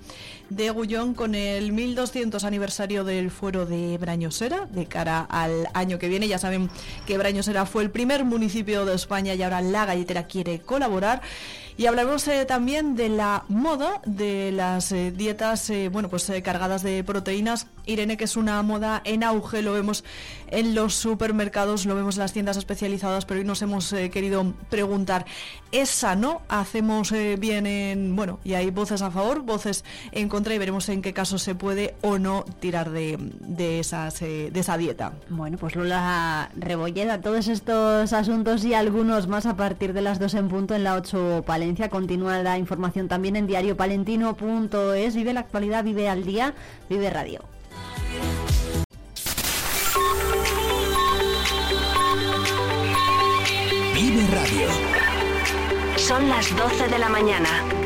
[0.51, 6.09] de Gullón con el 1200 aniversario del fuero de Brañosera de cara al año que
[6.09, 6.29] viene.
[6.29, 6.71] Ya saben
[7.07, 11.23] que Brañosera fue el primer municipio de España y ahora la galletera quiere colaborar.
[11.79, 16.43] Y hablaremos eh, también de la moda, de las eh, dietas, eh, bueno, pues eh,
[16.43, 17.67] cargadas de proteínas.
[17.87, 20.05] Irene, que es una moda en auge, lo vemos
[20.49, 24.55] en los supermercados, lo vemos en las tiendas especializadas, pero hoy nos hemos eh, querido
[24.71, 25.25] preguntar,
[25.73, 26.43] ¿es sano?
[26.49, 28.17] ¿Hacemos eh, bien en...?
[28.17, 31.55] Bueno, y hay voces a favor, voces en contra y veremos en qué caso se
[31.55, 35.13] puede o no tirar de, de, esas, eh, de esa dieta.
[35.31, 40.35] Bueno, pues Lola Rebolleda, todos estos asuntos y algunos más a partir de las 2
[40.35, 41.89] en punto en la 8 Palencia.
[41.89, 45.15] Continúa la información también en diariopalentino.es.
[45.17, 46.55] Vive la actualidad, vive al día,
[46.91, 47.41] vive radio.
[53.95, 54.69] Vive Radio.
[55.97, 57.86] Son las 12 de la mañana.